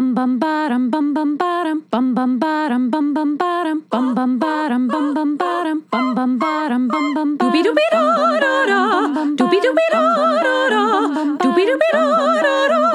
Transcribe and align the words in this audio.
bum 0.00 0.14
bum 0.14 0.38
bottom 0.38 0.88
bum 0.90 1.12
bum 1.12 1.36
bottom 1.36 1.78
bum 1.92 2.14
bum 2.14 2.38
bottom 2.38 2.88
bum 2.90 3.12
bum 3.14 3.36
bottom 3.36 3.82
bum 3.90 4.14
bum 4.14 4.38
bottom 4.42 4.88
bum 4.88 5.12
bum 5.16 5.36
bottom 5.36 5.82
bum 5.92 6.14
bum 6.16 6.38
bottom 6.38 6.88
bum 6.88 7.06
bum 7.16 7.28
doobie 7.40 7.62
doobie 7.66 7.88
da 7.92 8.00
da 8.44 8.54
da 8.70 8.80
doobie 9.36 9.60
doobie 9.64 9.88
da 9.92 10.00
da 10.16 10.54
da 10.64 10.84
doobie 11.42 11.66
doobie 11.68 11.90
da 11.92 12.00
da 12.40 12.70
da 12.70 12.90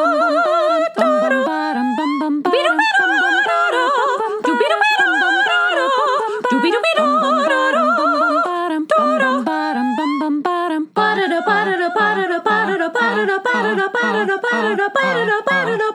ba-da-da 10.95 11.39
ba-da-da 11.47 11.87
ba-da-da 11.97 12.87
ba-da-da 13.45 13.87
ba-da-da 13.95 14.87
ba-da-da 14.95 15.37
ba-da-da 15.47 15.94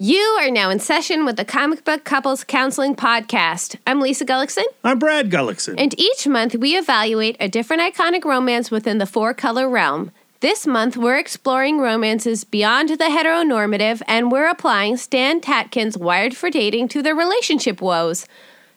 You 0.00 0.38
are 0.40 0.50
now 0.52 0.70
in 0.70 0.78
session 0.78 1.24
with 1.24 1.36
the 1.36 1.44
Comic 1.44 1.84
Book 1.84 2.04
Couples 2.04 2.44
Counseling 2.44 2.94
Podcast. 2.94 3.74
I'm 3.88 4.00
Lisa 4.00 4.24
Gullickson, 4.24 4.62
I'm 4.84 5.00
Brad 5.00 5.28
Gullickson. 5.28 5.74
and 5.78 5.98
each 5.98 6.28
month 6.28 6.54
we 6.54 6.76
evaluate 6.76 7.36
a 7.40 7.48
different 7.48 7.82
iconic 7.82 8.24
romance 8.24 8.70
within 8.70 8.98
the 8.98 9.06
four 9.06 9.34
color 9.34 9.68
realm. 9.68 10.12
This 10.38 10.64
month 10.64 10.96
we're 10.96 11.18
exploring 11.18 11.78
romances 11.78 12.44
beyond 12.44 12.90
the 12.90 12.96
heteronormative, 13.04 14.00
and 14.06 14.30
we're 14.30 14.48
applying 14.48 14.96
Stan 14.96 15.40
Tatkin's 15.40 15.98
Wired 15.98 16.36
for 16.36 16.50
Dating 16.50 16.86
to 16.88 17.02
their 17.02 17.16
relationship 17.16 17.80
woes. 17.80 18.26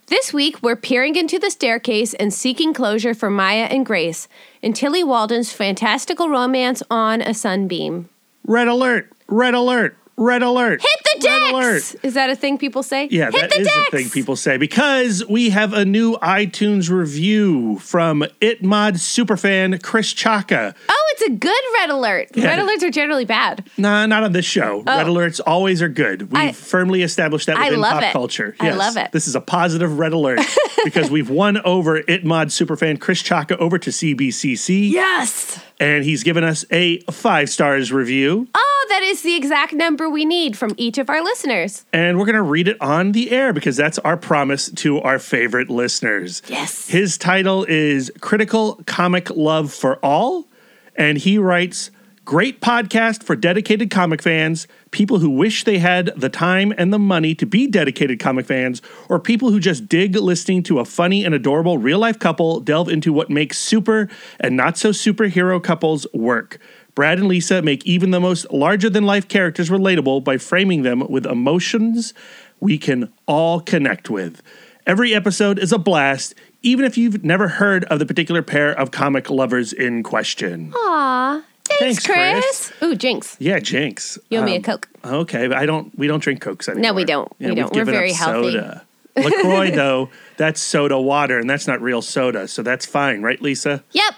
This 0.07 0.31
week, 0.31 0.61
we're 0.61 0.75
peering 0.75 1.15
into 1.15 1.39
the 1.39 1.49
staircase 1.49 2.13
and 2.13 2.31
seeking 2.31 2.75
closure 2.75 3.15
for 3.15 3.31
Maya 3.31 3.63
and 3.63 3.83
Grace 3.83 4.27
in 4.61 4.73
Tillie 4.73 5.03
Walden's 5.03 5.51
fantastical 5.51 6.29
romance 6.29 6.83
on 6.91 7.21
a 7.21 7.33
sunbeam. 7.33 8.09
Red 8.47 8.67
alert! 8.67 9.11
Red 9.27 9.53
alert! 9.53 9.97
Red 10.17 10.43
alert! 10.43 10.81
Hit 10.81 11.21
the 11.21 11.27
Red 11.27 11.51
alert! 11.51 11.73
decks! 11.73 11.95
Is 12.01 12.13
that 12.13 12.29
a 12.29 12.35
thing 12.37 12.57
people 12.57 12.83
say? 12.83 13.09
Yeah, 13.11 13.31
Hit 13.31 13.41
that 13.41 13.49
the 13.51 13.59
is 13.59 13.67
decks! 13.67 13.89
the 13.91 13.97
thing 13.97 14.09
people 14.09 14.37
say 14.37 14.55
because 14.57 15.25
we 15.27 15.49
have 15.49 15.73
a 15.73 15.83
new 15.83 16.13
iTunes 16.17 16.89
review 16.89 17.79
from 17.79 18.21
Itmod 18.39 18.93
superfan 18.93 19.81
Chris 19.83 20.13
Chaka. 20.13 20.73
Oh, 20.87 21.11
it's 21.11 21.21
a 21.23 21.31
good 21.31 21.61
red 21.79 21.89
alert. 21.89 22.29
Yeah. 22.33 22.45
Red 22.45 22.59
alerts 22.59 22.83
are 22.83 22.91
generally 22.91 23.25
bad. 23.25 23.69
Nah, 23.77 24.05
not 24.05 24.23
on 24.23 24.31
this 24.31 24.45
show. 24.45 24.83
Oh. 24.87 24.97
Red 24.97 25.07
alerts 25.07 25.41
always 25.45 25.81
are 25.81 25.89
good. 25.89 26.31
We've 26.31 26.41
Oh. 26.41 26.45
I- 26.47 26.51
firmly 26.53 27.01
established 27.01 27.47
that 27.47 27.57
within 27.57 27.81
pop 27.81 28.01
it. 28.03 28.13
culture. 28.13 28.55
I 28.61 28.71
love 28.71 28.95
it. 28.95 29.11
This 29.11 29.27
is 29.27 29.35
a 29.35 29.41
positive 29.41 29.99
red 29.99 30.13
alert 30.13 30.39
because 30.85 31.09
we've 31.11 31.29
won 31.29 31.57
over 31.65 32.01
Itmod 32.03 32.47
superfan 32.47 33.01
Chris 33.01 33.21
Chaka 33.21 33.57
over 33.57 33.77
to 33.79 33.89
CBCC, 33.89 34.91
Yes. 34.91 35.59
and 35.79 36.05
he's 36.05 36.23
given 36.23 36.45
us 36.45 36.63
a 36.71 36.99
five 37.11 37.49
stars 37.49 37.91
review. 37.91 38.47
Oh, 38.55 38.85
that 38.89 39.01
is 39.03 39.21
the 39.23 39.35
exact 39.35 39.73
number 39.73 40.04
we 40.09 40.25
need 40.25 40.57
from 40.57 40.71
each 40.77 40.97
of 40.97 41.09
our 41.09 41.23
listeners. 41.23 41.85
and 41.93 42.17
we're 42.17 42.25
going 42.25 42.35
to 42.35 42.41
read 42.41 42.67
it 42.67 42.77
on 42.81 43.11
the 43.11 43.31
air 43.31 43.53
because 43.53 43.75
that's 43.75 43.99
our 43.99 44.17
promise 44.17 44.69
to 44.71 44.99
our 45.01 45.19
favorite 45.19 45.69
listeners. 45.69 46.41
Yes. 46.47 46.87
His 46.87 47.17
title 47.17 47.65
is 47.65 48.11
Critical 48.21 48.81
Comic 48.85 49.29
Love 49.29 49.73
for 49.73 49.97
All, 50.03 50.47
and 50.95 51.17
he 51.17 51.37
writes 51.37 51.91
Great 52.23 52.59
podcast 52.59 53.21
for 53.21 53.35
dedicated 53.35 53.91
comic 53.91 54.19
fans, 54.19 54.67
people 54.89 55.19
who 55.19 55.29
wish 55.29 55.63
they 55.63 55.77
had 55.77 56.11
the 56.17 56.27
time 56.27 56.73
and 56.75 56.91
the 56.91 56.97
money 56.97 57.35
to 57.35 57.45
be 57.45 57.67
dedicated 57.67 58.19
comic 58.19 58.47
fans, 58.47 58.81
or 59.09 59.19
people 59.19 59.51
who 59.51 59.59
just 59.59 59.87
dig 59.87 60.15
listening 60.15 60.63
to 60.63 60.79
a 60.79 60.85
funny 60.85 61.23
and 61.23 61.35
adorable 61.35 61.77
real 61.77 61.99
life 61.99 62.17
couple 62.17 62.59
delve 62.61 62.89
into 62.89 63.13
what 63.13 63.29
makes 63.29 63.59
super 63.59 64.09
and 64.39 64.57
not 64.57 64.75
so 64.75 64.89
superhero 64.89 65.61
couples 65.61 66.07
work. 66.15 66.57
Brad 66.95 67.19
and 67.19 67.27
Lisa 67.27 67.61
make 67.61 67.85
even 67.85 68.11
the 68.11 68.19
most 68.21 68.49
larger 68.51 68.89
than 68.89 69.03
life 69.05 69.27
characters 69.27 69.69
relatable 69.69 70.23
by 70.23 70.37
framing 70.37 70.83
them 70.83 71.01
with 71.09 71.25
emotions 71.25 72.13
we 72.61 72.77
can 72.77 73.11
all 73.27 73.59
connect 73.59 74.09
with. 74.09 74.41
Every 74.87 75.13
episode 75.13 75.59
is 75.59 75.71
a 75.73 75.77
blast, 75.77 76.35
even 76.61 76.85
if 76.85 76.97
you've 76.97 77.23
never 77.23 77.47
heard 77.49 77.83
of 77.85 77.99
the 77.99 78.05
particular 78.05 78.41
pair 78.41 78.71
of 78.71 78.91
comic 78.91 79.29
lovers 79.29 79.73
in 79.73 80.03
question. 80.03 80.71
Aw. 80.73 81.43
Thanks, 81.65 82.05
Thanks, 82.05 82.05
Chris. 82.05 82.73
Ooh, 82.83 82.95
Jinx. 82.95 83.35
Yeah, 83.39 83.59
Jinx. 83.59 84.17
You 84.29 84.39
owe 84.39 84.43
me 84.43 84.53
a 84.53 84.57
Um, 84.57 84.63
Coke. 84.63 84.87
Okay, 85.03 85.47
but 85.47 85.57
I 85.57 85.65
don't. 85.65 85.97
We 85.97 86.07
don't 86.07 86.21
drink 86.21 86.39
cokes 86.39 86.69
anymore. 86.69 86.83
No, 86.83 86.93
we 86.93 87.03
don't. 87.03 87.29
We 87.39 87.47
we've 87.47 87.55
don't. 87.55 87.73
We're 87.75 87.85
very 87.85 88.13
healthy. 88.13 88.51
Soda. 88.53 88.85
Lacroix, 89.17 89.71
though, 89.75 90.09
that's 90.37 90.61
soda 90.61 90.99
water, 90.99 91.39
and 91.39 91.49
that's 91.49 91.67
not 91.67 91.81
real 91.81 92.01
soda, 92.03 92.47
so 92.47 92.61
that's 92.61 92.85
fine, 92.85 93.21
right, 93.23 93.41
Lisa? 93.41 93.83
Yep. 93.91 94.13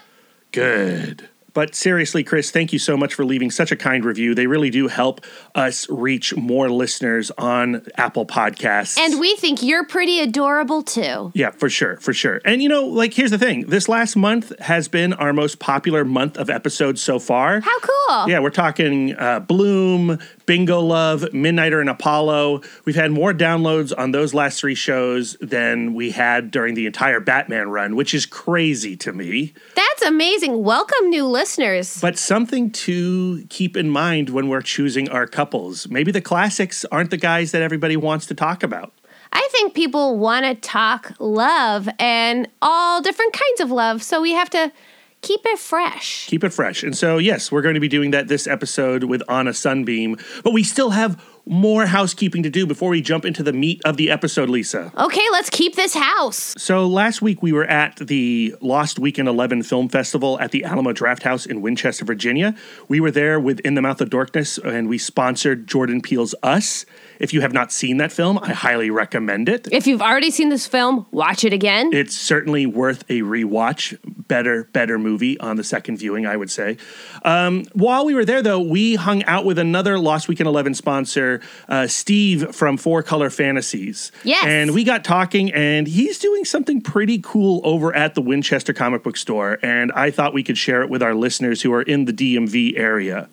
Good. 0.52 1.28
But 1.58 1.74
seriously, 1.74 2.22
Chris, 2.22 2.52
thank 2.52 2.72
you 2.72 2.78
so 2.78 2.96
much 2.96 3.14
for 3.14 3.24
leaving 3.24 3.50
such 3.50 3.72
a 3.72 3.76
kind 3.76 4.04
review. 4.04 4.32
They 4.32 4.46
really 4.46 4.70
do 4.70 4.86
help 4.86 5.22
us 5.56 5.90
reach 5.90 6.36
more 6.36 6.70
listeners 6.70 7.32
on 7.36 7.84
Apple 7.96 8.26
Podcasts. 8.26 8.96
And 8.96 9.18
we 9.18 9.34
think 9.34 9.60
you're 9.60 9.84
pretty 9.84 10.20
adorable 10.20 10.84
too. 10.84 11.32
Yeah, 11.34 11.50
for 11.50 11.68
sure, 11.68 11.96
for 11.96 12.14
sure. 12.14 12.40
And 12.44 12.62
you 12.62 12.68
know, 12.68 12.84
like 12.84 13.12
here's 13.12 13.32
the 13.32 13.38
thing. 13.38 13.66
This 13.66 13.88
last 13.88 14.14
month 14.14 14.56
has 14.60 14.86
been 14.86 15.12
our 15.14 15.32
most 15.32 15.58
popular 15.58 16.04
month 16.04 16.38
of 16.38 16.48
episodes 16.48 17.00
so 17.00 17.18
far. 17.18 17.58
How 17.58 17.80
cool. 17.80 18.28
Yeah, 18.28 18.38
we're 18.38 18.50
talking 18.50 19.16
uh, 19.16 19.40
Bloom, 19.40 20.20
Bingo 20.48 20.80
Love, 20.80 21.20
Midnighter, 21.34 21.78
and 21.78 21.90
Apollo. 21.90 22.62
We've 22.86 22.96
had 22.96 23.12
more 23.12 23.34
downloads 23.34 23.92
on 23.98 24.12
those 24.12 24.32
last 24.32 24.58
three 24.58 24.74
shows 24.74 25.36
than 25.42 25.92
we 25.92 26.10
had 26.10 26.50
during 26.50 26.72
the 26.72 26.86
entire 26.86 27.20
Batman 27.20 27.68
run, 27.68 27.96
which 27.96 28.14
is 28.14 28.24
crazy 28.24 28.96
to 28.96 29.12
me. 29.12 29.52
That's 29.74 30.00
amazing. 30.00 30.62
Welcome, 30.64 31.10
new 31.10 31.26
listeners. 31.26 32.00
But 32.00 32.16
something 32.16 32.70
to 32.70 33.44
keep 33.50 33.76
in 33.76 33.90
mind 33.90 34.30
when 34.30 34.48
we're 34.48 34.62
choosing 34.62 35.10
our 35.10 35.26
couples. 35.26 35.86
Maybe 35.90 36.12
the 36.12 36.22
classics 36.22 36.86
aren't 36.90 37.10
the 37.10 37.18
guys 37.18 37.52
that 37.52 37.60
everybody 37.60 37.98
wants 37.98 38.24
to 38.28 38.34
talk 38.34 38.62
about. 38.62 38.94
I 39.30 39.46
think 39.52 39.74
people 39.74 40.18
want 40.18 40.46
to 40.46 40.54
talk 40.54 41.12
love 41.18 41.90
and 41.98 42.48
all 42.62 43.02
different 43.02 43.34
kinds 43.34 43.60
of 43.60 43.70
love, 43.70 44.02
so 44.02 44.22
we 44.22 44.32
have 44.32 44.48
to 44.50 44.72
keep 45.22 45.40
it 45.44 45.58
fresh. 45.58 46.26
Keep 46.26 46.44
it 46.44 46.52
fresh. 46.52 46.82
And 46.82 46.96
so, 46.96 47.18
yes, 47.18 47.50
we're 47.50 47.62
going 47.62 47.74
to 47.74 47.80
be 47.80 47.88
doing 47.88 48.10
that 48.12 48.28
this 48.28 48.46
episode 48.46 49.04
with 49.04 49.22
On 49.28 49.48
a 49.48 49.54
Sunbeam, 49.54 50.16
but 50.44 50.52
we 50.52 50.62
still 50.62 50.90
have 50.90 51.22
more 51.48 51.86
housekeeping 51.86 52.42
to 52.42 52.50
do 52.50 52.66
before 52.66 52.90
we 52.90 53.00
jump 53.00 53.24
into 53.24 53.42
the 53.42 53.52
meat 53.52 53.80
of 53.84 53.96
the 53.96 54.10
episode, 54.10 54.50
Lisa. 54.50 54.92
Okay, 54.98 55.24
let's 55.32 55.48
keep 55.48 55.76
this 55.76 55.94
house. 55.94 56.54
So 56.58 56.86
last 56.86 57.22
week 57.22 57.42
we 57.42 57.52
were 57.52 57.64
at 57.64 57.96
the 57.96 58.54
Lost 58.60 58.98
Weekend 58.98 59.28
11 59.28 59.62
Film 59.62 59.88
Festival 59.88 60.38
at 60.40 60.50
the 60.50 60.64
Alamo 60.64 60.92
Drafthouse 60.92 61.46
in 61.46 61.62
Winchester, 61.62 62.04
Virginia. 62.04 62.54
We 62.88 63.00
were 63.00 63.10
there 63.10 63.40
with 63.40 63.60
In 63.60 63.74
the 63.74 63.82
Mouth 63.82 64.02
of 64.02 64.10
Darkness 64.10 64.58
and 64.58 64.88
we 64.88 64.98
sponsored 64.98 65.66
Jordan 65.66 66.02
Peele's 66.02 66.34
Us. 66.42 66.84
If 67.18 67.32
you 67.32 67.40
have 67.40 67.52
not 67.52 67.72
seen 67.72 67.96
that 67.98 68.12
film, 68.12 68.38
I 68.40 68.52
highly 68.52 68.90
recommend 68.90 69.48
it. 69.48 69.68
If 69.72 69.86
you've 69.86 70.02
already 70.02 70.30
seen 70.30 70.48
this 70.48 70.66
film, 70.66 71.06
watch 71.10 71.44
it 71.44 71.52
again. 71.52 71.92
It's 71.92 72.16
certainly 72.16 72.66
worth 72.66 73.02
a 73.08 73.22
rewatch. 73.22 73.98
Better, 74.28 74.64
better 74.72 74.98
movie 74.98 75.38
on 75.40 75.56
the 75.56 75.64
second 75.64 75.96
viewing, 75.96 76.26
I 76.26 76.36
would 76.36 76.50
say. 76.50 76.76
Um, 77.24 77.64
while 77.72 78.04
we 78.04 78.14
were 78.14 78.24
there, 78.24 78.42
though, 78.42 78.60
we 78.60 78.94
hung 78.94 79.24
out 79.24 79.44
with 79.44 79.58
another 79.58 79.98
Lost 79.98 80.28
Weekend 80.28 80.46
11 80.46 80.74
sponsor, 80.74 81.40
uh, 81.68 81.86
Steve 81.86 82.54
from 82.54 82.76
Four 82.76 83.02
Color 83.02 83.30
Fantasies. 83.30 84.12
Yes. 84.22 84.44
And 84.46 84.74
we 84.74 84.84
got 84.84 85.02
talking, 85.02 85.52
and 85.52 85.86
he's 85.86 86.18
doing 86.18 86.44
something 86.44 86.80
pretty 86.80 87.18
cool 87.18 87.60
over 87.64 87.94
at 87.94 88.14
the 88.14 88.20
Winchester 88.20 88.72
Comic 88.72 89.02
Book 89.02 89.16
Store. 89.16 89.58
And 89.62 89.90
I 89.92 90.10
thought 90.10 90.34
we 90.34 90.42
could 90.42 90.58
share 90.58 90.82
it 90.82 90.90
with 90.90 91.02
our 91.02 91.14
listeners 91.14 91.62
who 91.62 91.72
are 91.72 91.82
in 91.82 92.04
the 92.04 92.12
DMV 92.12 92.78
area. 92.78 93.28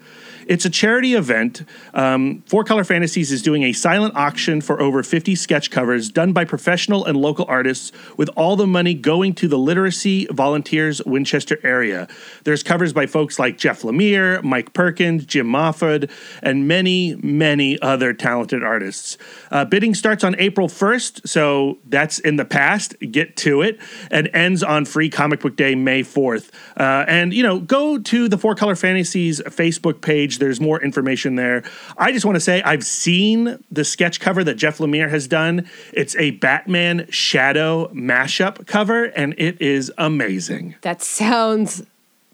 It's 0.48 0.64
a 0.64 0.70
charity 0.70 1.16
event. 1.16 1.64
Um, 1.94 2.44
Four 2.46 2.64
Color 2.64 2.84
Fantasies 2.84 3.32
is 3.32 3.42
doing 3.42 3.64
a 3.64 3.74
silent 3.74 4.16
auction 4.16 4.62
for 4.62 4.80
over 4.80 5.02
50 5.02 5.34
sketch 5.36 5.72
covers 5.72 6.10
done 6.10 6.34
by 6.34 6.46
professional 6.46 7.06
and 7.06 7.18
local 7.18 7.46
artists, 7.48 7.92
with 8.16 8.30
all 8.36 8.56
the 8.56 8.68
money 8.68 8.94
going 8.94 9.34
to 9.36 9.48
the 9.48 9.58
Literacy 9.58 10.28
Volunteers 10.32 11.02
Winchester 11.04 11.60
area. 11.64 12.08
There's 12.44 12.62
covers 12.62 12.94
by 12.94 13.08
folks 13.08 13.40
like 13.40 13.58
Jeff 13.58 13.82
Lemire, 13.82 14.44
Mike 14.44 14.74
Perkins, 14.74 15.26
Jim 15.26 15.48
Moffat, 15.48 16.10
and 16.44 16.68
many, 16.68 17.16
many 17.16 17.82
other 17.82 18.14
talented 18.14 18.64
artists. 18.64 19.18
Uh, 19.52 19.66
bidding 19.66 19.96
starts 19.96 20.24
on 20.24 20.36
April 20.38 20.68
1st, 20.68 21.28
so 21.28 21.80
that's 21.86 22.20
in 22.20 22.36
the 22.36 22.46
past. 22.46 22.96
Get 23.12 23.36
to 23.38 23.62
it, 23.62 23.80
and 24.12 24.30
ends 24.34 24.62
on 24.62 24.86
Free 24.86 25.10
Comic 25.10 25.40
Book 25.40 25.56
Day, 25.56 25.74
May 25.74 26.04
4th. 26.04 26.52
Uh, 26.78 27.06
and, 27.08 27.34
you 27.34 27.42
know, 27.42 27.60
go 27.60 27.98
to 27.98 28.28
the 28.28 28.38
Four 28.38 28.54
Color 28.54 28.76
Fantasies 28.76 29.42
Facebook 29.42 30.02
page. 30.02 30.35
There's 30.40 30.60
more 30.62 30.82
information 30.84 31.36
there. 31.36 31.64
I 31.98 32.12
just 32.12 32.26
want 32.26 32.36
to 32.36 32.40
say 32.40 32.62
I've 32.64 32.86
seen 32.86 33.64
the 33.72 33.84
sketch 33.84 34.20
cover 34.20 34.44
that 34.44 34.56
Jeff 34.56 34.78
Lemire 34.80 35.10
has 35.10 35.28
done. 35.28 35.70
It's 35.94 36.16
a 36.18 36.32
Batman 36.32 37.08
Shadow 37.10 37.88
mashup 37.90 38.66
cover, 38.68 39.06
and 39.06 39.34
it 39.38 39.62
is 39.62 39.92
amazing. 39.98 40.76
that 40.82 41.02
sounds 41.02 41.84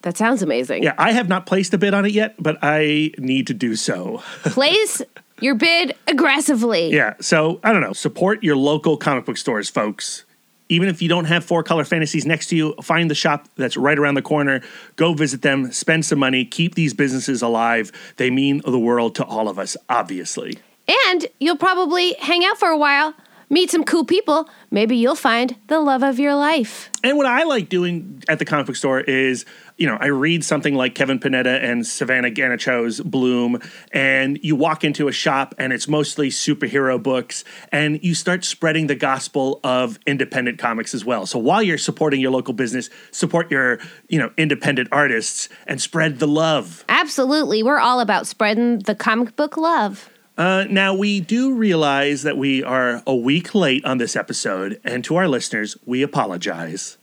that 0.02 0.18
sounds 0.18 0.42
amazing. 0.42 0.82
Yeah, 0.84 0.96
I 0.98 1.12
have 1.12 1.30
not 1.30 1.46
placed 1.46 1.74
a 1.76 1.78
bid 1.78 1.94
on 1.94 2.06
it 2.06 2.12
yet, 2.12 2.36
but 2.40 2.58
I 2.64 3.12
need 3.20 3.46
to 3.48 3.54
do 3.54 3.76
so. 3.76 4.18
Place 4.44 5.02
your 5.40 5.54
bid 5.56 5.96
aggressively. 6.08 6.92
yeah, 6.92 7.14
so 7.20 7.60
I 7.64 7.72
don't 7.72 7.82
know. 7.82 7.94
Support 7.94 8.44
your 8.44 8.56
local 8.56 8.98
comic 8.98 9.26
book 9.26 9.38
stores, 9.38 9.70
folks. 9.70 10.26
Even 10.72 10.88
if 10.88 11.02
you 11.02 11.10
don't 11.10 11.26
have 11.26 11.44
Four 11.44 11.64
Color 11.64 11.84
Fantasies 11.84 12.26
next 12.26 12.48
to 12.48 12.56
you, 12.56 12.74
find 12.82 13.12
the 13.12 13.16
shop 13.16 13.50
that's 13.58 13.76
right 13.76 14.00
around 14.00 14.14
the 14.14 14.22
corner. 14.22 14.62
Go 14.96 15.14
visit 15.14 15.42
them, 15.42 15.70
spend 15.74 16.06
some 16.06 16.18
money, 16.18 16.46
keep 16.46 16.76
these 16.76 16.94
businesses 16.94 17.42
alive. 17.42 17.92
They 18.16 18.30
mean 18.30 18.62
the 18.66 18.80
world 18.80 19.14
to 19.16 19.26
all 19.26 19.50
of 19.50 19.60
us, 19.60 19.76
obviously. 19.90 20.60
And 21.08 21.28
you'll 21.42 21.58
probably 21.58 22.14
hang 22.14 22.46
out 22.46 22.58
for 22.58 22.70
a 22.70 22.78
while, 22.78 23.14
meet 23.50 23.70
some 23.70 23.84
cool 23.84 24.06
people. 24.06 24.50
Maybe 24.72 24.96
you'll 24.96 25.16
find 25.16 25.58
the 25.68 25.82
love 25.82 26.04
of 26.04 26.20
your 26.20 26.36
life. 26.36 26.90
And 27.04 27.18
what 27.18 27.26
I 27.26 27.44
like 27.44 27.68
doing 27.68 28.24
at 28.30 28.40
the 28.40 28.46
comic 28.46 28.66
book 28.66 28.78
store 28.78 29.02
is, 29.02 29.46
you 29.82 29.88
know, 29.88 29.98
I 30.00 30.08
read 30.10 30.46
something 30.46 30.76
like 30.76 30.94
Kevin 30.94 31.20
Panetta 31.20 31.60
and 31.60 31.88
Savanna 31.88 32.30
Ganucheau's 32.30 33.02
Bloom, 33.02 33.60
and 33.92 34.38
you 34.44 34.56
walk 34.56 34.84
into 34.84 35.08
a 35.08 35.12
shop 35.12 35.56
and 35.58 35.74
it's 35.74 35.88
mostly 35.88 36.30
superhero 36.30 37.02
books, 37.02 37.44
and 37.72 38.00
you 38.04 38.14
start 38.14 38.46
spreading 38.46 38.86
the 38.86 38.94
gospel 38.94 39.60
of 39.64 39.98
independent 40.06 40.60
comics 40.60 40.94
as 40.94 41.04
well. 41.04 41.26
So 41.26 41.40
while 41.40 41.64
you're 41.64 41.80
supporting 41.80 42.22
your 42.22 42.30
local 42.30 42.54
business, 42.54 42.92
support 43.10 43.50
your, 43.50 43.80
you 44.08 44.20
know, 44.20 44.32
independent 44.38 44.90
artists 44.92 45.50
and 45.66 45.82
spread 45.82 46.20
the 46.20 46.28
love. 46.28 46.86
Absolutely. 46.88 47.64
We're 47.64 47.80
all 47.80 48.02
about 48.02 48.28
spreading 48.28 48.80
the 48.80 48.94
comic 48.94 49.36
book 49.36 49.58
love. 49.58 50.12
Uh, 50.38 50.66
now, 50.70 50.94
we 50.94 51.22
do 51.22 51.56
realize 51.56 52.22
that 52.22 52.38
we 52.38 52.64
are 52.64 53.02
a 53.08 53.16
week 53.16 53.56
late 53.56 53.84
on 53.84 53.98
this 53.98 54.16
episode, 54.16 54.80
and 54.84 55.04
to 55.06 55.16
our 55.16 55.28
listeners, 55.28 55.76
we 55.88 56.04
apologize. 56.04 57.00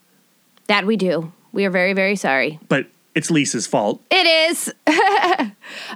That 0.68 0.86
we 0.86 0.96
do. 0.96 1.32
We 1.52 1.64
are 1.64 1.70
very, 1.70 1.92
very 1.92 2.16
sorry. 2.16 2.58
But 2.68 2.86
it's 3.14 3.30
Lisa's 3.30 3.66
fault. 3.66 4.00
It 4.10 4.50
is. 4.50 4.72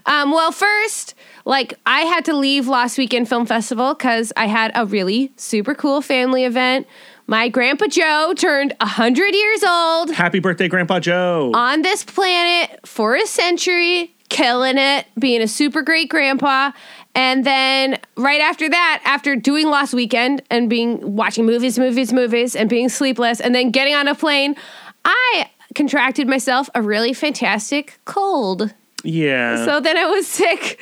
um, 0.07 0.33
well, 0.33 0.51
first, 0.51 1.15
like 1.45 1.75
I 1.87 2.01
had 2.01 2.25
to 2.27 2.35
leave 2.35 2.69
last 2.69 2.99
weekend 2.99 3.29
film 3.29 3.47
festival 3.47 3.95
because 3.95 4.33
I 4.37 4.47
had 4.47 4.73
a 4.75 4.87
really 4.87 5.33
super 5.37 5.75
cool 5.75 6.01
family 6.03 6.45
event. 6.45 6.87
My 7.27 7.49
grandpa 7.49 7.87
Joe 7.87 8.35
turned 8.37 8.75
100 8.81 9.35
years 9.35 9.63
old 9.63 10.11
Happy 10.11 10.41
birthday, 10.41 10.69
Grandpa 10.69 10.99
Joe. 10.99 11.53
on 11.55 11.83
this 11.83 12.03
planet 12.03 12.81
for 12.85 13.15
a 13.15 13.25
century, 13.27 14.15
killing 14.29 14.77
it, 14.77 15.07
being 15.19 15.41
a 15.41 15.49
super 15.49 15.83
great 15.83 16.09
grandpa. 16.09 16.73
And 17.15 17.45
then 17.45 18.01
right 18.17 18.41
after 18.41 18.69
that, 18.69 19.03
after 19.05 19.37
doing 19.37 19.69
last 19.69 19.93
weekend 19.93 20.43
and 20.51 20.69
being 20.69 21.15
watching 21.15 21.45
movies, 21.45 21.79
movies, 21.79 22.13
movies, 22.13 22.57
and 22.57 22.69
being 22.69 22.89
sleepless, 22.89 23.41
and 23.41 23.55
then 23.55 23.71
getting 23.71 23.95
on 23.95 24.09
a 24.09 24.15
plane, 24.15 24.57
I 25.05 25.51
contracted 25.75 26.29
myself 26.29 26.69
a 26.75 26.83
really 26.83 27.13
fantastic 27.13 27.99
cold. 28.05 28.73
yeah. 29.05 29.65
So 29.65 29.81
then 29.81 29.97
I 29.97 30.07
was 30.07 30.27
sick. 30.27 30.79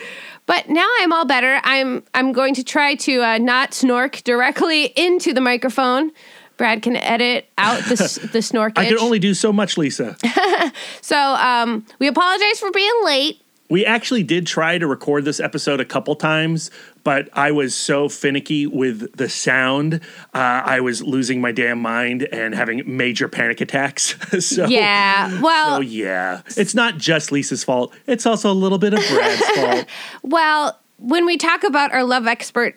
But 0.47 0.69
now 0.69 0.89
I'm 0.99 1.13
all 1.13 1.25
better. 1.27 1.61
I'm 1.63 2.03
I'm 2.13 2.33
going 2.33 2.55
to 2.55 2.65
try 2.65 2.97
to 2.97 3.23
uh, 3.23 3.39
not 3.39 3.71
snork 3.71 4.25
directly 4.25 4.87
into 4.97 5.33
the 5.33 5.41
microphone. 5.41 6.11
Brad 6.57 6.83
can 6.83 6.97
edit 6.97 7.47
out 7.57 7.79
the 7.85 7.95
the 8.33 8.39
snork. 8.51 8.73
I 8.77 8.87
can 8.87 8.99
only 8.99 9.19
do 9.21 9.33
so 9.35 9.53
much, 9.53 9.79
Lisa. 9.79 10.17
So 11.03 11.17
um, 11.17 11.85
we 11.99 12.07
apologize 12.07 12.61
for 12.61 12.71
being 12.71 12.93
late. 13.03 13.41
We 13.71 13.87
actually 13.87 14.25
did 14.25 14.47
try 14.47 14.77
to 14.77 14.87
record 14.87 15.25
this 15.25 15.41
episode 15.41 15.81
a 15.81 15.85
couple 15.85 16.15
times, 16.17 16.71
but 17.05 17.29
I 17.33 17.53
was 17.53 17.75
so 17.75 18.09
finicky 18.09 18.67
with 18.67 19.17
the 19.17 19.29
sound. 19.29 20.01
Uh, 20.35 20.63
I 20.65 20.81
was 20.81 21.03
losing 21.03 21.41
my 21.41 21.53
damn 21.53 21.81
mind 21.81 22.25
and 22.33 22.55
having 22.55 22.83
major 22.85 23.29
panic 23.29 23.61
attacks. 23.61 24.17
so, 24.45 24.67
Yeah. 24.67 25.41
Well, 25.41 25.77
so 25.77 25.81
yeah. 25.81 26.43
It's 26.57 26.75
not 26.75 26.99
just 26.99 27.33
Lisa's 27.33 27.65
fault, 27.65 27.95
it's 28.07 28.27
also 28.27 28.51
a 28.51 28.53
little 28.53 28.79
bit 28.79 28.93
of 28.93 29.01
Brad's 29.09 29.47
fault. 29.55 29.87
Well, 30.23 30.79
when 30.99 31.25
we 31.25 31.39
talk 31.39 31.63
about 31.63 31.93
our 31.93 32.05
love 32.05 32.27
expert 32.27 32.77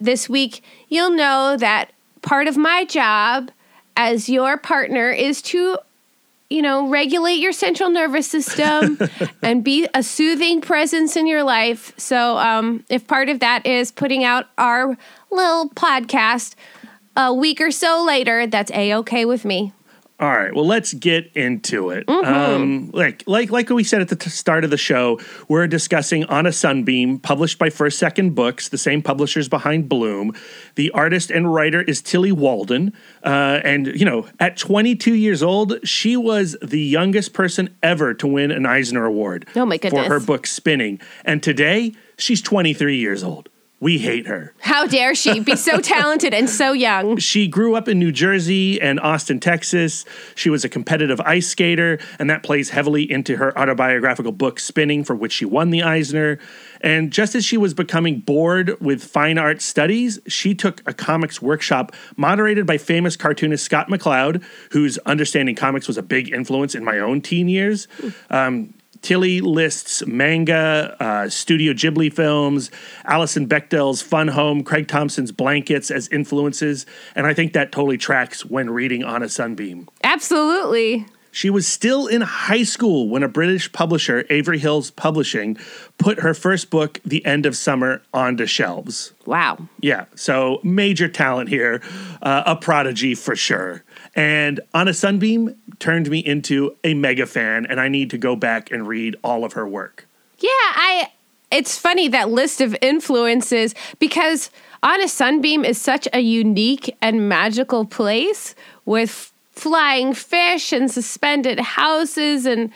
this 0.00 0.28
week, 0.28 0.62
you'll 0.88 1.10
know 1.10 1.56
that 1.58 1.92
part 2.22 2.48
of 2.48 2.56
my 2.56 2.84
job 2.86 3.50
as 3.96 4.28
your 4.28 4.56
partner 4.56 5.10
is 5.10 5.40
to, 5.42 5.78
you 6.54 6.62
know, 6.62 6.88
regulate 6.88 7.34
your 7.34 7.52
central 7.52 7.90
nervous 7.90 8.28
system 8.28 8.96
and 9.42 9.64
be 9.64 9.88
a 9.92 10.02
soothing 10.02 10.60
presence 10.60 11.16
in 11.16 11.26
your 11.26 11.42
life. 11.42 11.92
So, 11.98 12.38
um, 12.38 12.84
if 12.88 13.06
part 13.08 13.28
of 13.28 13.40
that 13.40 13.66
is 13.66 13.90
putting 13.90 14.22
out 14.22 14.46
our 14.56 14.96
little 15.30 15.68
podcast 15.70 16.54
a 17.16 17.34
week 17.34 17.60
or 17.60 17.72
so 17.72 18.04
later, 18.04 18.46
that's 18.46 18.70
a 18.70 18.94
okay 18.94 19.24
with 19.24 19.44
me. 19.44 19.72
All 20.20 20.30
right, 20.30 20.54
well, 20.54 20.64
let's 20.66 20.94
get 20.94 21.32
into 21.34 21.90
it. 21.90 22.08
Um, 22.08 22.90
like, 22.92 23.24
like, 23.26 23.50
like 23.50 23.68
we 23.68 23.82
said 23.82 24.00
at 24.00 24.08
the 24.08 24.16
t- 24.16 24.30
start 24.30 24.62
of 24.62 24.70
the 24.70 24.76
show, 24.76 25.18
we're 25.48 25.66
discussing 25.66 26.24
"On 26.26 26.46
a 26.46 26.52
Sunbeam," 26.52 27.18
published 27.18 27.58
by 27.58 27.68
First 27.68 27.98
Second 27.98 28.36
Books, 28.36 28.68
the 28.68 28.78
same 28.78 29.02
publishers 29.02 29.48
behind 29.48 29.88
Bloom. 29.88 30.32
The 30.76 30.92
artist 30.92 31.32
and 31.32 31.52
writer 31.52 31.82
is 31.82 32.00
Tillie 32.00 32.30
Walden, 32.30 32.92
uh, 33.24 33.60
and 33.64 33.88
you 33.88 34.04
know, 34.04 34.28
at 34.38 34.56
22 34.56 35.14
years 35.14 35.42
old, 35.42 35.80
she 35.86 36.16
was 36.16 36.56
the 36.62 36.80
youngest 36.80 37.32
person 37.32 37.76
ever 37.82 38.14
to 38.14 38.28
win 38.28 38.52
an 38.52 38.66
Eisner 38.66 39.04
Award. 39.06 39.48
Oh, 39.56 39.66
my 39.66 39.78
goodness! 39.78 40.06
For 40.06 40.12
her 40.12 40.20
book 40.20 40.46
Spinning, 40.46 41.00
and 41.24 41.42
today 41.42 41.92
she's 42.18 42.40
23 42.40 42.96
years 42.96 43.24
old. 43.24 43.48
We 43.80 43.98
hate 43.98 44.26
her. 44.26 44.54
How 44.60 44.86
dare 44.86 45.14
she 45.14 45.40
be 45.40 45.56
so 45.56 45.78
talented 45.82 46.32
and 46.32 46.48
so 46.48 46.72
young? 46.72 47.18
She 47.18 47.46
grew 47.46 47.74
up 47.74 47.86
in 47.86 47.98
New 47.98 48.12
Jersey 48.12 48.80
and 48.80 48.98
Austin, 49.00 49.40
Texas. 49.40 50.04
She 50.34 50.48
was 50.48 50.64
a 50.64 50.68
competitive 50.68 51.20
ice 51.20 51.48
skater, 51.48 51.98
and 52.18 52.30
that 52.30 52.42
plays 52.42 52.70
heavily 52.70 53.10
into 53.10 53.36
her 53.36 53.56
autobiographical 53.58 54.32
book, 54.32 54.58
Spinning, 54.58 55.04
for 55.04 55.14
which 55.14 55.32
she 55.32 55.44
won 55.44 55.70
the 55.70 55.82
Eisner. 55.82 56.38
And 56.80 57.12
just 57.12 57.34
as 57.34 57.44
she 57.44 57.56
was 57.56 57.74
becoming 57.74 58.20
bored 58.20 58.80
with 58.80 59.04
fine 59.04 59.38
art 59.38 59.60
studies, 59.60 60.18
she 60.26 60.54
took 60.54 60.80
a 60.86 60.94
comics 60.94 61.42
workshop 61.42 61.92
moderated 62.16 62.66
by 62.66 62.78
famous 62.78 63.16
cartoonist 63.16 63.64
Scott 63.64 63.88
McCloud, 63.88 64.42
whose 64.70 64.98
understanding 64.98 65.56
comics 65.56 65.86
was 65.86 65.98
a 65.98 66.02
big 66.02 66.32
influence 66.32 66.74
in 66.74 66.84
my 66.84 67.00
own 67.00 67.20
teen 67.20 67.48
years. 67.48 67.88
Um, 68.30 68.72
Tillie 69.04 69.42
lists 69.42 70.06
manga, 70.06 70.96
uh, 70.98 71.28
Studio 71.28 71.74
Ghibli 71.74 72.10
films, 72.10 72.70
Alison 73.04 73.46
Bechdel's 73.46 74.00
Fun 74.00 74.28
Home, 74.28 74.64
Craig 74.64 74.88
Thompson's 74.88 75.30
Blankets 75.30 75.90
as 75.90 76.08
influences, 76.08 76.86
and 77.14 77.26
I 77.26 77.34
think 77.34 77.52
that 77.52 77.70
totally 77.70 77.98
tracks 77.98 78.46
when 78.46 78.70
reading 78.70 79.04
On 79.04 79.22
a 79.22 79.28
Sunbeam. 79.28 79.90
Absolutely. 80.02 81.04
She 81.30 81.50
was 81.50 81.66
still 81.66 82.06
in 82.06 82.22
high 82.22 82.62
school 82.62 83.10
when 83.10 83.22
a 83.22 83.28
British 83.28 83.70
publisher, 83.72 84.24
Avery 84.30 84.58
Hills 84.58 84.90
Publishing, 84.90 85.58
put 85.98 86.20
her 86.20 86.32
first 86.32 86.70
book, 86.70 86.98
The 87.04 87.26
End 87.26 87.44
of 87.44 87.56
Summer, 87.58 88.00
onto 88.14 88.46
shelves. 88.46 89.12
Wow. 89.26 89.68
Yeah, 89.80 90.06
so 90.14 90.60
major 90.62 91.08
talent 91.08 91.50
here, 91.50 91.82
uh, 92.22 92.44
a 92.46 92.56
prodigy 92.56 93.14
for 93.14 93.36
sure. 93.36 93.82
And 94.16 94.60
On 94.72 94.88
a 94.88 94.94
Sunbeam 94.94 95.56
turned 95.78 96.08
me 96.08 96.20
into 96.20 96.76
a 96.84 96.94
mega 96.94 97.26
fan, 97.26 97.66
and 97.66 97.80
I 97.80 97.88
need 97.88 98.10
to 98.10 98.18
go 98.18 98.36
back 98.36 98.70
and 98.70 98.86
read 98.86 99.16
all 99.24 99.44
of 99.44 99.54
her 99.54 99.66
work. 99.66 100.06
Yeah, 100.38 100.50
I 100.50 101.10
it's 101.50 101.78
funny 101.78 102.08
that 102.08 102.30
list 102.30 102.60
of 102.60 102.76
influences 102.82 103.74
because 103.98 104.50
on 104.82 105.00
a 105.00 105.08
sunbeam 105.08 105.64
is 105.64 105.80
such 105.80 106.08
a 106.12 106.20
unique 106.20 106.96
and 107.00 107.28
magical 107.28 107.84
place 107.84 108.56
with 108.84 109.32
flying 109.52 110.12
fish 110.14 110.72
and 110.72 110.90
suspended 110.90 111.60
houses 111.60 112.44
and 112.44 112.72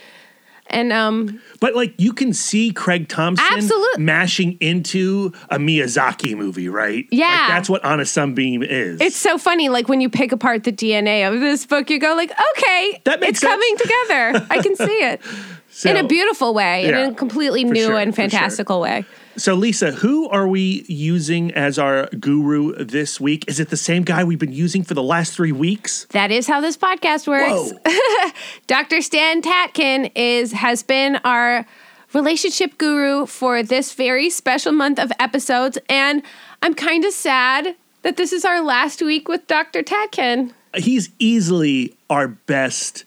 and 0.70 0.92
um 0.92 1.40
But 1.60 1.74
like 1.74 1.94
you 1.98 2.12
can 2.12 2.32
see 2.32 2.72
Craig 2.72 3.08
Thompson 3.08 3.46
Absolute- 3.50 3.98
mashing 3.98 4.56
into 4.60 5.32
a 5.50 5.58
Miyazaki 5.58 6.36
movie, 6.36 6.68
right? 6.68 7.06
Yeah. 7.10 7.26
Like, 7.26 7.48
that's 7.48 7.68
what 7.70 7.84
On 7.84 8.00
a 8.00 8.04
Sunbeam 8.06 8.62
is. 8.62 9.00
it's 9.00 9.16
so 9.16 9.38
funny 9.38 9.68
like 9.68 9.88
when 9.88 10.00
you 10.00 10.08
pick 10.10 10.32
apart 10.32 10.64
the 10.64 10.72
DNA 10.72 11.26
of 11.32 11.40
this 11.40 11.66
book 11.66 11.90
you 11.90 11.98
go 11.98 12.14
like 12.14 12.30
okay 12.56 13.00
That 13.04 13.20
makes 13.20 13.30
it's 13.30 13.40
sense. 13.40 13.50
coming 13.52 13.76
together 13.78 14.46
I 14.50 14.62
can 14.62 14.76
see 14.76 14.84
it 15.04 15.20
so, 15.70 15.90
in 15.90 15.96
a 15.96 16.06
beautiful 16.06 16.54
way 16.54 16.84
Yeah, 16.88 17.04
in 17.06 17.10
a 17.12 17.14
completely 17.14 17.64
new 17.64 17.86
sure, 17.86 17.98
and 17.98 18.14
for 18.14 18.22
sure. 18.22 18.30
fantastical 18.30 18.80
way 18.80 19.04
So 19.38 19.54
Lisa, 19.54 19.92
who 19.92 20.28
are 20.30 20.48
we 20.48 20.84
using 20.88 21.52
as 21.52 21.78
our 21.78 22.08
guru 22.08 22.74
this 22.84 23.20
week? 23.20 23.44
Is 23.46 23.60
it 23.60 23.70
the 23.70 23.76
same 23.76 24.02
guy 24.02 24.24
we've 24.24 24.38
been 24.38 24.52
using 24.52 24.82
for 24.82 24.94
the 24.94 25.02
last 25.02 25.32
three 25.32 25.52
weeks? 25.52 26.06
That 26.10 26.32
is 26.32 26.48
how 26.48 26.60
this 26.60 26.76
podcast 26.76 27.28
works. 27.28 27.72
Dr. 28.66 29.00
Stan 29.00 29.40
Tatkin 29.40 30.10
is 30.16 30.50
has 30.50 30.82
been 30.82 31.20
our 31.22 31.64
relationship 32.12 32.78
guru 32.78 33.26
for 33.26 33.62
this 33.62 33.92
very 33.94 34.28
special 34.28 34.72
month 34.72 34.98
of 34.98 35.12
episodes 35.20 35.78
and 35.88 36.24
I'm 36.60 36.74
kind 36.74 37.04
of 37.04 37.12
sad 37.12 37.76
that 38.02 38.16
this 38.16 38.32
is 38.32 38.44
our 38.44 38.60
last 38.60 39.00
week 39.00 39.28
with 39.28 39.46
Dr. 39.46 39.84
Tatkin. 39.84 40.52
He's 40.74 41.10
easily 41.20 41.96
our 42.10 42.26
best 42.26 43.04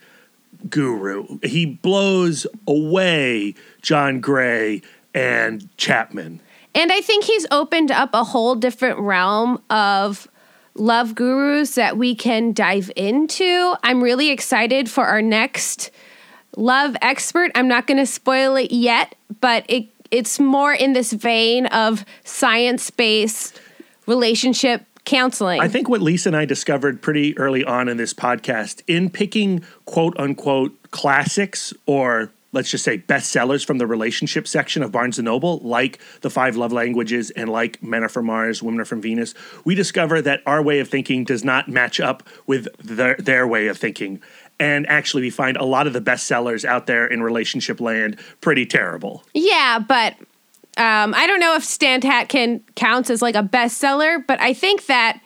guru. 0.69 1.39
He 1.43 1.65
blows 1.65 2.47
away 2.65 3.55
John 3.81 4.21
Gray 4.21 4.81
and 5.13 5.75
Chapman. 5.77 6.39
And 6.73 6.91
I 6.91 7.01
think 7.01 7.25
he's 7.25 7.45
opened 7.51 7.91
up 7.91 8.11
a 8.13 8.23
whole 8.23 8.55
different 8.55 8.99
realm 8.99 9.61
of 9.69 10.27
love 10.73 11.15
gurus 11.15 11.75
that 11.75 11.97
we 11.97 12.15
can 12.15 12.53
dive 12.53 12.91
into. 12.95 13.75
I'm 13.83 14.01
really 14.01 14.29
excited 14.29 14.89
for 14.89 15.05
our 15.05 15.21
next 15.21 15.91
love 16.55 16.95
expert. 17.01 17.51
I'm 17.55 17.67
not 17.67 17.87
going 17.87 17.97
to 17.97 18.05
spoil 18.05 18.55
it 18.55 18.71
yet, 18.71 19.15
but 19.41 19.65
it 19.67 19.87
it's 20.11 20.39
more 20.39 20.73
in 20.73 20.91
this 20.91 21.13
vein 21.13 21.67
of 21.67 22.03
science-based 22.25 23.61
relationship 24.07 24.85
counseling. 25.05 25.61
I 25.61 25.69
think 25.69 25.87
what 25.87 26.01
Lisa 26.01 26.29
and 26.29 26.35
I 26.35 26.43
discovered 26.43 27.01
pretty 27.01 27.37
early 27.37 27.63
on 27.63 27.87
in 27.87 27.95
this 27.95 28.13
podcast 28.13 28.81
in 28.87 29.09
picking 29.09 29.63
quote 29.85 30.17
unquote 30.19 30.91
classics 30.91 31.73
or 31.85 32.31
let's 32.51 32.69
just 32.69 32.83
say 32.83 32.97
bestsellers 32.97 33.65
from 33.65 33.77
the 33.77 33.87
relationship 33.87 34.47
section 34.47 34.83
of 34.83 34.91
Barnes 34.91 35.17
and 35.17 35.25
Noble, 35.25 35.59
like 35.59 35.99
The 36.21 36.29
Five 36.29 36.55
Love 36.55 36.71
Languages 36.71 37.31
and 37.31 37.49
like 37.49 37.81
Men 37.81 38.03
Are 38.03 38.09
From 38.09 38.25
Mars, 38.25 38.61
Women 38.61 38.79
Are 38.79 38.85
From 38.85 39.01
Venus, 39.01 39.33
we 39.65 39.75
discover 39.75 40.21
that 40.21 40.41
our 40.45 40.61
way 40.61 40.79
of 40.79 40.87
thinking 40.87 41.23
does 41.23 41.43
not 41.43 41.67
match 41.67 41.99
up 41.99 42.23
with 42.47 42.67
their, 42.79 43.15
their 43.15 43.47
way 43.47 43.67
of 43.67 43.77
thinking. 43.77 44.21
And 44.59 44.87
actually, 44.87 45.23
we 45.23 45.31
find 45.31 45.57
a 45.57 45.65
lot 45.65 45.87
of 45.87 45.93
the 45.93 46.01
bestsellers 46.01 46.63
out 46.63 46.85
there 46.85 47.07
in 47.07 47.23
relationship 47.23 47.81
land 47.81 48.19
pretty 48.41 48.65
terrible. 48.65 49.23
yeah, 49.33 49.79
but 49.79 50.15
um, 50.77 51.13
I 51.15 51.27
don't 51.27 51.39
know 51.39 51.55
if 51.55 51.65
Stan 51.65 51.99
Tatkin 51.99 52.61
counts 52.75 53.09
as 53.09 53.21
like 53.21 53.35
a 53.35 53.43
bestseller, 53.43 54.25
but 54.25 54.39
I 54.39 54.53
think 54.53 54.85
that 54.85 55.19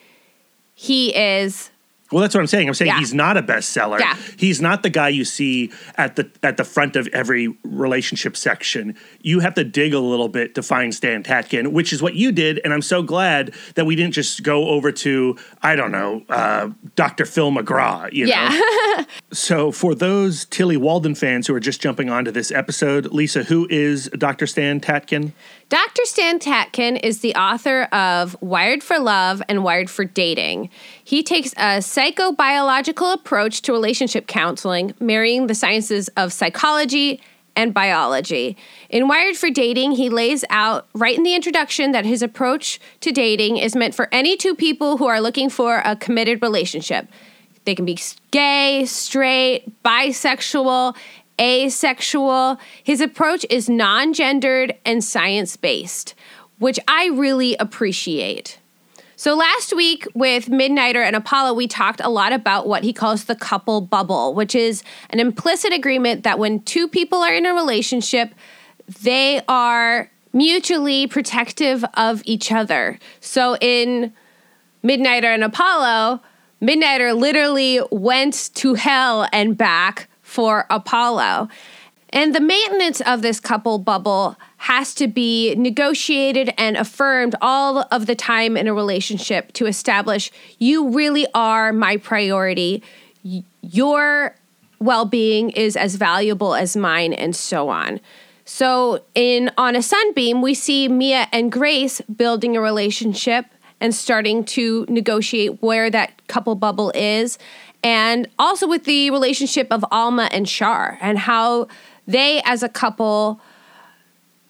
he 0.74 1.15
is. 1.15 1.70
Well, 2.15 2.22
that's 2.22 2.34
what 2.34 2.39
I'm 2.39 2.48
saying. 2.48 2.69
I'm 2.69 2.74
saying 2.74 2.88
Yeah. 2.91 3.00
he's 3.00 3.13
not 3.13 3.36
a 3.36 3.43
bestseller. 3.43 4.00
Yeah. 4.00 4.15
He's 4.38 4.62
not 4.62 4.84
the 4.84 4.89
guy 4.89 5.10
you 5.10 5.25
see 5.25 5.69
at 5.98 6.15
the 6.15 6.31
at 6.41 6.55
the 6.55 6.63
front 6.63 6.95
of 6.95 7.07
every 7.07 7.53
relationship 7.65 8.38
section. 8.38 8.95
You 9.22 9.41
have 9.41 9.53
to 9.55 9.65
dig 9.65 9.93
a 9.93 10.00
little 10.00 10.29
bit 10.29 10.55
to 10.55 10.63
find 10.63 10.95
Stan 10.95 11.24
Tatkin, 11.24 11.74
which 11.74 11.91
is 11.91 12.01
what 12.01 12.15
you 12.15 12.31
did, 12.31 12.62
and 12.63 12.72
I'm 12.74 12.81
so 12.81 13.03
glad 13.03 13.53
that 13.74 13.86
we 13.86 13.98
didn't 13.98 14.13
just 14.13 14.43
go 14.43 14.69
over 14.69 14.93
to 14.93 15.36
I 15.62 15.75
don't 15.75 15.91
know 15.91 16.24
uh, 16.29 16.69
Dr. 16.95 17.25
Phil 17.25 17.51
McGraw. 17.51 18.10
You 18.13 18.27
know? 18.27 18.31
Yeah. 18.31 19.03
So 19.34 19.69
for 19.74 19.93
those 19.93 20.45
Tillie 20.45 20.77
Walden 20.77 21.13
fans 21.15 21.48
who 21.48 21.53
are 21.53 21.60
just 21.60 21.81
jumping 21.81 22.10
onto 22.10 22.31
this 22.31 22.51
episode, 22.51 23.07
Lisa, 23.07 23.43
who 23.43 23.67
is 23.69 24.10
Dr. 24.17 24.48
Stan 24.48 24.79
Tatkin? 24.79 25.34
Dr. 25.67 26.05
Stan 26.05 26.38
Tatkin 26.38 27.00
is 27.01 27.22
the 27.22 27.34
author 27.34 27.84
of 27.86 28.39
Wired 28.39 28.84
for 28.84 29.00
Love 29.00 29.41
and 29.50 29.63
Wired 29.63 29.89
for 29.89 30.05
Dating. 30.05 30.69
He 31.03 31.24
takes 31.24 31.53
a 31.53 31.79
psychobiological 31.79 33.12
approach 33.12 33.63
to 33.63 33.72
relationship 33.72 34.27
counseling, 34.27 34.93
marrying 35.00 35.48
the 35.48 35.55
sciences 35.55 36.07
of 36.10 36.31
psychology 36.31 37.19
and 37.55 37.74
biology. 37.74 38.55
In 38.89 39.07
Wired 39.07 39.38
for 39.38 39.50
Dating, 39.50 39.93
he 39.93 40.07
lays 40.07 40.45
out 40.51 40.88
right 40.93 41.17
in 41.17 41.24
the 41.24 41.34
introduction 41.34 41.93
that 41.93 42.05
his 42.05 42.22
approach 42.22 42.79
to 43.00 43.12
dating 43.12 43.57
is 43.57 43.75
meant 43.75 43.95
for 43.95 44.07
any 44.12 44.38
two 44.38 44.53
people 44.53 44.98
who 44.98 45.07
are 45.07 45.19
looking 45.19 45.50
for 45.50 45.81
a 45.84 45.95
committed 45.95 46.43
relationship. 46.43 47.07
They 47.63 47.74
can 47.74 47.86
be 47.86 47.98
gay, 48.29 48.86
straight, 48.86 49.81
bisexual, 49.84 50.95
asexual. 51.39 52.59
His 52.83 53.01
approach 53.01 53.45
is 53.49 53.69
non 53.69 54.13
gendered 54.13 54.75
and 54.85 55.03
science 55.03 55.57
based, 55.57 56.15
which 56.59 56.79
I 56.87 57.07
really 57.07 57.55
appreciate. 57.57 58.59
So, 59.17 59.33
last 59.33 59.73
week 59.73 60.05
with 60.13 60.47
Midnighter 60.47 61.03
and 61.05 61.15
Apollo, 61.15 61.53
we 61.53 61.67
talked 61.67 62.01
a 62.01 62.09
lot 62.09 62.33
about 62.33 62.67
what 62.67 62.83
he 62.83 62.91
calls 62.91 63.25
the 63.25 63.35
couple 63.35 63.79
bubble, 63.79 64.33
which 64.33 64.53
is 64.53 64.83
an 65.09 65.19
implicit 65.19 65.71
agreement 65.71 66.23
that 66.23 66.37
when 66.37 66.61
two 66.63 66.87
people 66.87 67.19
are 67.19 67.33
in 67.33 67.45
a 67.45 67.53
relationship, 67.53 68.33
they 69.01 69.41
are 69.47 70.11
mutually 70.33 71.07
protective 71.07 71.85
of 71.93 72.21
each 72.25 72.51
other. 72.51 72.99
So, 73.21 73.55
in 73.61 74.13
Midnighter 74.83 75.33
and 75.33 75.45
Apollo, 75.45 76.21
Midnighter 76.61 77.17
literally 77.17 77.79
went 77.91 78.51
to 78.55 78.73
hell 78.73 79.27
and 79.31 79.57
back 79.57 80.09
for 80.35 80.65
Apollo. 80.69 81.47
And 82.09 82.35
the 82.35 82.41
maintenance 82.41 82.99
of 83.01 83.21
this 83.21 83.39
couple 83.39 83.79
bubble 83.79 84.35
has 84.57 84.93
to 84.95 85.07
be 85.07 85.55
negotiated 85.55 86.53
and 86.57 86.75
affirmed 86.75 87.35
all 87.41 87.87
of 87.89 88.05
the 88.05 88.15
time 88.15 88.57
in 88.57 88.67
a 88.67 88.73
relationship 88.73 89.53
to 89.53 89.65
establish 89.65 90.31
you 90.59 90.89
really 90.89 91.25
are 91.33 91.71
my 91.71 91.95
priority. 91.95 92.83
Your 93.61 94.35
well 94.79 95.05
being 95.05 95.51
is 95.51 95.77
as 95.77 95.95
valuable 95.95 96.53
as 96.53 96.75
mine, 96.75 97.13
and 97.13 97.33
so 97.33 97.69
on. 97.69 98.01
So, 98.43 99.03
in 99.15 99.51
On 99.57 99.73
a 99.75 99.81
Sunbeam, 99.81 100.41
we 100.41 100.53
see 100.53 100.89
Mia 100.89 101.27
and 101.31 101.49
Grace 101.51 102.01
building 102.01 102.57
a 102.57 102.61
relationship 102.61 103.45
and 103.79 103.93
starting 103.93 104.43
to 104.43 104.85
negotiate 104.87 105.61
where 105.61 105.89
that 105.89 106.27
couple 106.27 106.55
bubble 106.55 106.91
is. 106.95 107.37
And 107.84 108.27
also 108.39 108.67
with 108.67 108.86
the 108.86 109.12
relationship 109.12 109.67
of 109.72 109.86
Alma 109.91 110.29
and 110.32 110.48
Char 110.48 110.98
and 111.01 111.20
how 111.20 111.67
they 112.08 112.41
as 112.46 112.63
a 112.63 112.70
couple 112.70 113.39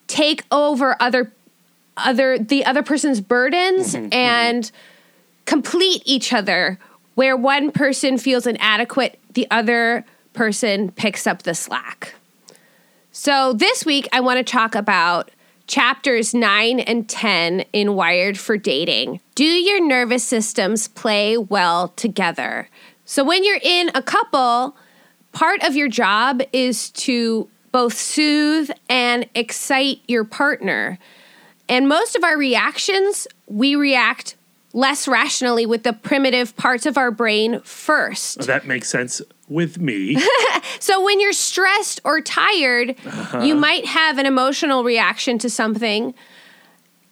take 0.08 0.44
over 0.51 0.96
other 1.00 1.32
other 1.98 2.38
the 2.38 2.65
other 2.65 2.84
person's 2.84 3.22
burdens 3.22 3.94
mm-hmm, 3.94 4.05
mm-hmm. 4.05 4.13
and 4.13 4.72
complete 5.46 6.01
each 6.05 6.34
other 6.34 6.77
where 7.15 7.38
one 7.38 7.72
person 7.72 8.17
feels 8.17 8.46
inadequate 8.46 9.20
the 9.34 9.48
other 9.50 10.05
person 10.34 10.91
picks 10.91 11.25
up 11.25 11.44
the 11.44 11.55
slack. 11.55 12.15
So 13.12 13.53
this 13.53 13.86
week 13.86 14.08
i 14.12 14.20
want 14.20 14.38
to 14.38 14.44
talk 14.44 14.75
about 14.75 15.32
chapters 15.67 16.34
9 16.34 16.79
and 16.79 17.10
10 17.10 17.62
in 17.74 17.96
wired 17.96 18.38
for 18.38 18.58
dating. 18.58 19.20
Do 19.34 19.46
your 19.46 19.84
nervous 19.84 20.24
systems 20.24 20.88
play 20.88 21.38
well 21.38 21.88
together 21.89 22.70
so 23.05 23.24
when 23.24 23.43
you're 23.43 23.59
in 23.62 23.91
a 23.95 24.01
couple 24.01 24.75
part 25.31 25.63
of 25.63 25.75
your 25.75 25.88
job 25.88 26.41
is 26.51 26.89
to 26.91 27.47
both 27.71 27.93
soothe 27.93 28.71
and 28.89 29.27
excite 29.35 30.00
your 30.07 30.24
partner. 30.24 30.97
And 31.67 31.89
most 31.89 32.15
of 32.15 32.24
our 32.24 32.38
reactions, 32.38 33.27
we 33.47 33.75
react 33.75 34.38
less 34.71 35.07
rationally 35.07 35.65
with 35.65 35.83
the 35.83 35.91
primitive 35.91 36.55
parts 36.55 36.85
of 36.85 36.97
our 36.97 37.12
brain 37.12 37.59
first. 37.62 38.47
That 38.47 38.65
makes 38.65 38.89
sense 38.89 39.21
with 39.50 39.79
me. 39.79 40.17
So 40.79 41.03
when 41.03 41.19
you're 41.19 41.33
stressed 41.33 42.01
or 42.03 42.21
tired, 42.21 42.95
uh-huh. 43.05 43.41
you 43.41 43.55
might 43.55 43.85
have 43.85 44.17
an 44.17 44.25
emotional 44.25 44.83
reaction 44.83 45.38
to 45.39 45.50
something. 45.50 46.13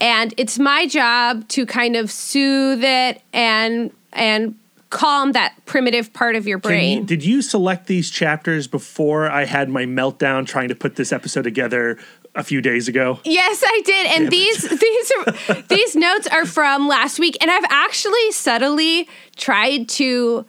And 0.01 0.33
it's 0.37 0.59
my 0.59 0.85
job 0.85 1.47
to 1.49 1.65
kind 1.65 1.95
of 1.95 2.11
soothe 2.11 2.83
it 2.83 3.21
and 3.31 3.91
and 4.11 4.55
calm 4.93 5.31
that 5.31 5.55
primitive 5.65 6.13
part 6.13 6.35
of 6.35 6.47
your 6.47 6.59
brain. 6.59 6.99
you- 6.99 7.03
did 7.05 7.25
you 7.25 7.41
select 7.41 7.87
these 7.87 8.09
chapters 8.11 8.67
before 8.67 9.29
I 9.29 9.45
had 9.45 9.67
my 9.69 9.85
meltdown 9.85 10.45
trying 10.45 10.69
to 10.69 10.75
put 10.75 10.95
this 10.95 11.11
episode 11.11 11.41
together 11.43 11.97
a 12.35 12.43
few 12.43 12.61
days 12.61 12.87
ago? 12.87 13.19
Yes, 13.25 13.63
I 13.65 13.81
did. 13.85 14.05
And 14.07 14.23
Damn 14.23 14.29
these 14.29 14.61
these 14.79 15.11
are, 15.17 15.61
these 15.67 15.95
notes 15.95 16.27
are 16.27 16.45
from 16.45 16.87
last 16.87 17.19
week 17.19 17.37
and 17.41 17.49
I've 17.49 17.65
actually 17.69 18.31
subtly 18.31 19.07
tried 19.35 19.89
to 19.89 20.45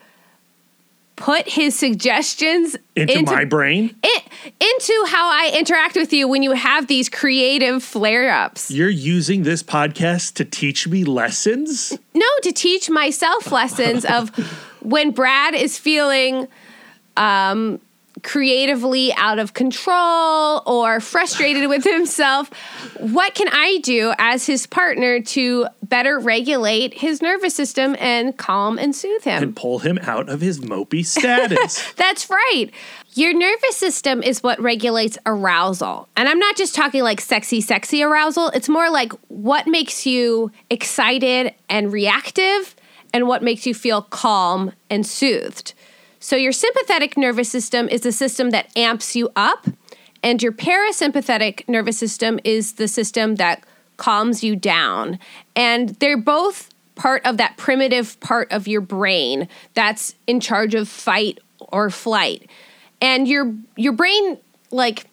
put 1.16 1.48
his 1.48 1.78
suggestions 1.78 2.76
Into, 2.96 3.22
my 3.22 3.44
brain? 3.44 3.94
it, 4.02 4.24
into 4.60 5.04
how 5.08 5.28
I 5.30 5.56
interact 5.56 5.96
with 5.96 6.12
you 6.12 6.28
when 6.28 6.42
you 6.42 6.52
have 6.52 6.86
these 6.86 7.08
creative 7.08 7.82
flare-ups. 7.82 8.70
You're 8.70 8.88
using 8.88 9.42
this 9.44 9.62
podcast 9.62 10.34
to 10.34 10.44
teach 10.44 10.88
me 10.88 11.04
lessons? 11.04 11.96
No, 12.14 12.26
to 12.42 12.52
teach 12.52 12.90
myself 12.90 13.52
lessons 13.52 14.04
of 14.04 14.30
when 14.80 15.12
Brad 15.12 15.54
is 15.54 15.78
feeling 15.78 16.48
um, 17.16 17.80
creatively 18.24 19.12
out 19.14 19.38
of 19.38 19.54
control 19.54 20.62
or 20.66 20.98
frustrated 20.98 21.68
with 21.68 21.84
himself, 21.84 22.50
what 22.98 23.34
can 23.34 23.48
I 23.52 23.78
do 23.82 24.12
as 24.18 24.46
his 24.46 24.66
partner 24.66 25.20
to 25.20 25.66
better 25.82 26.18
regulate 26.18 26.94
his 26.94 27.22
nervous 27.22 27.54
system 27.54 27.94
and 28.00 28.36
calm 28.36 28.78
and 28.78 28.96
soothe 28.96 29.22
him? 29.22 29.42
And 29.42 29.56
pull 29.56 29.78
him 29.78 29.98
out 30.02 30.28
of 30.28 30.40
his 30.40 30.60
mopey 30.60 31.04
status. 31.04 31.92
That's 31.96 32.28
right. 32.28 32.70
Your 33.14 33.32
nervous 33.32 33.76
system 33.76 34.24
is 34.24 34.42
what 34.42 34.60
regulates 34.60 35.16
arousal. 35.24 36.08
And 36.16 36.28
I'm 36.28 36.40
not 36.40 36.56
just 36.56 36.74
talking 36.74 37.04
like 37.04 37.20
sexy, 37.20 37.60
sexy 37.60 38.02
arousal. 38.02 38.48
It's 38.48 38.68
more 38.68 38.90
like 38.90 39.12
what 39.28 39.68
makes 39.68 40.04
you 40.04 40.50
excited 40.68 41.54
and 41.68 41.92
reactive 41.92 42.74
and 43.12 43.28
what 43.28 43.44
makes 43.44 43.66
you 43.66 43.74
feel 43.74 44.02
calm 44.02 44.72
and 44.90 45.06
soothed. 45.06 45.74
So, 46.24 46.36
your 46.36 46.52
sympathetic 46.52 47.18
nervous 47.18 47.50
system 47.50 47.86
is 47.86 48.00
the 48.00 48.10
system 48.10 48.48
that 48.48 48.74
amps 48.74 49.14
you 49.14 49.28
up, 49.36 49.66
and 50.22 50.42
your 50.42 50.52
parasympathetic 50.52 51.68
nervous 51.68 51.98
system 51.98 52.40
is 52.44 52.72
the 52.72 52.88
system 52.88 53.34
that 53.34 53.62
calms 53.98 54.42
you 54.42 54.56
down. 54.56 55.18
And 55.54 55.90
they're 55.96 56.16
both 56.16 56.70
part 56.94 57.26
of 57.26 57.36
that 57.36 57.58
primitive 57.58 58.18
part 58.20 58.50
of 58.52 58.66
your 58.66 58.80
brain 58.80 59.48
that's 59.74 60.14
in 60.26 60.40
charge 60.40 60.74
of 60.74 60.88
fight 60.88 61.40
or 61.58 61.90
flight. 61.90 62.48
And 63.02 63.28
your 63.28 63.54
your 63.76 63.92
brain 63.92 64.38
like 64.70 65.04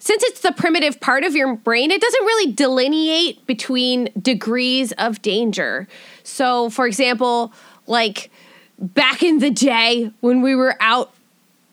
since 0.00 0.24
it's 0.24 0.40
the 0.40 0.50
primitive 0.50 1.00
part 1.00 1.22
of 1.22 1.36
your 1.36 1.54
brain, 1.54 1.92
it 1.92 2.00
doesn't 2.00 2.24
really 2.24 2.52
delineate 2.52 3.46
between 3.46 4.08
degrees 4.20 4.90
of 4.98 5.22
danger. 5.22 5.86
So, 6.24 6.70
for 6.70 6.88
example, 6.88 7.52
like 7.86 8.32
back 8.78 9.22
in 9.22 9.38
the 9.38 9.50
day 9.50 10.10
when 10.20 10.42
we 10.42 10.54
were 10.54 10.76
out 10.80 11.12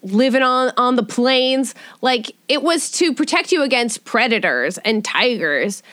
living 0.03 0.41
on 0.41 0.71
on 0.77 0.95
the 0.95 1.03
plains, 1.03 1.75
like 2.01 2.35
it 2.47 2.63
was 2.63 2.91
to 2.91 3.13
protect 3.13 3.51
you 3.51 3.63
against 3.63 4.03
predators 4.05 4.77
and 4.79 5.03
tigers. 5.05 5.83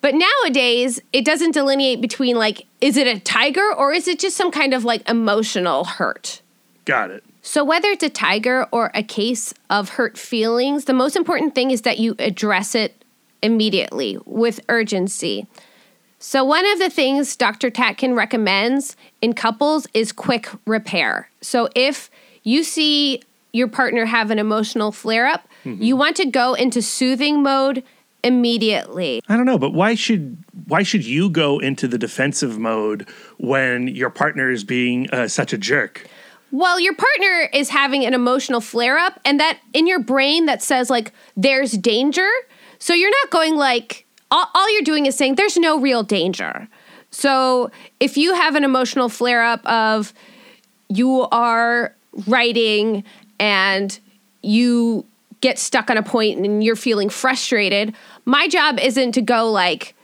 But 0.00 0.14
nowadays, 0.14 1.00
it 1.12 1.24
doesn't 1.24 1.52
delineate 1.52 2.00
between 2.00 2.36
like, 2.36 2.66
is 2.80 2.96
it 2.96 3.06
a 3.06 3.18
tiger 3.18 3.72
or 3.74 3.92
is 3.92 4.06
it 4.06 4.20
just 4.20 4.36
some 4.36 4.50
kind 4.50 4.72
of 4.72 4.84
like 4.84 5.08
emotional 5.08 5.84
hurt? 5.84 6.40
Got 6.84 7.10
it. 7.10 7.24
So, 7.42 7.64
whether 7.64 7.88
it's 7.88 8.04
a 8.04 8.10
tiger 8.10 8.66
or 8.70 8.90
a 8.94 9.02
case 9.02 9.54
of 9.70 9.90
hurt 9.90 10.18
feelings, 10.18 10.84
the 10.84 10.92
most 10.92 11.16
important 11.16 11.54
thing 11.54 11.70
is 11.70 11.82
that 11.82 11.98
you 11.98 12.14
address 12.18 12.74
it 12.74 12.94
immediately 13.42 14.18
with 14.24 14.60
urgency. 14.68 15.46
So, 16.18 16.44
one 16.44 16.66
of 16.66 16.78
the 16.78 16.90
things 16.90 17.36
Dr. 17.36 17.70
Tatkin 17.70 18.16
recommends 18.16 18.96
in 19.22 19.34
couples 19.34 19.86
is 19.94 20.10
quick 20.10 20.48
repair. 20.66 21.30
So, 21.40 21.68
if 21.74 22.10
you 22.42 22.64
see 22.64 23.22
your 23.52 23.68
partner 23.68 24.04
have 24.04 24.30
an 24.30 24.38
emotional 24.38 24.92
flare 24.92 25.26
up, 25.26 25.48
you 25.64 25.96
want 25.96 26.16
to 26.16 26.24
go 26.24 26.54
into 26.54 26.80
soothing 26.80 27.42
mode 27.42 27.82
immediately. 28.24 29.20
I 29.28 29.36
don't 29.36 29.46
know, 29.46 29.58
but 29.58 29.72
why 29.72 29.94
should 29.94 30.42
why 30.66 30.82
should 30.82 31.04
you 31.04 31.30
go 31.30 31.58
into 31.58 31.86
the 31.86 31.98
defensive 31.98 32.58
mode 32.58 33.08
when 33.38 33.88
your 33.88 34.10
partner 34.10 34.50
is 34.50 34.64
being 34.64 35.10
uh, 35.10 35.28
such 35.28 35.52
a 35.52 35.58
jerk? 35.58 36.06
Well, 36.50 36.80
your 36.80 36.94
partner 36.94 37.50
is 37.52 37.68
having 37.68 38.06
an 38.06 38.14
emotional 38.14 38.60
flare 38.60 38.96
up, 38.96 39.20
and 39.24 39.38
that 39.38 39.58
in 39.74 39.86
your 39.86 40.00
brain 40.00 40.46
that 40.46 40.62
says, 40.62 40.88
like, 40.88 41.12
there's 41.36 41.72
danger. 41.72 42.28
So 42.78 42.94
you're 42.94 43.10
not 43.22 43.30
going 43.30 43.56
like, 43.56 44.06
all, 44.30 44.46
all 44.54 44.72
you're 44.72 44.82
doing 44.82 45.06
is 45.06 45.16
saying, 45.16 45.34
there's 45.36 45.56
no 45.56 45.78
real 45.78 46.02
danger. 46.02 46.68
So 47.10 47.70
if 48.00 48.16
you 48.16 48.34
have 48.34 48.54
an 48.54 48.64
emotional 48.64 49.08
flare 49.08 49.42
up 49.42 49.64
of 49.66 50.12
you 50.88 51.22
are 51.32 51.94
writing 52.26 53.04
and 53.38 53.98
you 54.42 55.06
get 55.40 55.58
stuck 55.58 55.90
on 55.90 55.96
a 55.96 56.02
point 56.02 56.38
and 56.38 56.62
you're 56.62 56.76
feeling 56.76 57.08
frustrated, 57.08 57.94
my 58.24 58.48
job 58.48 58.78
isn't 58.78 59.12
to 59.12 59.22
go 59.22 59.50
like, 59.50 59.94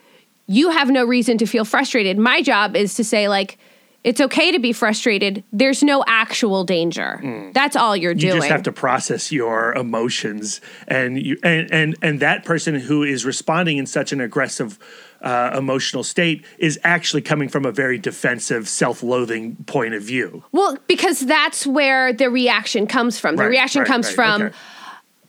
you 0.46 0.70
have 0.70 0.90
no 0.90 1.04
reason 1.04 1.38
to 1.38 1.46
feel 1.46 1.64
frustrated. 1.64 2.18
My 2.18 2.42
job 2.42 2.76
is 2.76 2.94
to 2.94 3.04
say, 3.04 3.28
like, 3.28 3.58
it's 4.04 4.20
okay 4.20 4.52
to 4.52 4.58
be 4.58 4.72
frustrated. 4.72 5.42
There's 5.52 5.82
no 5.82 6.04
actual 6.06 6.62
danger. 6.64 7.50
That's 7.54 7.74
all 7.74 7.96
you're 7.96 8.14
doing. 8.14 8.34
You 8.34 8.40
just 8.40 8.50
have 8.50 8.62
to 8.64 8.72
process 8.72 9.32
your 9.32 9.74
emotions, 9.74 10.60
and 10.86 11.20
you 11.20 11.38
and 11.42 11.72
and 11.72 11.96
and 12.02 12.20
that 12.20 12.44
person 12.44 12.74
who 12.74 13.02
is 13.02 13.24
responding 13.24 13.78
in 13.78 13.86
such 13.86 14.12
an 14.12 14.20
aggressive. 14.20 14.78
Uh, 15.22 15.56
emotional 15.56 16.04
state 16.04 16.44
is 16.58 16.78
actually 16.84 17.22
coming 17.22 17.48
from 17.48 17.64
a 17.64 17.72
very 17.72 17.96
defensive, 17.96 18.68
self-loathing 18.68 19.56
point 19.64 19.94
of 19.94 20.02
view. 20.02 20.44
well, 20.52 20.76
because 20.86 21.20
that's 21.20 21.66
where 21.66 22.12
the 22.12 22.28
reaction 22.28 22.86
comes 22.86 23.18
from. 23.18 23.36
The 23.36 23.44
Right, 23.44 23.48
reaction 23.48 23.80
right, 23.80 23.88
comes 23.88 24.06
right, 24.08 24.14
from 24.14 24.42
okay. 24.42 24.56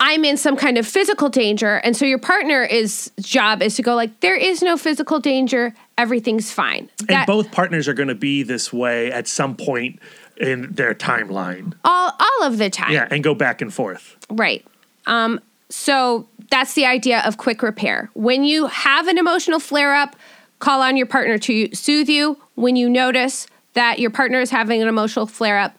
I'm 0.01 0.25
in 0.25 0.35
some 0.35 0.57
kind 0.57 0.77
of 0.77 0.85
physical 0.85 1.29
danger, 1.29 1.75
and 1.77 1.95
so 1.95 2.03
your 2.03 2.19
partner 2.19 2.61
is 2.61 3.09
job 3.21 3.61
is 3.61 3.75
to 3.77 3.81
go 3.83 3.95
like 3.95 4.19
there 4.19 4.35
is 4.35 4.61
no 4.61 4.75
physical 4.75 5.21
danger, 5.21 5.73
everything's 5.97 6.51
fine. 6.51 6.89
And 7.09 7.25
both 7.25 7.51
partners 7.51 7.87
are 7.87 7.93
going 7.93 8.09
to 8.09 8.15
be 8.15 8.43
this 8.43 8.71
way 8.73 9.11
at 9.11 9.27
some 9.27 9.55
point 9.55 9.99
in 10.37 10.71
their 10.73 10.93
timeline. 10.93 11.73
all 11.83 12.11
all 12.19 12.47
of 12.47 12.57
the 12.57 12.69
time. 12.69 12.91
Yeah, 12.91 13.07
and 13.09 13.23
go 13.23 13.33
back 13.33 13.61
and 13.61 13.73
forth. 13.73 14.17
Right. 14.29 14.65
Um, 15.07 15.39
so 15.69 16.27
that's 16.49 16.73
the 16.73 16.85
idea 16.85 17.21
of 17.21 17.37
quick 17.37 17.61
repair. 17.61 18.09
When 18.13 18.43
you 18.43 18.67
have 18.67 19.07
an 19.07 19.17
emotional 19.17 19.59
flare 19.59 19.93
up, 19.95 20.15
call 20.59 20.81
on 20.81 20.97
your 20.97 21.07
partner 21.07 21.37
to 21.39 21.73
soothe 21.73 22.09
you. 22.09 22.37
When 22.55 22.75
you 22.75 22.89
notice 22.89 23.47
that 23.73 23.99
your 23.99 24.09
partner 24.09 24.39
is 24.41 24.49
having 24.49 24.81
an 24.81 24.87
emotional 24.87 25.25
flare 25.25 25.57
up, 25.57 25.77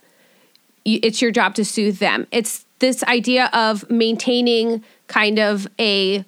it's 0.85 1.20
your 1.20 1.30
job 1.30 1.54
to 1.56 1.64
soothe 1.64 1.99
them. 1.99 2.26
It's 2.30 2.64
this 2.78 3.02
idea 3.04 3.50
of 3.52 3.88
maintaining 3.90 4.85
kind 5.06 5.38
of 5.38 5.66
a 5.80 6.25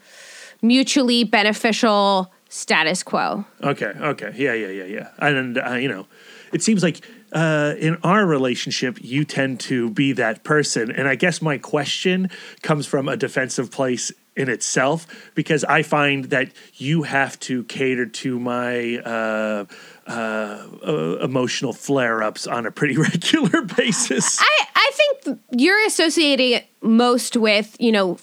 mutually 0.63 1.25
beneficial 1.25 2.33
status 2.49 3.03
quo. 3.03 3.45
Okay, 3.63 3.93
okay, 4.01 4.33
yeah, 4.37 4.55
yeah, 4.55 4.69
yeah, 4.69 4.85
yeah. 4.85 5.09
And 5.19 5.59
uh, 5.59 5.75
you 5.75 5.89
know, 5.89 6.07
it 6.53 6.63
seems 6.63 6.83
like 6.83 7.01
uh, 7.33 7.75
in 7.79 7.99
our 8.03 8.27
relationship, 8.27 8.99
you 9.01 9.25
tend 9.25 9.61
to 9.61 9.91
be 9.91 10.13
that 10.13 10.45
person, 10.45 10.91
and 10.91 11.09
I 11.09 11.15
guess 11.15 11.43
my 11.43 11.59
question 11.59 12.31
comes 12.63 12.87
from 12.87 13.09
a 13.09 13.17
defensive 13.17 13.71
place 13.71 14.13
in 14.37 14.49
itself 14.49 15.31
because 15.35 15.65
I 15.65 15.83
find 15.83 16.27
that 16.27 16.53
you 16.75 17.03
have 17.03 17.39
to 17.41 17.65
cater 17.65 18.07
to 18.07 18.39
my. 18.39 18.99
Uh, 18.99 19.67
uh, 20.09 20.67
uh, 20.87 21.19
emotional 21.19 21.75
flare-ups 21.75 22.47
on 22.47 22.65
a 22.65 22.71
pretty 22.71 22.97
regular 22.97 23.61
basis. 23.61 24.41
I, 24.41 24.65
I 24.75 24.91
think 24.95 25.39
you're 25.51 25.85
associating 25.85 26.53
it 26.53 26.67
most 26.81 27.37
with, 27.37 27.77
you 27.79 27.93
know, 27.93 28.17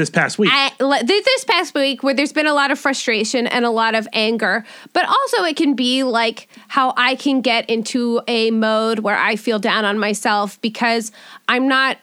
this 0.00 0.10
past 0.10 0.38
week, 0.38 0.50
I, 0.52 0.72
this 0.78 1.44
past 1.44 1.74
week 1.74 2.02
where 2.02 2.14
there's 2.14 2.32
been 2.32 2.46
a 2.46 2.54
lot 2.54 2.70
of 2.70 2.78
frustration 2.78 3.46
and 3.46 3.64
a 3.64 3.70
lot 3.70 3.94
of 3.94 4.08
anger, 4.12 4.64
but 4.92 5.04
also 5.04 5.44
it 5.44 5.56
can 5.56 5.74
be 5.74 6.02
like 6.02 6.48
how 6.68 6.94
I 6.96 7.14
can 7.14 7.40
get 7.40 7.68
into 7.68 8.20
a 8.26 8.50
mode 8.50 9.00
where 9.00 9.16
I 9.16 9.36
feel 9.36 9.58
down 9.58 9.84
on 9.84 9.98
myself 9.98 10.60
because 10.62 11.12
I'm 11.48 11.68
not 11.68 11.98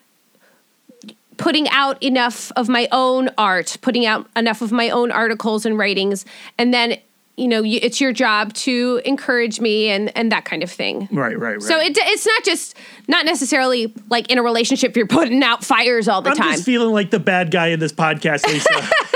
putting 1.38 1.67
out 1.69 2.01
enough 2.01 2.51
of 2.55 2.69
my 2.69 2.88
own 2.91 3.29
art, 3.38 3.77
putting 3.81 4.05
out 4.05 4.27
enough 4.36 4.62
of 4.62 4.71
my 4.71 4.89
own 4.89 5.12
articles 5.12 5.65
and 5.65 5.77
writings, 5.77 6.25
and 6.57 6.73
then 6.73 6.97
you 7.38 7.47
know 7.47 7.62
you, 7.62 7.80
it's 7.82 8.02
your 8.02 8.12
job 8.12 8.54
to 8.54 9.00
encourage 9.06 9.60
me 9.60 9.89
and 9.89 10.15
and 10.17 10.32
that 10.32 10.43
kind 10.43 10.63
of 10.63 10.71
thing. 10.71 11.08
right, 11.12 11.38
right, 11.38 11.54
right. 11.54 11.62
So 11.62 11.80
it, 11.80 11.97
it's 11.97 12.26
not 12.26 12.43
just 12.43 12.76
not 13.08 13.26
necessarily 13.26 13.93
like 14.10 14.30
in 14.30 14.38
a 14.38 14.43
relationship 14.43 14.97
you're 14.97 15.08
putting 15.08 15.43
out 15.43 15.63
fires 15.63 16.08
all 16.08 16.21
the 16.21 16.32
time. 16.32 16.47
I'm 16.47 16.54
just 16.54 16.65
feeling 16.65 16.93
like 16.93 17.12
the 17.12 17.19
bad 17.19 17.52
guy 17.52 17.67
in 17.67 17.80
this 17.80 17.93
podcast, 17.93 18.45
Lisa. 18.47 18.67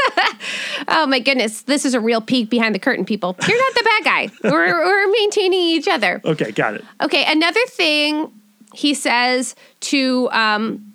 Oh 0.87 1.05
my 1.05 1.19
goodness, 1.19 1.61
this 1.63 1.85
is 1.85 1.93
a 1.93 1.99
real 1.99 2.21
peek 2.21 2.49
behind 2.49 2.73
the 2.73 2.79
curtain, 2.79 3.05
people. 3.05 3.35
You're 3.47 3.57
not 3.57 3.73
the 3.75 3.83
bad 3.83 4.03
guy. 4.03 4.29
we're, 4.49 4.83
we're 4.83 5.11
maintaining 5.11 5.59
each 5.59 5.87
other. 5.87 6.21
okay, 6.25 6.51
got 6.51 6.75
it. 6.75 6.85
Okay, 7.01 7.23
another 7.27 7.59
thing 7.67 8.31
he 8.73 8.93
says 8.93 9.55
to 9.81 10.29
um, 10.31 10.93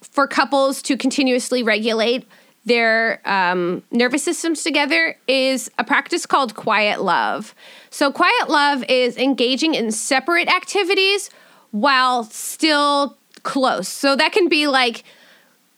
for 0.00 0.26
couples 0.26 0.80
to 0.82 0.96
continuously 0.96 1.62
regulate 1.62 2.26
their 2.64 3.20
um, 3.24 3.82
nervous 3.90 4.24
systems 4.24 4.62
together 4.62 5.16
is 5.28 5.70
a 5.78 5.84
practice 5.84 6.26
called 6.26 6.54
quiet 6.54 7.02
love. 7.02 7.54
So, 7.90 8.10
quiet 8.10 8.48
love 8.48 8.84
is 8.88 9.16
engaging 9.16 9.74
in 9.74 9.90
separate 9.90 10.48
activities 10.48 11.30
while 11.70 12.24
still 12.24 13.16
close. 13.42 13.88
So, 13.88 14.16
that 14.16 14.32
can 14.32 14.48
be 14.48 14.66
like 14.66 15.04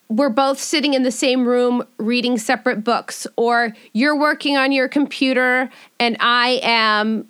we're 0.08 0.28
both 0.28 0.60
sitting 0.60 0.94
in 0.94 1.02
the 1.02 1.10
same 1.10 1.46
room 1.46 1.82
reading 1.98 2.38
separate 2.38 2.84
books, 2.84 3.26
or 3.36 3.74
you're 3.92 4.16
working 4.16 4.56
on 4.56 4.70
your 4.70 4.88
computer 4.88 5.68
and 5.98 6.16
I 6.20 6.60
am 6.62 7.26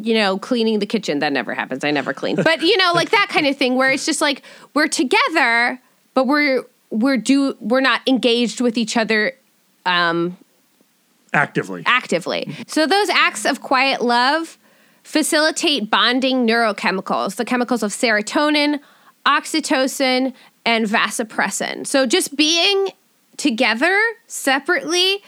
you 0.00 0.14
know, 0.14 0.38
cleaning 0.38 0.78
the 0.78 0.86
kitchen. 0.86 1.18
That 1.18 1.32
never 1.32 1.54
happens. 1.54 1.82
I 1.82 1.90
never 1.90 2.14
clean. 2.14 2.36
But 2.36 2.62
you 2.62 2.76
know, 2.76 2.92
like 2.94 3.10
that 3.10 3.28
kind 3.30 3.46
of 3.46 3.56
thing 3.56 3.74
where 3.74 3.90
it's 3.90 4.06
just 4.06 4.20
like 4.20 4.42
we're 4.72 4.86
together, 4.86 5.80
but 6.14 6.26
we're 6.26 6.64
we're 6.90 7.16
do 7.16 7.56
we're 7.60 7.80
not 7.80 8.00
engaged 8.06 8.60
with 8.60 8.76
each 8.78 8.96
other 8.96 9.32
um, 9.86 10.36
Actively. 11.32 11.82
actively. 11.86 12.54
So 12.66 12.86
those 12.86 13.08
acts 13.10 13.44
of 13.44 13.60
quiet 13.60 14.00
love 14.02 14.56
facilitate 15.02 15.90
bonding 15.90 16.46
neurochemicals, 16.46 17.36
the 17.36 17.44
chemicals 17.44 17.82
of 17.82 17.90
serotonin, 17.92 18.80
oxytocin, 19.26 20.32
and 20.66 20.86
vasopressin. 20.86 21.86
So 21.86 22.06
just 22.06 22.36
being 22.36 22.88
together 23.36 23.98
separately 24.26 25.22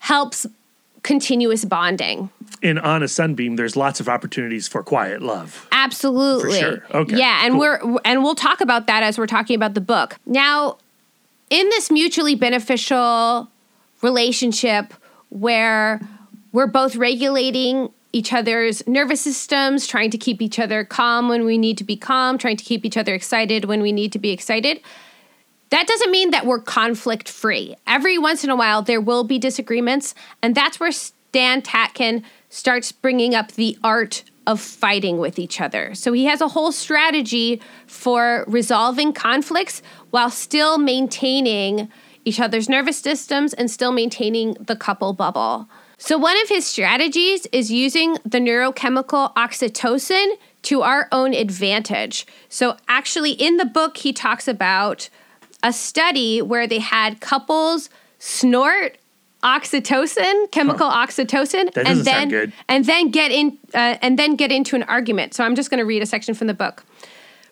helps 0.00 0.46
continuous 1.02 1.64
bonding. 1.64 2.30
in 2.62 2.78
On 2.78 3.02
a 3.02 3.08
Sunbeam, 3.08 3.56
there's 3.56 3.76
lots 3.76 4.00
of 4.00 4.08
opportunities 4.08 4.66
for 4.68 4.82
quiet 4.82 5.20
love. 5.22 5.68
Absolutely. 5.72 6.50
For 6.52 6.56
sure. 6.58 6.84
Okay, 6.92 7.16
Yeah, 7.18 7.44
and 7.44 7.52
cool. 7.54 7.60
we're 7.60 7.98
and 8.04 8.22
we'll 8.22 8.34
talk 8.34 8.60
about 8.60 8.86
that 8.86 9.02
as 9.02 9.18
we're 9.18 9.26
talking 9.26 9.54
about 9.56 9.74
the 9.74 9.80
book. 9.80 10.16
Now, 10.26 10.78
in 11.54 11.68
this 11.68 11.88
mutually 11.88 12.34
beneficial 12.34 13.48
relationship 14.02 14.92
where 15.28 16.00
we're 16.50 16.66
both 16.66 16.96
regulating 16.96 17.90
each 18.12 18.32
other's 18.32 18.84
nervous 18.88 19.20
systems, 19.20 19.86
trying 19.86 20.10
to 20.10 20.18
keep 20.18 20.42
each 20.42 20.58
other 20.58 20.84
calm 20.84 21.28
when 21.28 21.44
we 21.44 21.56
need 21.56 21.78
to 21.78 21.84
be 21.84 21.96
calm, 21.96 22.38
trying 22.38 22.56
to 22.56 22.64
keep 22.64 22.84
each 22.84 22.96
other 22.96 23.14
excited 23.14 23.66
when 23.66 23.82
we 23.82 23.92
need 23.92 24.12
to 24.12 24.18
be 24.18 24.30
excited. 24.30 24.80
That 25.70 25.86
doesn't 25.86 26.10
mean 26.10 26.32
that 26.32 26.44
we're 26.44 26.58
conflict 26.58 27.28
free. 27.28 27.76
Every 27.86 28.18
once 28.18 28.42
in 28.42 28.50
a 28.50 28.56
while, 28.56 28.82
there 28.82 29.00
will 29.00 29.22
be 29.22 29.38
disagreements, 29.38 30.12
and 30.42 30.56
that's 30.56 30.80
where 30.80 30.90
Stan 30.90 31.62
Tatkin 31.62 32.24
starts 32.48 32.90
bringing 32.90 33.32
up 33.32 33.52
the 33.52 33.78
art 33.84 34.24
of 34.46 34.60
fighting 34.60 35.18
with 35.18 35.38
each 35.38 35.60
other. 35.60 35.94
So 35.94 36.12
he 36.12 36.24
has 36.26 36.40
a 36.40 36.48
whole 36.48 36.72
strategy 36.72 37.60
for 37.86 38.44
resolving 38.46 39.12
conflicts 39.12 39.82
while 40.10 40.30
still 40.30 40.78
maintaining 40.78 41.88
each 42.24 42.40
other's 42.40 42.68
nervous 42.68 42.98
systems 42.98 43.52
and 43.54 43.70
still 43.70 43.92
maintaining 43.92 44.54
the 44.54 44.76
couple 44.76 45.12
bubble. 45.12 45.68
So, 45.96 46.18
one 46.18 46.36
of 46.42 46.48
his 46.48 46.66
strategies 46.66 47.46
is 47.46 47.70
using 47.70 48.14
the 48.24 48.38
neurochemical 48.38 49.32
oxytocin 49.34 50.34
to 50.62 50.82
our 50.82 51.08
own 51.12 51.34
advantage. 51.34 52.26
So, 52.48 52.76
actually, 52.88 53.32
in 53.32 53.58
the 53.58 53.64
book, 53.64 53.98
he 53.98 54.12
talks 54.12 54.48
about 54.48 55.08
a 55.62 55.72
study 55.72 56.42
where 56.42 56.66
they 56.66 56.80
had 56.80 57.20
couples 57.20 57.88
snort 58.18 58.98
oxytocin, 59.44 60.50
chemical 60.50 60.88
oxytocin, 60.90 61.72
That 61.74 61.86
and 61.86 62.04
then 62.04 62.52
and 62.68 62.84
then 62.86 63.10
get 63.10 63.30
in 63.30 63.58
uh, 63.74 63.96
and 64.02 64.18
then 64.18 64.36
get 64.36 64.50
into 64.50 64.74
an 64.74 64.82
argument. 64.84 65.34
So 65.34 65.44
I'm 65.44 65.54
just 65.54 65.70
going 65.70 65.78
to 65.78 65.84
read 65.84 66.02
a 66.02 66.06
section 66.06 66.34
from 66.34 66.46
the 66.46 66.54
book. 66.54 66.84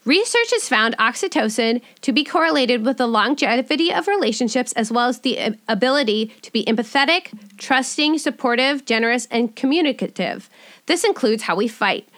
Research 0.04 0.50
has 0.50 0.68
found 0.68 0.96
oxytocin 0.98 1.80
to 2.00 2.12
be 2.12 2.24
correlated 2.24 2.84
with 2.84 2.96
the 2.96 3.06
longevity 3.06 3.92
of 3.92 4.08
relationships 4.08 4.72
as 4.72 4.90
well 4.90 5.06
as 5.06 5.20
the 5.20 5.38
uh, 5.38 5.52
ability 5.68 6.32
to 6.42 6.50
be 6.50 6.64
empathetic, 6.64 7.28
trusting, 7.56 8.18
supportive, 8.18 8.84
generous, 8.84 9.28
and 9.30 9.54
communicative. 9.54 10.50
This 10.86 11.04
includes 11.04 11.44
how 11.44 11.54
we 11.54 11.68
fight. 11.68 12.08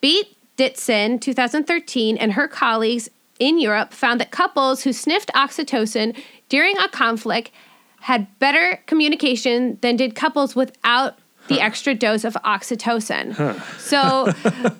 Beate 0.00 0.36
Ditzen, 0.56 1.20
2013, 1.20 2.16
and 2.16 2.32
her 2.32 2.48
colleagues 2.48 3.08
in 3.38 3.60
Europe 3.60 3.92
found 3.92 4.20
that 4.20 4.32
couples 4.32 4.82
who 4.82 4.92
sniffed 4.92 5.30
oxytocin 5.32 6.20
during 6.48 6.76
a 6.78 6.88
conflict 6.88 7.52
had 8.00 8.26
better 8.38 8.80
communication 8.86 9.78
than 9.80 9.96
did 9.96 10.14
couples 10.14 10.56
without 10.56 11.18
the 11.48 11.60
extra 11.60 11.94
dose 11.94 12.24
of 12.24 12.34
oxytocin. 12.44 13.34
So, 13.78 14.32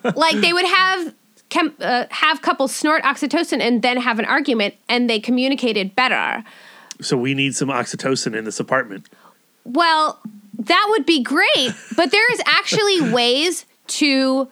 like, 0.16 0.36
they 0.36 0.52
would 0.52 0.66
have 0.66 1.14
chem- 1.48 1.74
uh, 1.80 2.06
have 2.10 2.42
couples 2.42 2.74
snort 2.74 3.02
oxytocin 3.02 3.60
and 3.60 3.82
then 3.82 3.98
have 3.98 4.18
an 4.18 4.24
argument, 4.24 4.74
and 4.88 5.10
they 5.10 5.20
communicated 5.20 5.94
better. 5.94 6.44
So 7.00 7.16
we 7.16 7.34
need 7.34 7.54
some 7.54 7.68
oxytocin 7.68 8.36
in 8.36 8.44
this 8.44 8.60
apartment. 8.60 9.08
Well, 9.64 10.18
that 10.58 10.86
would 10.90 11.06
be 11.06 11.22
great, 11.22 11.72
but 11.96 12.10
there 12.10 12.32
is 12.32 12.40
actually 12.46 13.10
ways 13.12 13.66
to 13.88 14.48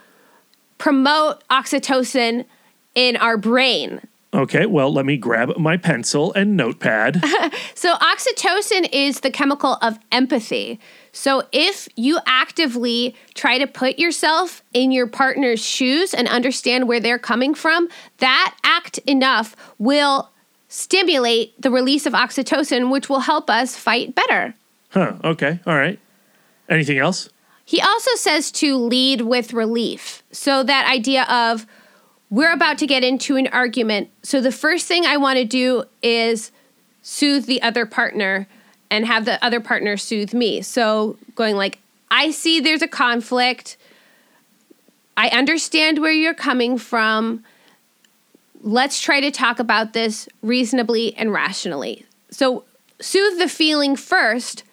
promote 0.79 1.47
oxytocin 1.49 2.45
in 2.95 3.17
our 3.17 3.37
brain. 3.37 4.01
Okay, 4.35 4.67
well, 4.67 4.93
let 4.93 5.07
me 5.07 5.17
grab 5.17 5.57
my 5.57 5.77
pencil 5.77 6.33
and 6.35 6.57
notepad. 6.57 7.23
So, 7.75 7.95
oxytocin 7.95 8.89
is 8.93 9.21
the 9.21 9.31
chemical 9.31 9.79
of 9.81 10.01
empathy. 10.11 10.81
So, 11.13 11.45
if 11.53 11.89
you 11.95 12.19
actively 12.27 13.15
try 13.35 13.57
to 13.59 13.69
put 13.69 14.01
yourself 14.01 14.65
in 14.75 14.91
your 14.91 15.07
partner's 15.07 15.65
shoes 15.65 16.13
and 16.13 16.27
understand 16.27 16.89
where 16.89 16.99
they're 16.99 17.21
coming 17.21 17.55
from, 17.55 17.89
that 18.19 18.57
act 18.65 18.99
enough 19.07 19.55
will 19.79 20.31
stimulate 20.69 21.61
the 21.63 21.71
release 21.71 22.05
of 22.05 22.15
oxytocin, 22.15 22.91
which 22.91 23.09
will 23.09 23.21
help 23.21 23.49
us 23.49 23.77
fight 23.77 24.17
better. 24.17 24.55
huh, 24.89 25.15
okay, 25.23 25.61
all 25.65 25.77
right. 25.77 26.01
Anything 26.69 26.99
else? 26.99 27.31
He 27.65 27.81
also 27.81 28.11
says 28.17 28.51
to 28.53 28.77
lead 28.77 29.21
with 29.21 29.53
relief. 29.53 30.25
So, 30.33 30.65
that 30.65 30.91
idea 30.91 31.23
of 31.31 31.65
we're 32.31 32.53
about 32.53 32.79
to 32.79 32.87
get 32.87 33.05
into 33.05 33.37
an 33.37 33.47
argument. 33.49 34.11
So, 34.23 34.41
the 34.41 34.53
first 34.53 34.87
thing 34.87 35.07
I 35.07 35.17
want 35.17 35.39
to 35.39 35.45
do 35.45 35.85
is 36.03 36.53
soothe 37.03 37.47
the 37.47 37.63
other 37.63 37.87
partner 37.87 38.47
and 38.91 39.07
have 39.07 39.25
the 39.25 39.43
other 39.45 39.61
partner 39.61 39.97
soothe 39.97 40.35
me. 40.35 40.63
So, 40.63 41.17
going 41.35 41.57
like, 41.57 41.79
I 42.11 42.31
see 42.31 42.61
there's 42.61 42.83
a 42.83 42.89
conflict. 42.89 43.77
I 45.17 45.29
understand 45.29 46.01
where 46.01 46.13
you're 46.13 46.35
coming 46.35 46.79
from. 46.79 47.45
Let's 48.63 49.01
try 49.01 49.21
to 49.21 49.31
talk 49.31 49.59
about 49.59 49.93
this 49.93 50.29
reasonably 50.43 51.17
and 51.17 51.33
rationally. 51.33 52.05
So, 52.31 52.65
soothe 53.01 53.39
the 53.39 53.49
feeling 53.49 53.97
first, 53.97 54.65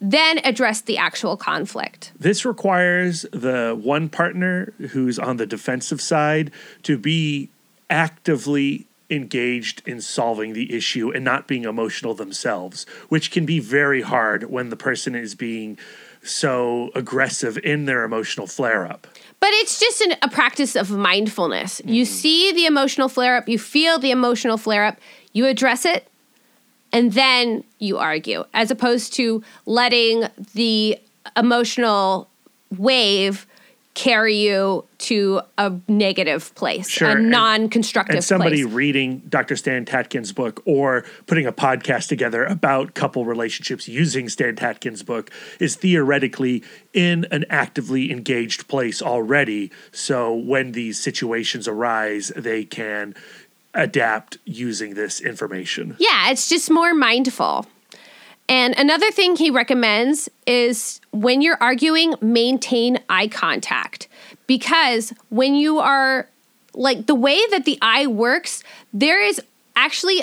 then 0.00 0.38
address 0.44 0.80
the 0.80 0.96
actual 0.96 1.36
conflict. 1.36 2.12
This 2.18 2.44
requires 2.44 3.26
the 3.32 3.78
one 3.80 4.08
partner 4.08 4.72
who's 4.90 5.18
on 5.18 5.36
the 5.36 5.46
defensive 5.46 6.00
side 6.00 6.50
to 6.84 6.96
be 6.96 7.50
actively 7.90 8.86
engaged 9.10 9.86
in 9.86 10.00
solving 10.00 10.52
the 10.52 10.72
issue 10.72 11.10
and 11.10 11.24
not 11.24 11.46
being 11.46 11.64
emotional 11.64 12.14
themselves, 12.14 12.86
which 13.08 13.30
can 13.30 13.44
be 13.44 13.58
very 13.58 14.02
hard 14.02 14.44
when 14.44 14.70
the 14.70 14.76
person 14.76 15.14
is 15.14 15.34
being 15.34 15.76
so 16.22 16.90
aggressive 16.94 17.58
in 17.58 17.86
their 17.86 18.04
emotional 18.04 18.46
flare 18.46 18.86
up. 18.86 19.06
But 19.40 19.50
it's 19.54 19.80
just 19.80 20.00
an, 20.02 20.16
a 20.22 20.28
practice 20.28 20.76
of 20.76 20.90
mindfulness. 20.90 21.80
You 21.84 22.04
mm-hmm. 22.04 22.12
see 22.12 22.52
the 22.52 22.66
emotional 22.66 23.08
flare 23.08 23.36
up, 23.36 23.48
you 23.48 23.58
feel 23.58 23.98
the 23.98 24.10
emotional 24.10 24.58
flare 24.58 24.84
up, 24.84 24.98
you 25.32 25.46
address 25.46 25.84
it, 25.84 26.09
and 26.92 27.12
then 27.12 27.64
you 27.78 27.98
argue, 27.98 28.44
as 28.54 28.70
opposed 28.70 29.14
to 29.14 29.42
letting 29.66 30.24
the 30.54 30.98
emotional 31.36 32.28
wave 32.76 33.46
carry 33.94 34.36
you 34.36 34.84
to 34.98 35.40
a 35.58 35.72
negative 35.88 36.54
place, 36.54 36.88
Sure, 36.88 37.10
a 37.10 37.20
non-constructive 37.20 38.12
place 38.12 38.16
and 38.18 38.24
somebody 38.24 38.62
place. 38.62 38.72
reading 38.72 39.18
Dr. 39.28 39.56
Stan 39.56 39.84
Tatkin's 39.84 40.32
book 40.32 40.62
or 40.64 41.04
putting 41.26 41.44
a 41.44 41.52
podcast 41.52 42.06
together 42.08 42.44
about 42.44 42.94
couple 42.94 43.24
relationships 43.24 43.88
using 43.88 44.28
Stan 44.28 44.54
Tatkin's 44.54 45.02
book 45.02 45.30
is 45.58 45.74
theoretically 45.74 46.62
in 46.92 47.26
an 47.32 47.44
actively 47.50 48.12
engaged 48.12 48.68
place 48.68 49.02
already. 49.02 49.72
So 49.90 50.34
when 50.34 50.72
these 50.72 50.98
situations 50.98 51.66
arise, 51.66 52.30
they 52.36 52.64
can 52.64 53.14
adapt 53.74 54.38
using 54.44 54.94
this 54.94 55.20
information. 55.20 55.96
Yeah, 55.98 56.30
it's 56.30 56.48
just 56.48 56.70
more 56.70 56.94
mindful. 56.94 57.66
And 58.48 58.74
another 58.76 59.12
thing 59.12 59.36
he 59.36 59.50
recommends 59.50 60.28
is 60.46 61.00
when 61.12 61.40
you're 61.40 61.58
arguing, 61.60 62.14
maintain 62.20 62.98
eye 63.08 63.28
contact. 63.28 64.08
Because 64.48 65.12
when 65.28 65.54
you 65.54 65.78
are 65.78 66.28
like 66.74 67.06
the 67.06 67.14
way 67.14 67.38
that 67.50 67.64
the 67.64 67.78
eye 67.80 68.08
works, 68.08 68.64
there 68.92 69.22
is 69.22 69.40
actually 69.76 70.22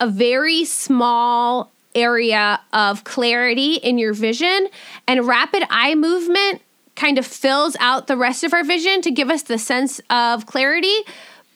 a 0.00 0.08
very 0.08 0.64
small 0.64 1.70
area 1.94 2.60
of 2.72 3.04
clarity 3.04 3.74
in 3.74 3.98
your 3.98 4.12
vision, 4.12 4.68
and 5.06 5.26
rapid 5.26 5.64
eye 5.70 5.94
movement 5.94 6.62
kind 6.94 7.18
of 7.18 7.26
fills 7.26 7.76
out 7.80 8.08
the 8.08 8.16
rest 8.16 8.44
of 8.44 8.52
our 8.52 8.64
vision 8.64 9.00
to 9.02 9.10
give 9.10 9.30
us 9.30 9.42
the 9.42 9.58
sense 9.58 10.00
of 10.10 10.46
clarity. 10.46 10.96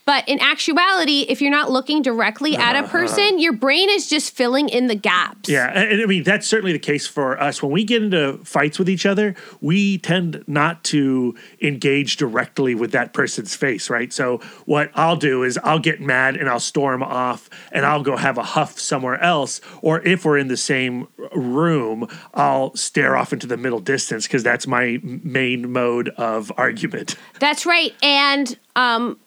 But 0.05 0.29
in 0.29 0.41
actuality, 0.41 1.27
if 1.29 1.41
you're 1.41 1.53
not 1.53 1.71
looking 1.71 2.03
directly 2.03 2.57
at 2.57 2.77
a 2.77 2.89
person, 2.89 3.39
your 3.39 3.53
brain 3.53 3.89
is 3.89 4.09
just 4.09 4.35
filling 4.35 4.69
in 4.69 4.89
the 4.89 4.97
gaps. 4.97 5.49
Yeah, 5.49 5.71
and 5.73 5.93
and 5.93 6.03
I 6.03 6.07
mean 6.07 6.25
that's 6.25 6.47
certainly 6.47 6.73
the 6.73 6.79
case 6.79 7.07
for 7.07 7.41
us. 7.41 7.63
When 7.63 7.71
we 7.71 7.85
get 7.85 8.03
into 8.03 8.39
fights 8.45 8.79
with 8.79 8.89
each 8.89 9.07
other, 9.07 9.35
we 9.61 9.99
tend 9.99 10.43
not 10.47 10.83
to 10.85 11.37
engage 11.61 12.17
directly 12.17 12.75
with 12.75 12.91
that 12.93 13.13
person's 13.13 13.55
face, 13.55 13.89
right? 13.91 14.13
So 14.13 14.39
what 14.67 14.91
I'll 14.95 15.17
do 15.17 15.45
is 15.45 15.59
I'll 15.63 15.79
get 15.79 16.01
mad 16.01 16.37
and 16.37 16.49
I'll 16.49 16.61
storm 16.61 17.03
off 17.03 17.49
and 17.71 17.87
I'll 17.87 18.03
go 18.03 18.17
have 18.17 18.39
a 18.39 18.43
huff 18.43 18.81
somewhere 18.81 19.21
else, 19.21 19.61
or 19.83 20.01
if 20.01 20.25
we're 20.25 20.39
in 20.39 20.49
the 20.49 20.57
same 20.57 21.07
room, 21.33 22.09
I'll 22.35 22.75
stare 22.75 23.17
off 23.17 23.33
into 23.33 23.47
the 23.47 23.57
middle 23.57 23.81
distance 23.81 24.27
because 24.27 24.43
that's 24.43 24.67
my 24.67 24.99
main 25.03 25.71
mode 25.73 26.09
of 26.11 26.51
argument. 26.57 27.17
That's 27.39 27.67
right. 27.67 27.95
And 28.03 28.59
um 28.75 29.19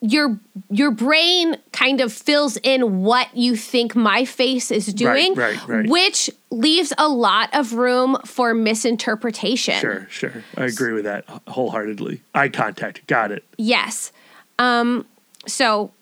your 0.00 0.38
your 0.70 0.90
brain 0.90 1.56
kind 1.72 2.00
of 2.00 2.12
fills 2.12 2.56
in 2.58 3.02
what 3.02 3.34
you 3.36 3.56
think 3.56 3.96
my 3.96 4.24
face 4.24 4.70
is 4.70 4.92
doing, 4.92 5.34
right, 5.34 5.68
right. 5.68 5.88
which 5.88 6.30
leaves 6.50 6.92
a 6.98 7.08
lot 7.08 7.48
of 7.54 7.72
room 7.72 8.16
for 8.24 8.52
misinterpretation. 8.52 9.78
Sure, 9.80 10.06
sure. 10.10 10.44
I 10.56 10.64
agree 10.64 10.92
with 10.92 11.04
that 11.04 11.24
wholeheartedly. 11.48 12.20
Eye 12.34 12.50
contact, 12.50 13.06
got 13.06 13.32
it. 13.32 13.44
Yes. 13.56 14.12
Um, 14.58 15.06
so, 15.46 15.92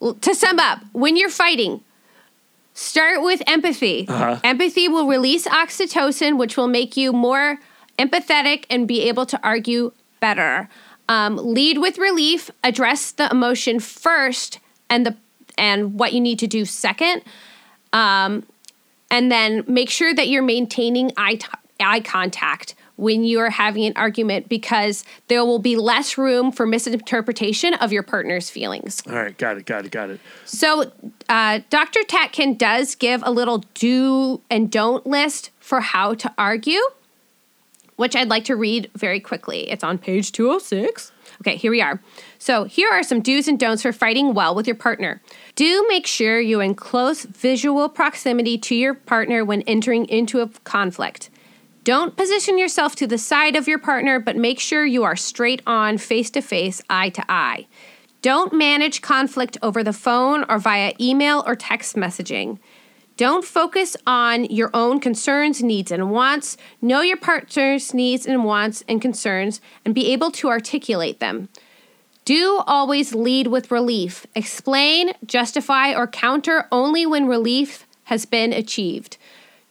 to 0.00 0.34
sum 0.34 0.58
up, 0.58 0.80
when 0.92 1.16
you're 1.16 1.30
fighting, 1.30 1.82
start 2.72 3.22
with 3.22 3.42
empathy. 3.46 4.06
Uh-huh. 4.08 4.40
Empathy 4.42 4.88
will 4.88 5.06
release 5.06 5.46
oxytocin, 5.46 6.38
which 6.38 6.56
will 6.56 6.68
make 6.68 6.96
you 6.96 7.12
more 7.12 7.58
empathetic 7.98 8.64
and 8.70 8.88
be 8.88 9.02
able 9.02 9.26
to 9.26 9.40
argue 9.42 9.92
better. 10.20 10.68
Um, 11.08 11.36
lead 11.36 11.78
with 11.78 11.98
relief. 11.98 12.50
Address 12.62 13.12
the 13.12 13.30
emotion 13.30 13.78
first, 13.78 14.58
and 14.88 15.04
the 15.04 15.16
and 15.56 15.98
what 15.98 16.12
you 16.12 16.20
need 16.20 16.38
to 16.40 16.46
do 16.46 16.64
second. 16.64 17.22
Um, 17.92 18.44
and 19.10 19.30
then 19.30 19.64
make 19.66 19.90
sure 19.90 20.12
that 20.14 20.28
you're 20.28 20.42
maintaining 20.42 21.12
eye, 21.16 21.36
t- 21.36 21.46
eye 21.78 22.00
contact 22.00 22.74
when 22.96 23.24
you're 23.24 23.50
having 23.50 23.84
an 23.84 23.92
argument 23.96 24.48
because 24.48 25.04
there 25.28 25.44
will 25.44 25.58
be 25.58 25.76
less 25.76 26.16
room 26.16 26.52
for 26.52 26.64
misinterpretation 26.66 27.74
of 27.74 27.92
your 27.92 28.02
partner's 28.02 28.50
feelings. 28.50 29.02
All 29.08 29.14
right, 29.14 29.36
got 29.36 29.56
it, 29.56 29.66
got 29.66 29.84
it, 29.84 29.90
got 29.90 30.10
it. 30.10 30.20
So, 30.44 30.92
uh, 31.28 31.60
Dr. 31.70 32.00
Tatkin 32.00 32.56
does 32.56 32.94
give 32.94 33.22
a 33.24 33.32
little 33.32 33.64
do 33.74 34.40
and 34.48 34.70
don't 34.70 35.06
list 35.06 35.50
for 35.58 35.80
how 35.80 36.14
to 36.14 36.32
argue, 36.38 36.80
which 37.96 38.16
I'd 38.16 38.28
like 38.28 38.44
to 38.44 38.56
read 38.56 38.90
very 38.94 39.20
quickly. 39.20 39.70
It's 39.70 39.84
on 39.84 39.98
page 39.98 40.32
206. 40.32 41.12
Okay, 41.40 41.56
here 41.56 41.70
we 41.70 41.82
are. 41.82 42.00
So, 42.38 42.64
here 42.64 42.88
are 42.92 43.02
some 43.02 43.20
do's 43.20 43.48
and 43.48 43.58
don'ts 43.58 43.82
for 43.82 43.92
fighting 43.92 44.34
well 44.34 44.54
with 44.54 44.66
your 44.66 44.76
partner. 44.76 45.20
Do 45.54 45.84
make 45.88 46.06
sure 46.06 46.40
you're 46.40 46.62
in 46.62 46.74
close 46.74 47.24
visual 47.24 47.88
proximity 47.88 48.56
to 48.58 48.74
your 48.74 48.94
partner 48.94 49.44
when 49.44 49.62
entering 49.62 50.06
into 50.06 50.40
a 50.40 50.48
conflict. 50.64 51.30
Don't 51.82 52.16
position 52.16 52.56
yourself 52.56 52.96
to 52.96 53.06
the 53.06 53.18
side 53.18 53.56
of 53.56 53.68
your 53.68 53.78
partner, 53.78 54.18
but 54.18 54.36
make 54.36 54.58
sure 54.58 54.86
you 54.86 55.04
are 55.04 55.16
straight 55.16 55.60
on, 55.66 55.98
face 55.98 56.30
to 56.30 56.40
face, 56.40 56.80
eye 56.88 57.10
to 57.10 57.24
eye. 57.28 57.66
Don't 58.22 58.54
manage 58.54 59.02
conflict 59.02 59.58
over 59.60 59.84
the 59.84 59.92
phone 59.92 60.46
or 60.48 60.58
via 60.58 60.94
email 60.98 61.44
or 61.46 61.54
text 61.54 61.94
messaging. 61.94 62.58
Don't 63.16 63.44
focus 63.44 63.96
on 64.06 64.44
your 64.46 64.70
own 64.74 64.98
concerns, 64.98 65.62
needs, 65.62 65.92
and 65.92 66.10
wants. 66.10 66.56
Know 66.82 67.00
your 67.00 67.16
partner's 67.16 67.94
needs 67.94 68.26
and 68.26 68.44
wants 68.44 68.82
and 68.88 69.00
concerns 69.00 69.60
and 69.84 69.94
be 69.94 70.12
able 70.12 70.32
to 70.32 70.48
articulate 70.48 71.20
them. 71.20 71.48
Do 72.24 72.62
always 72.66 73.14
lead 73.14 73.48
with 73.48 73.70
relief. 73.70 74.26
Explain, 74.34 75.12
justify, 75.24 75.94
or 75.94 76.06
counter 76.06 76.66
only 76.72 77.06
when 77.06 77.28
relief 77.28 77.86
has 78.04 78.26
been 78.26 78.52
achieved. 78.52 79.16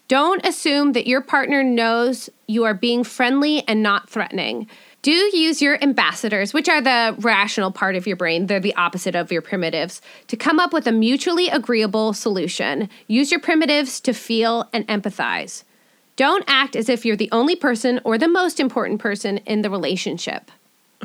Don't 0.08 0.46
assume 0.46 0.94
that 0.94 1.08
your 1.08 1.22
partner 1.22 1.64
knows 1.64 2.30
you 2.48 2.64
are 2.64 2.74
being 2.74 3.04
friendly 3.04 3.68
and 3.68 3.82
not 3.82 4.10
threatening. 4.10 4.68
Do 5.04 5.12
use 5.12 5.62
your 5.62 5.84
ambassadors, 5.84 6.54
which 6.54 6.70
are 6.70 6.80
the 6.80 7.13
rational 7.20 7.72
part 7.72 7.98
of 7.98 8.08
your 8.08 8.16
brain, 8.16 8.48
they're 8.48 8.62
the 8.62 8.76
opposite 8.76 9.16
of 9.16 9.34
your 9.34 9.42
primitives, 9.42 10.02
to 10.28 10.38
come 10.38 10.62
up 10.62 10.72
with 10.72 10.88
a 10.88 10.94
mutually 10.94 11.50
agreeable 11.50 12.13
solution. 12.13 12.88
Use 13.08 13.30
your 13.30 13.42
primitives 13.42 14.00
to 14.00 14.13
feel 14.13 14.70
and 14.72 14.88
empathize. 14.88 15.66
Don't 16.16 16.46
act 16.48 16.78
as 16.78 16.88
if 16.88 17.06
you're 17.06 17.18
the 17.18 17.32
only 17.34 17.58
person 17.58 18.00
or 18.06 18.18
the 18.18 18.30
most 18.30 18.62
important 18.62 19.02
person 19.02 19.39
in 19.39 19.62
the 19.62 19.70
relationship. 19.70 20.50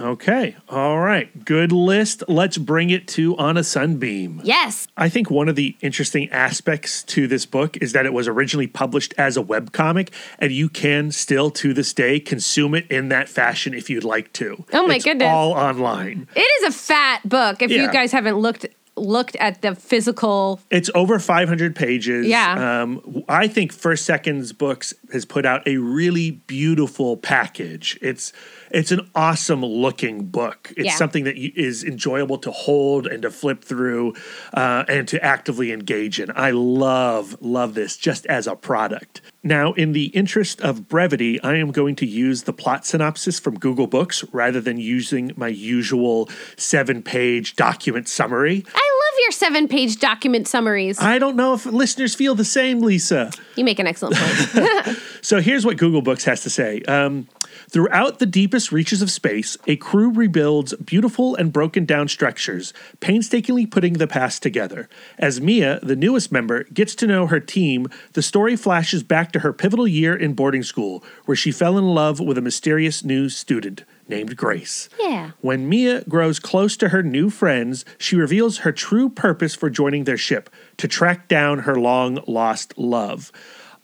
Okay. 0.00 0.56
All 0.68 0.98
right. 1.00 1.44
Good 1.44 1.72
list. 1.72 2.22
Let's 2.28 2.58
bring 2.58 2.90
it 2.90 3.08
to 3.08 3.37
On 3.37 3.56
a 3.56 3.64
Sunbeam. 3.64 4.40
Yes. 4.44 4.87
I 4.96 5.08
think 5.08 5.30
one 5.30 5.48
of 5.48 5.56
the 5.56 5.76
interesting 5.80 6.28
aspects 6.30 7.02
to 7.04 7.26
this 7.26 7.46
book 7.46 7.76
is 7.78 7.92
that 7.92 8.06
it 8.06 8.12
was 8.12 8.28
originally 8.28 8.66
published 8.66 9.14
as 9.18 9.37
a 9.37 9.42
webcomic, 9.42 10.11
and 10.38 10.52
you 10.52 10.68
can 10.68 11.11
still 11.11 11.50
to 11.52 11.74
this 11.74 11.92
day 11.92 12.20
consume 12.20 12.74
it 12.74 12.90
in 12.90 13.08
that 13.08 13.28
fashion 13.28 13.74
if 13.74 13.90
you'd 13.90 14.04
like 14.04 14.32
to. 14.34 14.64
Oh 14.72 14.87
my 14.87 14.96
It's 14.96 15.04
goodness. 15.04 15.28
All 15.28 15.52
online. 15.52 16.28
It 16.34 16.40
is 16.40 16.74
a 16.74 16.78
fat 16.78 17.28
book 17.28 17.62
if 17.62 17.70
you 17.70 17.90
guys 17.90 18.12
haven't 18.12 18.37
looked 18.37 18.66
looked 18.98 19.37
at 19.37 19.62
the 19.62 19.74
physical 19.74 20.61
It's 20.70 20.90
over 20.94 21.18
500 21.18 21.74
pages. 21.74 22.26
Yeah. 22.26 22.82
Um, 22.82 23.24
I 23.28 23.48
think 23.48 23.72
First 23.72 24.04
Seconds 24.04 24.52
Books 24.52 24.94
has 25.12 25.24
put 25.24 25.46
out 25.46 25.66
a 25.66 25.76
really 25.76 26.32
beautiful 26.32 27.16
package. 27.16 27.98
It's 28.02 28.32
it's 28.70 28.90
an 28.92 29.09
awesome 29.14 29.64
looking 29.64 30.26
book. 30.26 30.72
It's 30.76 30.87
Yeah. 30.87 30.94
something 30.96 31.24
that 31.24 31.37
is 31.37 31.85
enjoyable 31.85 32.38
to 32.38 32.50
hold 32.50 33.07
and 33.07 33.22
to 33.22 33.31
flip 33.31 33.64
through 33.64 34.14
uh, 34.54 34.85
and 34.88 35.07
to 35.09 35.22
actively 35.24 35.72
engage 35.72 36.20
in. 36.20 36.31
I 36.35 36.50
love 36.50 37.37
love 37.40 37.74
this 37.74 37.96
just 37.96 38.26
as 38.26 38.46
a 38.46 38.54
product. 38.57 39.20
Now, 39.42 39.72
in 39.74 39.92
the 39.92 40.07
interest 40.07 40.61
of 40.61 40.88
brevity, 40.88 41.40
I 41.42 41.54
am 41.57 41.70
going 41.70 41.94
to 41.96 42.07
use 42.07 42.42
the 42.42 42.52
plot 42.52 42.85
synopsis 42.85 43.38
from 43.38 43.59
Google 43.59 43.87
Books 43.87 44.24
rather 44.33 44.61
than 44.61 44.78
using 44.78 45.33
my 45.37 45.48
usual 45.48 46.28
seven 46.57 47.02
page 47.02 47.54
document 47.57 48.09
summary. 48.09 48.64
I 48.74 48.78
love 48.78 49.18
your 49.20 49.33
seven 49.33 49.68
page 49.68 49.98
document 49.98 50.48
summaries. 50.48 50.98
I 51.00 51.18
don't 51.18 51.37
know 51.37 51.54
if 51.54 51.64
listeners 51.66 52.14
feel 52.14 52.35
the 52.35 52.44
same, 52.44 52.81
Lisa. 52.81 53.31
you 53.57 53.64
make 53.64 53.78
an 53.78 53.87
excellent 53.87 54.16
point. 54.16 54.98
So 55.20 55.40
here's 55.40 55.66
what 55.66 55.76
Google 55.76 56.00
Books 56.00 56.24
has 56.24 56.42
to 56.42 56.50
say. 56.50 56.81
Um, 56.83 57.26
Throughout 57.70 58.18
the 58.18 58.26
deepest 58.26 58.72
reaches 58.72 59.02
of 59.02 59.11
space, 59.11 59.59
a 59.66 59.76
crew 59.76 60.11
rebuilds 60.11 60.74
beautiful 60.76 61.35
and 61.35 61.52
broken 61.52 61.85
down 61.85 62.09
structures, 62.09 62.72
painstakingly 63.00 63.66
putting 63.66 63.94
the 63.94 64.07
past 64.07 64.42
together. 64.42 64.88
As 65.18 65.40
Mia, 65.40 65.78
the 65.83 65.96
newest 65.96 66.33
member, 66.33 66.64
gets 66.64 66.94
to 66.96 67.07
know 67.07 67.26
her 67.26 67.40
team, 67.40 67.87
the 68.14 68.22
story 68.22 68.57
flashes 68.57 69.02
back 69.02 69.33
to 69.33 69.40
her 69.40 69.52
pivotal 69.52 69.87
year 69.87 70.16
in 70.16 70.33
boarding 70.33 70.62
school, 70.62 71.04
where 71.26 71.37
she 71.37 71.52
fell 71.52 71.76
in 71.76 71.85
love 71.85 72.20
with 72.20 72.38
a 72.38 72.42
mysterious 72.42 73.04
new 73.04 73.28
student 73.28 73.85
named 74.09 74.35
Grace. 74.35 74.88
Yeah. 74.98 75.33
When 75.42 75.68
Mia 75.68 76.04
grows 76.04 76.40
close 76.40 76.74
to 76.78 76.88
her 76.88 77.02
new 77.02 77.28
friends, 77.28 77.85
she 77.98 78.16
reveals 78.16 78.59
her 78.59 78.72
true 78.72 79.11
purpose 79.11 79.54
for 79.54 79.68
joining 79.68 80.04
their 80.04 80.16
ship 80.16 80.48
to 80.78 80.88
track 80.88 81.28
down 81.28 81.61
her 81.61 81.76
long 81.76 82.20
lost 82.26 82.78
love. 82.78 83.31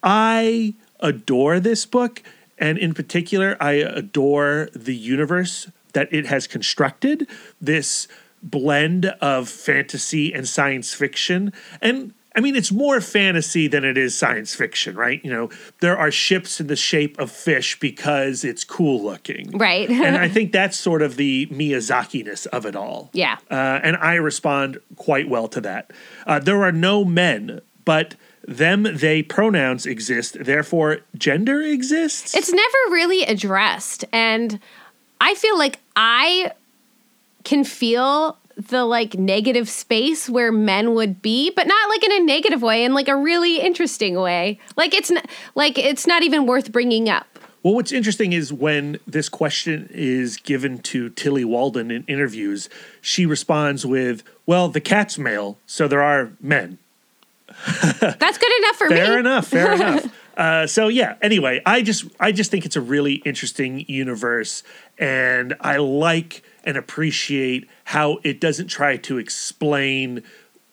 I 0.03 0.75
adore 1.01 1.61
this 1.61 1.85
book, 1.85 2.23
and 2.59 2.79
in 2.79 2.95
particular, 2.95 3.57
I 3.61 3.73
adore 3.73 4.69
the 4.75 4.95
universe 4.95 5.69
that 5.93 6.13
it 6.13 6.27
has 6.27 6.47
constructed. 6.47 7.29
This 7.61 8.09
blend 8.43 9.07
of 9.21 9.49
fantasy 9.49 10.33
and 10.33 10.47
science 10.47 10.93
fiction. 10.93 11.53
And 11.81 12.13
I 12.37 12.41
mean, 12.41 12.57
it's 12.57 12.73
more 12.73 13.01
fantasy 13.01 13.69
than 13.69 13.85
it 13.85 13.97
is 13.97 14.17
science 14.17 14.55
fiction, 14.55 14.97
right? 14.97 15.25
You 15.25 15.31
know, 15.31 15.51
there 15.81 15.97
are 15.97 16.11
ships 16.11 16.61
in 16.61 16.67
the 16.67 16.77
shape 16.77 17.19
of 17.19 17.31
fish 17.31 17.79
because 17.79 18.43
it's 18.45 18.65
cool 18.65 19.03
looking. 19.03 19.57
Right. 19.57 19.89
and 19.91 20.17
I 20.17 20.29
think 20.31 20.53
that's 20.53 20.77
sort 20.77 21.01
of 21.03 21.17
the 21.17 21.47
Miyazaki 21.47 22.25
ness 22.25 22.47
of 22.47 22.67
it 22.67 22.75
all. 22.75 23.11
Yeah. 23.13 23.39
Uh, 23.51 23.81
and 23.83 23.97
I 23.97 24.15
respond 24.15 24.79
quite 24.97 25.29
well 25.29 25.49
to 25.49 25.61
that. 25.63 25.93
Uh, 26.27 26.41
there 26.41 26.63
are 26.65 26.73
no 26.73 27.05
men, 27.05 27.61
but 27.85 28.17
them, 28.47 28.83
they 28.83 29.23
pronouns 29.23 29.87
exist, 29.87 30.37
therefore, 30.41 31.01
gender 31.17 31.61
exists. 31.63 32.35
it's 32.35 32.53
never 32.53 32.79
really 32.91 33.23
addressed. 33.23 34.05
And 34.13 34.61
I 35.21 35.35
feel 35.35 35.57
like 35.59 35.81
I 35.97 36.53
can 37.45 37.65
feel 37.65 38.39
the 38.57 38.85
like 38.85 39.15
negative 39.15 39.69
space 39.69 40.29
where 40.29 40.53
men 40.53 40.95
would 40.95 41.21
be, 41.21 41.51
but 41.51 41.67
not 41.67 41.89
like 41.89 42.05
in 42.05 42.13
a 42.13 42.21
negative 42.21 42.63
way, 42.63 42.85
in 42.85 42.95
like 42.95 43.09
a 43.09 43.17
really 43.17 43.61
interesting 43.61 44.15
way. 44.15 44.61
Like 44.77 44.95
it's 44.95 45.11
not 45.11 45.29
like 45.55 45.79
it's 45.79 46.07
not 46.07 46.23
even 46.23 46.47
worth 46.47 46.71
bringing 46.71 47.09
up. 47.09 47.27
Well, 47.63 47.75
what's 47.75 47.93
interesting 47.93 48.35
is 48.35 48.53
when 48.53 48.99
this 49.07 49.31
question 49.31 49.89
is 49.91 50.37
given 50.37 50.81
to 50.81 51.09
Tillie 51.11 51.47
Walden 51.47 51.91
in 51.91 52.05
interviews, 52.07 52.69
she 53.01 53.25
responds 53.25 53.87
with, 53.87 54.23
Well, 54.45 54.69
the 54.69 54.83
cat's 54.83 55.19
male, 55.19 55.57
so 55.67 55.89
there 55.89 56.03
are 56.03 56.33
men. 56.41 56.79
That's 58.01 58.39
good 58.39 58.53
enough 58.59 58.77
for 58.77 58.89
Fair 58.89 58.99
me. 58.99 59.05
Fair 59.05 59.19
enough. 59.19 59.47
Fair 59.49 59.73
enough. 59.75 60.15
Uh, 60.37 60.67
so 60.67 60.89
yeah. 60.89 61.17
Anyway, 61.23 61.61
I 61.65 61.83
just 61.83 62.05
I 62.19 62.33
just 62.33 62.51
think 62.51 62.65
it's 62.65 62.77
a 62.77 62.81
really 62.81 63.15
interesting 63.15 63.85
universe, 63.89 64.63
and 64.99 65.55
I 65.61 65.77
like 65.77 66.43
and 66.65 66.77
appreciate 66.77 67.69
how 67.85 68.19
it 68.25 68.41
doesn't 68.41 68.69
try 68.69 68.97
to 68.97 69.19
explain 69.19 70.23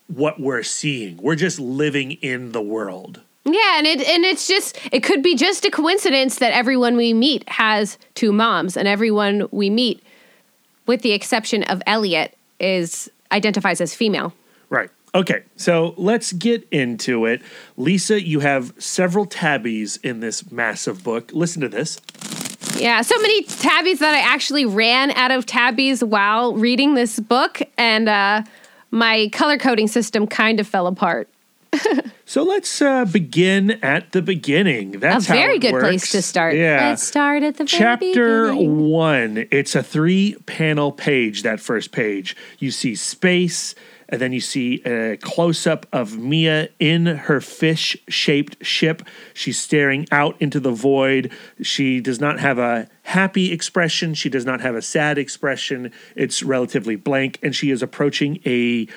what 0.08 0.40
we're 0.40 0.64
seeing. 0.64 1.18
We're 1.18 1.36
just 1.36 1.60
living 1.60 2.14
in 2.14 2.52
the 2.52 2.62
world. 2.62 3.22
Yeah, 3.44 3.78
and 3.78 3.88
it 3.88 4.02
and 4.08 4.24
it's 4.24 4.48
just 4.48 4.78
it 4.92 5.02
could 5.02 5.24
be 5.24 5.36
just 5.36 5.66
a 5.66 5.72
coincidence 5.72 6.38
that 6.40 6.54
everyone 6.54 6.96
we 6.96 7.14
meet 7.14 7.48
has 7.50 7.98
two 8.14 8.32
moms, 8.32 8.78
and 8.78 8.88
everyone 8.88 9.48
we 9.52 9.70
meet, 9.70 10.04
with 10.86 11.02
the 11.02 11.12
exception 11.12 11.64
of 11.64 11.82
Elliot, 11.88 12.38
is 12.60 13.10
identifies 13.32 13.82
as 13.82 13.96
female. 13.96 14.34
Right. 14.70 14.90
Okay. 15.14 15.44
So 15.56 15.94
let's 15.98 16.32
get 16.32 16.68
into 16.72 17.26
it. 17.26 17.42
Lisa, 17.78 18.22
you 18.22 18.40
have 18.40 18.74
several 18.78 19.26
tabbies 19.26 19.98
in 19.98 20.20
this 20.22 20.52
massive 20.52 21.04
book. 21.04 21.32
Listen 21.34 21.62
to 21.62 21.70
this. 21.70 22.00
Yeah, 22.78 23.02
so 23.02 23.18
many 23.20 23.44
tabbies 23.44 24.00
that 24.00 24.16
I 24.16 24.20
actually 24.20 24.66
ran 24.66 25.12
out 25.12 25.32
of 25.32 25.46
tabbies 25.46 26.04
while 26.04 26.56
reading 26.56 26.96
this 26.96 27.20
book, 27.20 27.62
and 27.78 28.10
uh, 28.10 28.44
my 28.90 29.30
color 29.34 29.58
coding 29.58 29.88
system 29.88 30.26
kind 30.26 30.60
of 30.60 30.68
fell 30.68 30.88
apart. 30.88 31.30
So 32.32 32.44
let's 32.44 32.82
uh, 32.82 33.04
begin 33.04 33.72
at 33.84 34.14
the 34.14 34.22
beginning. 34.22 34.92
That's 34.92 35.28
a 35.28 35.34
very 35.34 35.60
good 35.60 35.78
place 35.78 36.12
to 36.12 36.22
start. 36.22 36.56
Yeah. 36.56 36.88
Let's 36.88 37.04
start 37.04 37.44
at 37.44 37.58
the 37.58 37.66
very 37.66 37.78
Chapter 37.78 38.56
one. 38.56 39.50
It's 39.52 39.76
a 39.76 39.84
three 39.84 40.38
panel 40.46 40.94
page, 40.94 41.44
that 41.44 41.60
first 41.60 41.92
page. 41.92 42.38
You 42.58 42.72
see 42.72 42.96
space, 42.96 43.76
and 44.12 44.20
then 44.20 44.34
you 44.34 44.42
see 44.42 44.82
a 44.84 45.18
close 45.18 45.66
up 45.66 45.86
of 45.94 46.18
Mia 46.18 46.70
in 46.80 47.06
her 47.06 47.40
fish 47.40 47.96
shaped 48.10 48.64
ship. 48.64 49.02
She's 49.34 49.60
staring 49.60 50.06
out 50.12 50.36
into 50.42 50.60
the 50.60 50.72
void. 50.72 51.32
She 51.62 52.02
does 52.02 52.20
not 52.20 52.40
have 52.40 52.60
a 52.60 52.90
happy 53.04 53.52
expression, 53.52 54.14
she 54.14 54.30
does 54.30 54.46
not 54.46 54.62
have 54.62 54.76
a 54.76 54.82
sad 54.82 55.18
expression. 55.18 55.92
It's 56.16 56.44
relatively 56.44 56.98
blank, 56.98 57.40
and 57.42 57.56
she 57.56 57.72
is 57.72 57.82
approaching 57.82 58.40
a 58.46 58.88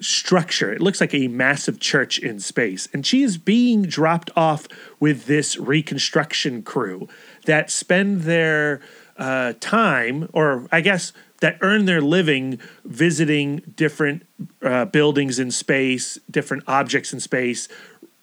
structure. 0.00 0.72
It 0.72 0.80
looks 0.80 1.00
like 1.00 1.14
a 1.14 1.28
massive 1.28 1.80
church 1.80 2.18
in 2.18 2.38
space. 2.40 2.88
And 2.92 3.04
she 3.06 3.22
is 3.22 3.38
being 3.38 3.82
dropped 3.82 4.30
off 4.36 4.66
with 4.98 5.26
this 5.26 5.56
reconstruction 5.56 6.62
crew 6.62 7.08
that 7.46 7.70
spend 7.70 8.22
their 8.22 8.80
uh, 9.16 9.54
time, 9.60 10.28
or 10.32 10.66
I 10.72 10.80
guess 10.80 11.12
that 11.40 11.58
earn 11.60 11.86
their 11.86 12.00
living 12.00 12.58
visiting 12.84 13.62
different 13.74 14.22
uh, 14.62 14.84
buildings 14.86 15.38
in 15.38 15.50
space, 15.50 16.18
different 16.30 16.62
objects 16.66 17.12
in 17.12 17.20
space. 17.20 17.68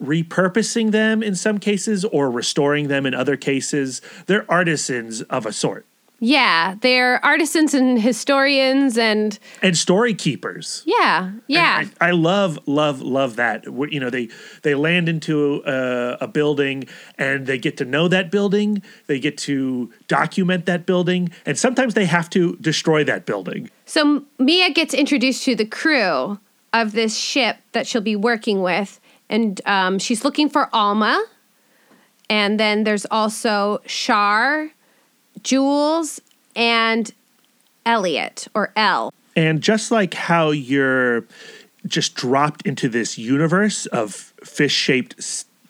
Repurposing 0.02 0.92
them 0.92 1.22
in 1.22 1.34
some 1.34 1.58
cases 1.58 2.04
or 2.04 2.30
restoring 2.30 2.86
them 2.86 3.04
in 3.04 3.14
other 3.14 3.36
cases. 3.36 4.00
They're 4.26 4.48
artisans 4.50 5.22
of 5.22 5.44
a 5.44 5.52
sort 5.52 5.86
Yeah, 6.20 6.74
they're 6.80 7.24
artisans 7.24 7.74
and 7.74 8.00
historians, 8.00 8.98
and 8.98 9.38
and 9.62 9.76
story 9.76 10.14
keepers. 10.14 10.82
yeah, 10.84 11.30
yeah. 11.46 11.84
I, 12.00 12.08
I 12.08 12.10
love, 12.10 12.58
love, 12.66 13.00
love 13.00 13.36
that. 13.36 13.64
You 13.66 14.00
know, 14.00 14.10
they 14.10 14.28
they 14.62 14.74
land 14.74 15.08
into 15.08 15.62
a, 15.64 16.18
a 16.22 16.26
building 16.26 16.84
and 17.18 17.46
they 17.46 17.56
get 17.56 17.76
to 17.76 17.84
know 17.84 18.08
that 18.08 18.32
building. 18.32 18.82
They 19.06 19.20
get 19.20 19.38
to 19.38 19.92
document 20.08 20.66
that 20.66 20.86
building, 20.86 21.30
and 21.46 21.56
sometimes 21.56 21.94
they 21.94 22.06
have 22.06 22.28
to 22.30 22.56
destroy 22.56 23.04
that 23.04 23.24
building. 23.24 23.70
So 23.86 24.24
Mia 24.40 24.70
gets 24.70 24.94
introduced 24.94 25.44
to 25.44 25.54
the 25.54 25.66
crew 25.66 26.40
of 26.72 26.92
this 26.92 27.16
ship 27.16 27.58
that 27.72 27.86
she'll 27.86 28.00
be 28.00 28.16
working 28.16 28.60
with, 28.60 28.98
and 29.30 29.60
um, 29.66 30.00
she's 30.00 30.24
looking 30.24 30.48
for 30.48 30.68
Alma. 30.72 31.24
And 32.30 32.60
then 32.60 32.84
there's 32.84 33.06
also 33.10 33.78
Char, 33.86 34.70
Jules, 35.42 36.20
and 36.56 37.12
Elliot 37.86 38.48
or 38.54 38.72
L. 38.76 39.12
And 39.36 39.60
just 39.60 39.90
like 39.90 40.14
how 40.14 40.50
you're 40.50 41.24
just 41.86 42.14
dropped 42.14 42.66
into 42.66 42.88
this 42.88 43.16
universe 43.16 43.86
of 43.86 44.12
fish 44.14 44.74
shaped 44.74 45.22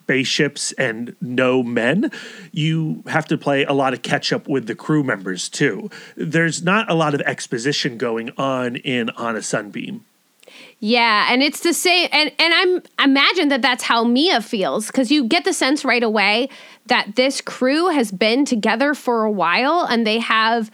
spaceships 0.09 0.73
and 0.73 1.15
no 1.21 1.63
men, 1.63 2.11
you 2.51 3.03
have 3.07 3.27
to 3.27 3.37
play 3.37 3.65
a 3.65 3.73
lot 3.73 3.93
of 3.93 4.03
catch 4.03 4.33
up 4.33 4.49
with 4.49 4.67
the 4.67 4.75
crew 4.75 5.05
members 5.05 5.49
too. 5.49 5.91
There's 6.17 6.63
not 6.63 6.91
a 6.91 6.95
lot 6.95 7.15
of 7.15 7.21
exposition 7.21 7.99
going 7.99 8.31
on 8.39 8.77
in 8.77 9.11
On 9.11 9.37
a 9.37 9.43
Sunbeam. 9.43 10.05
Yeah, 10.81 11.27
and 11.31 11.43
it's 11.43 11.61
the 11.61 11.75
same 11.75 12.09
and 12.13 12.33
and 12.39 12.55
I'm 12.55 12.83
I 12.99 13.05
imagine 13.05 13.49
that 13.49 13.63
that's 13.63 13.83
how 13.83 14.05
Mia 14.05 14.41
feels 14.41 14.91
cuz 14.91 15.11
you 15.11 15.25
get 15.25 15.45
the 15.45 15.53
sense 15.53 15.85
right 15.85 16.03
away 16.03 16.49
that 16.89 17.17
this 17.17 17.41
crew 17.41 17.89
has 17.89 18.11
been 18.11 18.45
together 18.45 18.95
for 18.95 19.25
a 19.25 19.31
while 19.31 19.87
and 19.89 20.07
they 20.07 20.19
have 20.19 20.71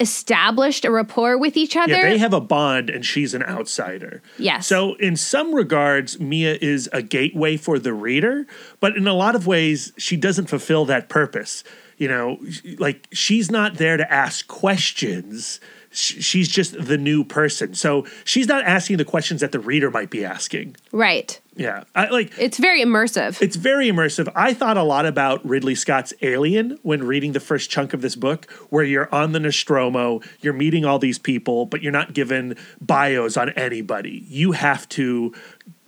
established 0.00 0.84
a 0.84 0.90
rapport 0.90 1.36
with 1.36 1.56
each 1.56 1.76
other. 1.76 1.92
Yeah, 1.92 2.02
they 2.10 2.18
have 2.18 2.32
a 2.32 2.40
bond 2.40 2.88
and 2.88 3.04
she's 3.04 3.34
an 3.34 3.42
outsider. 3.42 4.22
Yes. 4.38 4.66
So, 4.66 4.94
in 4.94 5.16
some 5.16 5.54
regards, 5.54 6.20
Mia 6.20 6.56
is 6.60 6.88
a 6.92 7.02
gateway 7.02 7.56
for 7.56 7.78
the 7.78 7.92
reader, 7.92 8.46
but 8.80 8.96
in 8.96 9.08
a 9.08 9.14
lot 9.14 9.34
of 9.34 9.46
ways, 9.46 9.92
she 9.98 10.16
doesn't 10.16 10.46
fulfill 10.46 10.84
that 10.86 11.08
purpose. 11.08 11.64
You 11.96 12.06
know, 12.06 12.38
like 12.78 13.08
she's 13.12 13.50
not 13.50 13.74
there 13.74 13.96
to 13.96 14.12
ask 14.12 14.46
questions. 14.46 15.58
She's 15.90 16.48
just 16.48 16.80
the 16.80 16.98
new 16.98 17.24
person. 17.24 17.74
So, 17.74 18.06
she's 18.24 18.46
not 18.46 18.62
asking 18.64 18.98
the 18.98 19.04
questions 19.04 19.40
that 19.40 19.50
the 19.52 19.58
reader 19.60 19.90
might 19.90 20.10
be 20.10 20.24
asking. 20.24 20.76
right. 20.92 21.40
Yeah. 21.58 21.84
I 21.94 22.08
like 22.08 22.32
It's 22.38 22.56
very 22.58 22.82
immersive. 22.82 23.42
it's 23.42 23.56
very 23.56 23.88
immersive. 23.88 24.30
I 24.34 24.54
thought 24.54 24.76
a 24.76 24.82
lot 24.82 25.04
about 25.06 25.44
Ridley 25.44 25.74
Scott's 25.74 26.14
Alien 26.22 26.78
when 26.82 27.02
reading 27.04 27.32
the 27.32 27.40
first 27.40 27.68
chunk 27.68 27.92
of 27.92 28.00
this 28.00 28.14
book, 28.16 28.50
where 28.70 28.84
you're 28.84 29.12
on 29.14 29.32
the 29.32 29.40
Nostromo, 29.40 30.20
you're 30.40 30.52
meeting 30.52 30.84
all 30.84 30.98
these 30.98 31.18
people, 31.18 31.66
but 31.66 31.82
you're 31.82 31.92
not 31.92 32.14
given 32.14 32.56
bios 32.80 33.36
on 33.36 33.50
anybody. 33.50 34.24
You 34.28 34.52
have 34.52 34.88
to 34.90 35.34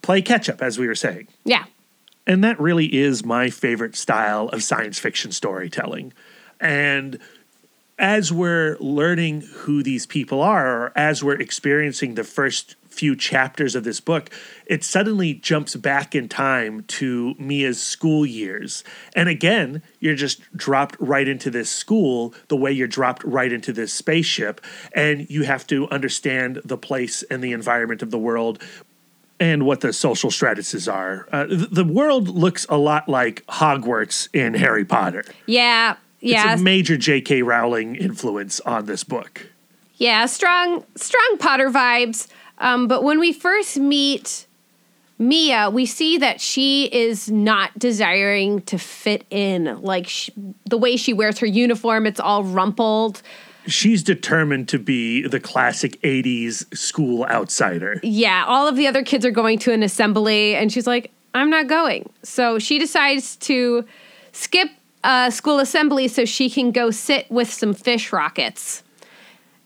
play 0.02 0.20
catch 0.22 0.48
up, 0.48 0.60
as 0.60 0.78
we 0.78 0.86
were 0.86 0.94
saying. 0.94 1.28
yeah. 1.44 1.64
And 2.26 2.44
that 2.44 2.60
really 2.60 2.86
is 2.94 3.24
my 3.24 3.50
favorite 3.50 3.96
style 3.96 4.48
of 4.48 4.62
science 4.62 4.98
fiction 4.98 5.32
storytelling. 5.32 6.12
And 6.60 7.18
as 7.98 8.32
we're 8.32 8.76
learning 8.78 9.40
who 9.42 9.82
these 9.82 10.06
people 10.06 10.40
are, 10.40 10.84
or 10.84 10.92
as 10.94 11.24
we're 11.24 11.40
experiencing 11.40 12.14
the 12.14 12.22
first 12.24 12.76
few 12.90 13.16
chapters 13.16 13.74
of 13.74 13.84
this 13.84 14.00
book, 14.00 14.30
it 14.66 14.84
suddenly 14.84 15.34
jumps 15.34 15.76
back 15.76 16.14
in 16.14 16.28
time 16.28 16.82
to 16.84 17.34
Mia's 17.38 17.82
school 17.82 18.26
years. 18.26 18.84
And 19.14 19.28
again, 19.28 19.82
you're 20.00 20.14
just 20.14 20.40
dropped 20.56 20.96
right 20.98 21.26
into 21.26 21.50
this 21.50 21.70
school 21.70 22.34
the 22.48 22.56
way 22.56 22.72
you're 22.72 22.88
dropped 22.88 23.24
right 23.24 23.52
into 23.52 23.72
this 23.72 23.92
spaceship. 23.92 24.60
And 24.92 25.28
you 25.30 25.44
have 25.44 25.66
to 25.68 25.88
understand 25.88 26.60
the 26.64 26.76
place 26.76 27.22
and 27.24 27.42
the 27.42 27.52
environment 27.52 28.02
of 28.02 28.10
the 28.10 28.18
world 28.18 28.62
and 29.38 29.64
what 29.64 29.80
the 29.80 29.92
social 29.92 30.30
stratuses 30.30 30.92
are. 30.92 31.26
Uh, 31.32 31.46
th- 31.46 31.70
the 31.70 31.84
world 31.84 32.28
looks 32.28 32.66
a 32.68 32.76
lot 32.76 33.08
like 33.08 33.44
Hogwarts 33.46 34.28
in 34.34 34.54
Harry 34.54 34.84
Potter. 34.84 35.24
Yeah. 35.46 35.96
Yeah. 36.20 36.52
It's 36.52 36.60
a 36.60 36.64
major 36.64 36.98
J.K. 36.98 37.42
Rowling 37.42 37.96
influence 37.96 38.60
on 38.60 38.84
this 38.84 39.04
book. 39.04 39.46
Yeah, 39.96 40.26
strong, 40.26 40.84
strong 40.96 41.36
Potter 41.38 41.70
vibes. 41.70 42.28
Um, 42.60 42.86
but 42.86 43.02
when 43.02 43.18
we 43.18 43.32
first 43.32 43.78
meet 43.78 44.46
Mia, 45.18 45.68
we 45.68 45.84
see 45.84 46.18
that 46.18 46.40
she 46.40 46.84
is 46.86 47.30
not 47.30 47.78
desiring 47.78 48.62
to 48.62 48.78
fit 48.78 49.24
in. 49.30 49.80
Like 49.82 50.08
sh 50.08 50.30
the 50.64 50.78
way 50.78 50.96
she 50.96 51.12
wears 51.12 51.38
her 51.40 51.46
uniform, 51.46 52.06
it's 52.06 52.20
all 52.20 52.44
rumpled. 52.44 53.22
She's 53.66 54.02
determined 54.02 54.68
to 54.70 54.78
be 54.78 55.26
the 55.26 55.38
classic 55.38 56.00
80s 56.00 56.74
school 56.76 57.24
outsider. 57.24 58.00
Yeah, 58.02 58.44
all 58.46 58.66
of 58.66 58.76
the 58.76 58.86
other 58.86 59.04
kids 59.04 59.26
are 59.26 59.30
going 59.30 59.58
to 59.60 59.72
an 59.72 59.82
assembly, 59.82 60.54
and 60.54 60.72
she's 60.72 60.86
like, 60.86 61.10
I'm 61.34 61.50
not 61.50 61.66
going. 61.66 62.08
So 62.22 62.58
she 62.58 62.78
decides 62.78 63.36
to 63.36 63.84
skip 64.32 64.70
uh, 65.04 65.30
school 65.30 65.58
assembly 65.58 66.08
so 66.08 66.24
she 66.24 66.48
can 66.48 66.72
go 66.72 66.90
sit 66.90 67.30
with 67.30 67.52
some 67.52 67.74
fish 67.74 68.12
rockets. 68.12 68.82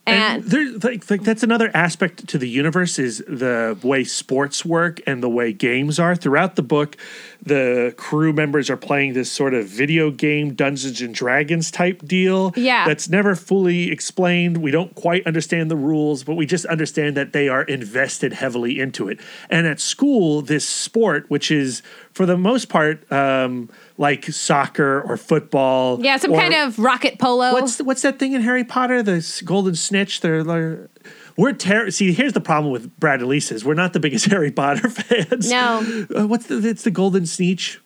And 0.07 0.45
And, 0.45 0.45
there, 0.45 0.91
like, 0.91 1.11
like 1.11 1.23
that's 1.23 1.43
another 1.43 1.71
aspect 1.75 2.29
to 2.29 2.39
the 2.39 2.49
universe 2.49 2.99
is 2.99 3.19
the 3.27 3.79
way 3.83 4.05
sports 4.05 4.65
work 4.65 5.01
and 5.07 5.23
the 5.23 5.29
way 5.29 5.53
games 5.53 5.99
are. 5.99 6.15
Throughout 6.15 6.57
the 6.57 6.63
book, 6.63 6.97
the 7.45 7.95
crew 7.97 8.33
members 8.33 8.71
are 8.71 8.77
playing 8.77 9.13
this 9.13 9.31
sort 9.31 9.55
of 9.55 9.67
video 9.67 10.11
game 10.11 10.55
Dungeons 10.55 11.01
and 11.01 11.15
Dragons 11.15 11.71
type 11.71 12.03
deal. 12.05 12.53
Yeah. 12.57 12.87
That's 12.87 13.09
never 13.09 13.35
fully 13.35 13.91
explained. 13.91 14.59
We 14.59 14.71
don't 14.71 14.95
quite 14.95 15.27
understand 15.27 15.71
the 15.71 15.77
rules, 15.77 16.25
but 16.25 16.35
we 16.35 16.47
just 16.47 16.65
understand 16.67 17.17
that 17.17 17.33
they 17.33 17.49
are 17.49 17.63
invested 17.65 18.33
heavily 18.33 18.81
into 18.81 19.09
it. 19.09 19.21
And 19.51 19.67
at 19.67 19.79
school, 19.79 20.41
this 20.41 20.67
sport, 20.67 21.29
which 21.29 21.51
is 21.51 21.83
for 22.13 22.25
the 22.25 22.39
most 22.39 22.69
part 22.69 23.11
um, 23.13 23.69
like 23.99 24.25
soccer 24.27 25.03
or 25.03 25.17
football. 25.17 26.03
yeah, 26.03 26.17
some 26.17 26.33
kind 26.33 26.55
of 26.55 26.79
rocket 26.79 27.19
polo. 27.19 27.53
What's 27.53 27.79
what's 27.83 28.03
that 28.03 28.19
thing 28.19 28.33
in 28.33 28.41
Harry 28.41 28.65
Potter? 28.65 29.03
The 29.03 29.43
golden 29.45 29.75
snitch. 29.75 30.21
They're, 30.21 30.43
they're 30.43 30.89
we're 31.37 31.53
ter- 31.53 31.91
see. 31.91 32.13
Here's 32.13 32.33
the 32.33 32.41
problem 32.41 32.73
with 32.73 32.99
Brad 32.99 33.21
and 33.21 33.29
Lisa 33.29 33.55
is 33.55 33.65
we're 33.65 33.75
not 33.75 33.93
the 33.93 34.01
biggest 34.01 34.27
Harry 34.31 34.51
Potter 34.51 34.89
fans. 34.89 35.51
No. 35.51 36.07
Uh, 36.15 36.27
what's 36.27 36.47
the? 36.47 36.67
It's 36.67 36.85
the 36.85 36.91
golden 36.91 37.27
snitch. 37.27 37.81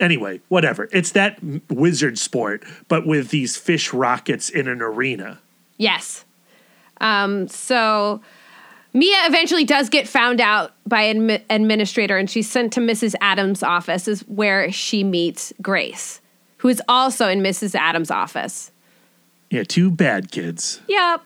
Anyway, 0.00 0.40
whatever. 0.48 0.88
It's 0.92 1.12
that 1.12 1.38
wizard 1.70 2.18
sport, 2.18 2.64
but 2.88 3.06
with 3.06 3.28
these 3.28 3.56
fish 3.56 3.92
rockets 3.92 4.48
in 4.48 4.66
an 4.66 4.82
arena. 4.82 5.40
Yes. 5.76 6.24
Um, 7.00 7.46
so 7.48 8.20
Mia 8.94 9.16
eventually 9.26 9.64
does 9.64 9.88
get 9.88 10.08
found 10.08 10.40
out 10.40 10.72
by 10.86 11.02
an 11.02 11.28
admi- 11.28 11.42
administrator 11.50 12.16
and 12.16 12.28
she's 12.28 12.50
sent 12.50 12.72
to 12.74 12.80
Mrs. 12.80 13.14
Adams' 13.20 13.62
office 13.62 14.06
is 14.06 14.20
where 14.28 14.70
she 14.70 15.02
meets 15.02 15.52
Grace, 15.62 16.20
who 16.58 16.68
is 16.68 16.82
also 16.88 17.28
in 17.28 17.40
Mrs. 17.40 17.74
Adams' 17.74 18.10
office. 18.10 18.70
Yeah, 19.50 19.64
two 19.64 19.90
bad 19.90 20.30
kids. 20.30 20.80
Yep. 20.88 21.22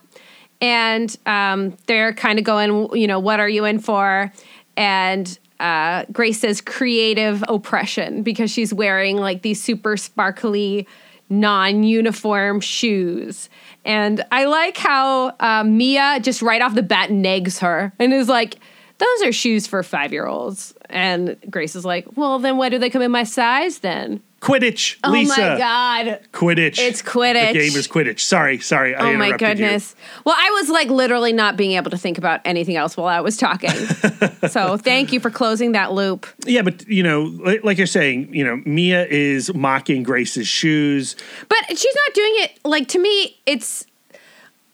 And 0.61 1.17
um, 1.27 1.77
they're 1.87 2.15
kind 2.15 2.39
of 2.39 2.45
going, 2.45 2.89
you 2.99 3.07
know, 3.07 3.19
what 3.19 3.41
are 3.41 3.49
you 3.49 3.65
in 3.65 3.79
for? 3.79 4.33
And 4.77 5.39
uh, 5.61 6.05
Grace 6.13 6.41
says 6.41 6.61
creative 6.61 7.45
oppression 7.49 8.23
because 8.23 8.51
she's 8.51 8.73
wearing 8.73 9.17
like 9.17 9.43
these 9.43 9.63
super 9.63 9.97
sparkly, 9.97 10.87
non 11.29 11.83
uniform 11.83 12.61
shoes. 12.61 13.49
And 13.85 14.25
I 14.33 14.47
like 14.47 14.77
how 14.77 15.35
uh, 15.41 15.65
Mia 15.65 16.19
just 16.21 16.43
right 16.43 16.61
off 16.61 16.75
the 16.75 16.83
bat 16.83 17.11
negs 17.11 17.61
her 17.61 17.93
and 17.99 18.13
is 18.13 18.29
like, 18.29 18.57
those 18.99 19.23
are 19.23 19.33
shoes 19.33 19.67
for 19.67 19.83
five 19.83 20.13
year 20.13 20.27
olds. 20.27 20.75
And 20.89 21.37
Grace 21.51 21.77
is 21.77 21.85
like, 21.85 22.17
well, 22.17 22.39
then 22.39 22.57
why 22.57 22.69
do 22.69 22.79
they 22.79 22.91
come 22.91 23.03
in 23.03 23.11
my 23.11 23.25
size 23.25 23.79
then? 23.79 24.23
Quidditch, 24.41 24.99
Oh 25.03 25.11
Lisa. 25.11 25.41
my 25.41 25.59
God. 25.59 26.21
Quidditch. 26.33 26.79
It's 26.79 27.01
Quidditch. 27.03 27.53
The 27.55 27.59
game 27.59 27.77
is 27.77 27.89
Quidditch. 27.89 28.21
Sorry, 28.21 28.59
sorry. 28.61 28.95
I 28.95 29.01
Oh 29.01 29.05
my 29.17 29.27
interrupted 29.29 29.59
you. 29.59 29.65
goodness. 29.65 29.97
Well, 30.25 30.35
I 30.39 30.51
was 30.51 30.69
like 30.69 30.89
literally 30.89 31.33
not 31.33 31.57
being 31.57 31.73
able 31.73 31.91
to 31.91 31.97
think 31.99 32.19
about 32.19 32.43
anything 32.45 32.77
else 32.77 32.97
while 32.97 33.07
I 33.07 33.21
was 33.21 33.37
talking. 33.39 33.71
so 34.49 34.77
thank 34.77 35.13
you 35.13 35.21
for 35.21 35.31
closing 35.31 35.73
that 35.73 35.93
loop. 35.93 36.27
Yeah, 36.45 36.63
but 36.63 36.87
you 36.87 37.03
know, 37.03 37.23
like, 37.23 37.65
like 37.65 37.79
you're 37.79 37.87
saying, 37.87 38.33
you 38.35 38.45
know, 38.45 38.63
Mia 38.67 39.07
is 39.07 39.53
mocking 39.55 40.03
Grace's 40.03 40.47
shoes. 40.47 41.17
But 41.49 41.59
she's 41.71 41.97
not 42.07 42.15
doing 42.15 42.33
it 42.37 42.59
like 42.65 42.89
to 42.89 42.99
me, 42.99 43.39
it's 43.47 43.87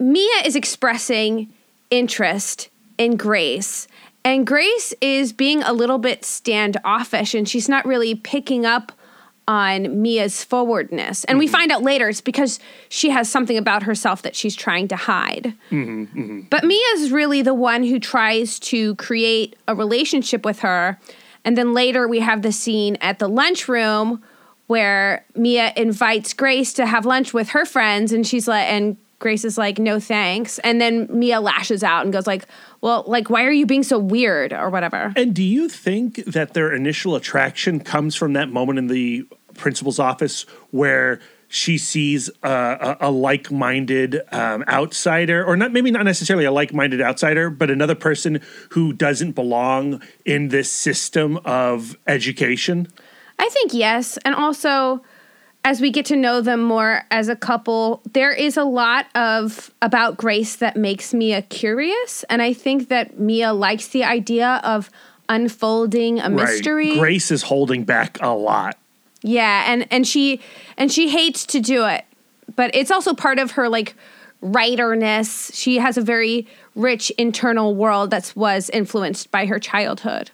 Mia 0.01 0.43
is 0.45 0.57
expressing 0.57 1.53
interest 1.91 2.69
in 2.99 3.17
Grace. 3.17 3.87
And 4.25 4.47
Grace 4.47 4.93
is 5.01 5.33
being 5.33 5.63
a 5.63 5.73
little 5.73 5.99
bit 5.99 6.25
standoffish 6.25 7.33
and 7.35 7.49
she's 7.49 7.69
not 7.69 7.85
really 7.87 8.15
picking 8.15 8.67
up 8.67 8.93
on 9.49 10.01
Mia's 10.01 10.45
forwardness. 10.45 11.25
And 11.25 11.39
we 11.39 11.47
mm-hmm. 11.47 11.53
find 11.53 11.73
out 11.73 11.83
later 11.83 12.09
it's 12.09 12.21
because 12.21 12.61
she 12.89 13.11
has 13.11 13.29
something 13.29 13.57
about 13.57 13.83
herself 13.83 14.23
that 14.23 14.37
she's 14.37 14.55
trying 14.55 14.89
to 14.89 14.97
hide. 14.97 15.55
Mm-hmm, 15.71 16.03
mm-hmm. 16.05 16.41
But 16.51 16.65
Mia's 16.65 17.11
really 17.11 17.43
the 17.43 17.55
one 17.55 17.83
who 17.83 17.99
tries 17.99 18.59
to 18.61 18.95
create 18.97 19.57
a 19.67 19.75
relationship 19.75 20.45
with 20.45 20.61
her. 20.61 20.99
And 21.45 21.59
then 21.59 21.75
later 21.75 22.07
we 22.07 22.21
have 22.21 22.43
the 22.43 22.53
scene 22.53 22.97
at 23.01 23.19
the 23.19 23.29
lunchroom 23.29 24.23
where 24.69 25.25
Mia 25.35 25.73
invites 25.77 26.33
Grace 26.33 26.73
to 26.75 26.87
have 26.87 27.05
lunch 27.05 27.35
with 27.35 27.51
her 27.51 27.67
friends 27.67 28.13
and 28.13 28.27
she's 28.27 28.49
like 28.49 28.67
and 28.69 28.97
Grace 29.19 29.45
is 29.45 29.57
like 29.59 29.79
no 29.79 30.01
thanks 30.01 30.59
and 30.61 30.81
then 30.81 31.07
Mia 31.11 31.41
lashes 31.41 31.85
out 31.85 32.05
and 32.05 32.13
goes 32.13 32.27
like 32.27 32.47
well 32.81 33.05
like 33.07 33.31
why 33.31 33.45
are 33.45 33.53
you 33.53 33.67
being 33.67 33.83
so 33.83 33.99
weird 33.99 34.53
or 34.53 34.71
whatever. 34.71 35.13
And 35.15 35.35
do 35.35 35.43
you 35.43 35.69
think 35.69 36.25
that 36.25 36.55
their 36.55 36.75
initial 36.75 37.15
attraction 37.15 37.81
comes 37.81 38.15
from 38.15 38.33
that 38.33 38.49
moment 38.49 38.79
in 38.79 38.87
the 38.87 39.27
principal's 39.55 39.99
office 39.99 40.43
where 40.71 41.21
she 41.49 41.77
sees 41.77 42.31
uh, 42.43 42.97
a, 43.01 43.09
a 43.09 43.11
like-minded 43.11 44.23
um, 44.33 44.65
outsider, 44.69 45.45
or 45.45 45.55
not 45.55 45.71
maybe 45.71 45.91
not 45.91 46.05
necessarily 46.05 46.47
a 46.47 46.51
like-minded 46.51 47.03
outsider, 47.03 47.51
but 47.51 47.71
another 47.71 47.95
person 47.95 48.41
who 48.71 48.93
doesn't 48.95 49.33
belong 49.33 50.03
in 50.25 50.49
this 50.49 50.71
system 50.71 51.39
of 51.45 51.95
education. 52.07 52.89
I 53.39 53.51
think 53.51 53.75
yes. 53.75 54.17
And 54.25 54.35
also, 54.35 55.03
as 55.63 55.83
we 55.83 55.91
get 55.91 56.07
to 56.07 56.17
know 56.17 56.41
them 56.41 56.63
more 56.63 57.05
as 57.11 57.29
a 57.29 57.37
couple, 57.37 58.01
there 58.13 58.33
is 58.33 58.57
a 58.57 58.65
lot 58.65 59.07
of 59.15 59.71
about 59.83 60.17
Grace 60.17 60.57
that 60.57 60.77
makes 60.77 61.13
Mia 61.13 61.43
curious. 61.43 62.25
And 62.31 62.41
I 62.41 62.55
think 62.55 62.89
that 62.89 63.19
Mia 63.19 63.53
likes 63.53 63.89
the 63.89 64.05
idea 64.05 64.61
of 64.65 64.91
unfolding 65.29 66.19
a 66.19 66.31
mystery. 66.31 66.99
Grace 66.99 67.31
is 67.31 67.43
holding 67.43 67.85
back 67.85 68.19
a 68.23 68.31
lot. 68.31 68.79
Yeah, 69.23 69.65
and 69.67 69.87
and 69.91 70.07
she 70.07 70.41
and 70.77 70.91
she 70.91 71.09
hates 71.09 71.47
to 71.47 71.61
do 71.61 71.87
it, 71.87 72.05
but 72.57 72.75
it's 72.75 72.91
also 72.91 73.15
part 73.15 73.39
of 73.39 73.53
her 73.53 73.69
like 73.69 73.95
writerness. 74.41 75.53
She 75.55 75.79
has 75.79 75.97
a 75.97 76.03
very 76.03 76.47
rich 76.75 77.11
internal 77.17 77.75
world 77.75 78.11
that 78.11 78.33
was 78.35 78.69
influenced 78.71 79.31
by 79.31 79.47
her 79.47 79.59
childhood. 79.59 80.31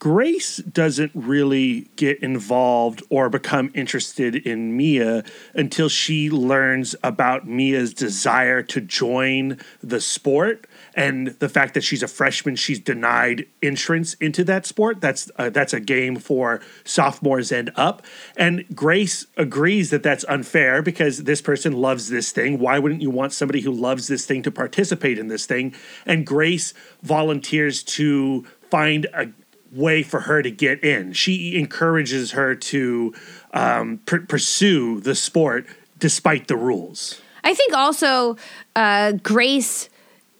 Grace 0.00 0.56
doesn't 0.56 1.12
really 1.14 1.90
get 1.96 2.22
involved 2.22 3.02
or 3.10 3.28
become 3.28 3.70
interested 3.74 4.34
in 4.34 4.74
Mia 4.74 5.22
until 5.52 5.90
she 5.90 6.30
learns 6.30 6.96
about 7.02 7.46
Mia's 7.46 7.92
desire 7.92 8.62
to 8.62 8.80
join 8.80 9.58
the 9.82 10.00
sport 10.00 10.66
and 10.94 11.28
the 11.38 11.50
fact 11.50 11.74
that 11.74 11.84
she's 11.84 12.02
a 12.02 12.08
freshman, 12.08 12.56
she's 12.56 12.80
denied 12.80 13.46
entrance 13.62 14.14
into 14.14 14.42
that 14.44 14.64
sport. 14.64 15.02
That's 15.02 15.30
uh, 15.36 15.50
that's 15.50 15.74
a 15.74 15.80
game 15.80 16.16
for 16.16 16.62
sophomores 16.82 17.52
and 17.52 17.70
up. 17.76 18.02
And 18.38 18.64
Grace 18.74 19.26
agrees 19.36 19.90
that 19.90 20.02
that's 20.02 20.24
unfair 20.30 20.80
because 20.80 21.24
this 21.24 21.42
person 21.42 21.74
loves 21.74 22.08
this 22.08 22.32
thing. 22.32 22.58
Why 22.58 22.78
wouldn't 22.78 23.02
you 23.02 23.10
want 23.10 23.34
somebody 23.34 23.60
who 23.60 23.70
loves 23.70 24.08
this 24.08 24.24
thing 24.24 24.42
to 24.44 24.50
participate 24.50 25.18
in 25.18 25.28
this 25.28 25.44
thing? 25.44 25.74
And 26.06 26.26
Grace 26.26 26.72
volunteers 27.02 27.82
to 27.82 28.46
find 28.70 29.06
a 29.12 29.28
way 29.72 30.02
for 30.02 30.20
her 30.20 30.42
to 30.42 30.50
get 30.50 30.82
in. 30.82 31.12
She 31.12 31.56
encourages 31.56 32.32
her 32.32 32.54
to 32.54 33.14
um, 33.52 34.00
pr- 34.06 34.18
pursue 34.18 35.00
the 35.00 35.14
sport 35.14 35.66
despite 35.98 36.48
the 36.48 36.56
rules. 36.56 37.20
I 37.44 37.54
think 37.54 37.72
also 37.72 38.36
uh, 38.76 39.12
Grace 39.12 39.88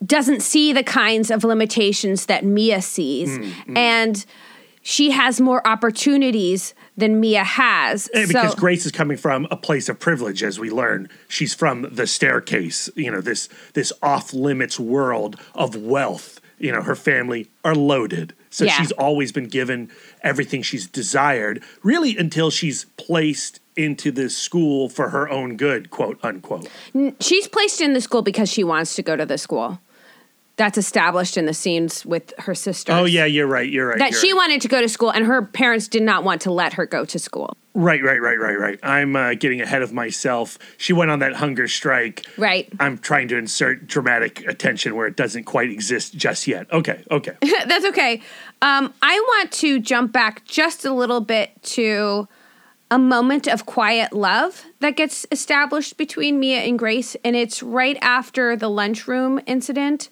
doesn't 0.05 0.41
see 0.41 0.73
the 0.73 0.83
kinds 0.83 1.31
of 1.31 1.45
limitations 1.45 2.27
that 2.27 2.45
Mia 2.45 2.83
sees. 2.83 3.39
Mm-hmm. 3.39 3.77
And 3.77 4.25
she 4.83 5.11
has 5.11 5.41
more 5.41 5.67
opportunities 5.67 6.75
than 6.97 7.21
Mia 7.21 7.45
has. 7.45 8.09
And 8.09 8.29
because 8.29 8.53
so, 8.53 8.57
Grace 8.59 8.87
is 8.87 8.93
coming 8.93 9.17
from 9.17 9.47
a 9.51 9.57
place 9.57 9.89
of 9.89 9.99
privilege, 9.99 10.43
as 10.43 10.59
we 10.59 10.71
learn. 10.71 11.09
She's 11.29 11.55
from 11.55 11.83
the 11.93 12.07
staircase, 12.07 12.89
you 12.97 13.11
know, 13.11 13.21
this 13.21 13.49
this 13.75 13.93
off 14.03 14.33
limits 14.33 14.81
world 14.81 15.39
of 15.55 15.77
wealth. 15.77 16.41
You 16.59 16.73
know, 16.73 16.83
her 16.83 16.97
family 16.97 17.51
are 17.65 17.75
loaded. 17.75 18.35
So 18.51 18.65
yeah. 18.65 18.73
she's 18.73 18.93
always 18.93 19.33
been 19.33 19.47
given 19.47 19.91
everything 20.23 20.63
she's 20.63 20.87
desired, 20.87 21.63
really 21.83 22.17
until 22.17 22.51
she's 22.51 22.85
placed 22.97 23.61
into 23.77 24.11
this 24.11 24.37
school 24.37 24.89
for 24.89 25.11
her 25.11 25.29
own 25.29 25.57
good, 25.57 25.91
quote 25.91 26.19
unquote. 26.23 26.69
She's 27.21 27.49
placed 27.49 27.81
in 27.81 27.93
the 27.93 28.01
school 28.01 28.23
because 28.23 28.51
she 28.51 28.65
wants 28.65 28.95
to 28.97 29.03
go 29.03 29.17
to 29.17 29.25
the 29.25 29.39
school 29.39 29.79
that's 30.61 30.77
established 30.77 31.39
in 31.39 31.47
the 31.47 31.55
scenes 31.55 32.05
with 32.05 32.35
her 32.37 32.55
sister. 32.55 32.93
Oh 32.93 33.07
yeah, 33.07 33.25
you're 33.25 33.47
right. 33.47 33.69
You're 33.69 33.89
right. 33.89 33.99
That 33.99 34.11
you're 34.11 34.21
she 34.21 34.33
right. 34.33 34.37
wanted 34.37 34.61
to 34.61 34.69
go 34.69 34.83
to 34.83 34.91
school, 34.91 35.09
and 35.09 35.25
her 35.25 35.41
parents 35.41 35.89
did 35.89 36.03
not 36.03 36.23
want 36.23 36.43
to 36.43 36.51
let 36.51 36.75
her 36.75 36.85
go 36.85 37.07
to 37.07 37.19
school. 37.19 37.57
Right, 37.73 38.03
right, 38.03 38.21
right, 38.21 38.39
right, 38.39 38.59
right. 38.59 38.79
I'm 38.83 39.17
uh, 39.17 39.33
getting 39.35 39.63
ahead 39.63 39.81
of 39.81 39.95
myself. 39.95 40.59
She 40.77 40.93
went 40.93 41.11
on 41.11 41.21
that 41.21 41.33
hunger 41.33 41.67
strike. 41.67 42.27
Right. 42.37 42.69
I'm 42.79 42.99
trying 42.99 43.29
to 43.29 43.39
insert 43.39 43.87
dramatic 43.87 44.47
attention 44.47 44.97
where 44.97 45.07
it 45.07 45.17
doesn't 45.17 45.45
quite 45.45 45.71
exist 45.71 46.15
just 46.15 46.47
yet. 46.47 46.71
Okay, 46.71 47.05
okay. 47.11 47.37
That's 47.67 47.87
okay. 47.87 48.21
Um, 48.61 48.93
I 49.01 49.19
want 49.19 49.53
to 49.53 49.79
jump 49.79 50.13
back 50.13 50.45
just 50.45 50.85
a 50.85 50.93
little 50.93 51.23
bit 51.23 51.51
to 51.63 52.29
a 52.91 52.99
moment 52.99 53.47
of 53.47 53.65
quiet 53.65 54.13
love 54.13 54.67
that 54.81 54.97
gets 54.97 55.25
established 55.33 55.97
between 55.97 56.39
Mia 56.39 56.59
and 56.59 56.79
Grace, 56.79 57.17
and 57.25 57.35
it's 57.35 57.63
right 57.63 57.97
after 58.03 58.57
the 58.57 58.69
lunchroom 58.69 59.41
incident 59.47 60.11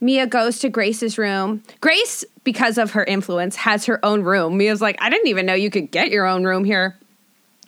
Mia 0.00 0.26
goes 0.26 0.58
to 0.60 0.68
Grace's 0.68 1.18
room. 1.18 1.62
Grace, 1.80 2.24
because 2.42 2.78
of 2.78 2.92
her 2.92 3.04
influence, 3.04 3.56
has 3.56 3.84
her 3.86 4.04
own 4.04 4.22
room. 4.22 4.56
Mia's 4.56 4.80
like, 4.80 4.96
I 5.00 5.10
didn't 5.10 5.28
even 5.28 5.46
know 5.46 5.54
you 5.54 5.70
could 5.70 5.90
get 5.90 6.10
your 6.10 6.26
own 6.26 6.44
room 6.44 6.64
here. 6.64 6.96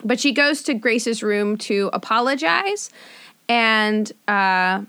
But 0.03 0.19
she 0.19 0.31
goes 0.31 0.63
to 0.63 0.73
Grace's 0.73 1.21
room 1.21 1.57
to 1.59 1.89
apologize. 1.93 2.89
And, 3.47 4.11
uh, 4.27 4.83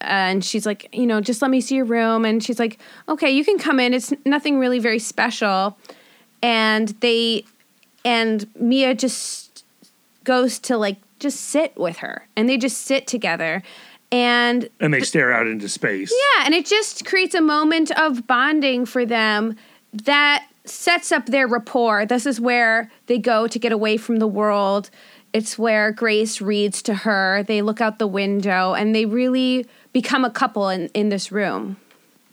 and 0.00 0.44
she's 0.44 0.66
like, 0.66 0.88
you 0.92 1.06
know, 1.06 1.20
just 1.20 1.40
let 1.40 1.50
me 1.50 1.60
see 1.60 1.76
your 1.76 1.86
room. 1.86 2.24
And 2.24 2.44
she's 2.44 2.58
like, 2.58 2.78
okay, 3.08 3.30
you 3.30 3.44
can 3.44 3.58
come 3.58 3.80
in. 3.80 3.94
It's 3.94 4.12
nothing 4.24 4.58
really 4.58 4.78
very 4.78 4.98
special. 4.98 5.78
And 6.42 6.88
they, 7.00 7.44
and 8.04 8.46
Mia 8.60 8.94
just 8.94 9.64
goes 10.24 10.58
to 10.60 10.76
like 10.76 10.98
just 11.18 11.40
sit 11.40 11.74
with 11.76 11.98
her. 11.98 12.26
And 12.36 12.48
they 12.48 12.58
just 12.58 12.82
sit 12.82 13.06
together 13.06 13.62
and 14.14 14.68
and 14.78 14.94
they 14.94 15.00
stare 15.00 15.32
out 15.32 15.48
into 15.48 15.68
space. 15.68 16.12
Yeah, 16.12 16.44
and 16.46 16.54
it 16.54 16.66
just 16.66 17.04
creates 17.04 17.34
a 17.34 17.40
moment 17.40 17.90
of 17.98 18.28
bonding 18.28 18.86
for 18.86 19.04
them 19.04 19.56
that 19.92 20.46
sets 20.64 21.10
up 21.10 21.26
their 21.26 21.48
rapport. 21.48 22.06
This 22.06 22.24
is 22.24 22.40
where 22.40 22.90
they 23.06 23.18
go 23.18 23.48
to 23.48 23.58
get 23.58 23.72
away 23.72 23.96
from 23.96 24.18
the 24.18 24.28
world. 24.28 24.88
It's 25.32 25.58
where 25.58 25.90
Grace 25.90 26.40
reads 26.40 26.80
to 26.82 26.94
her. 26.94 27.42
They 27.42 27.60
look 27.60 27.80
out 27.80 27.98
the 27.98 28.06
window 28.06 28.72
and 28.72 28.94
they 28.94 29.04
really 29.04 29.66
become 29.92 30.24
a 30.24 30.30
couple 30.30 30.68
in, 30.68 30.86
in 30.94 31.08
this 31.08 31.32
room. 31.32 31.76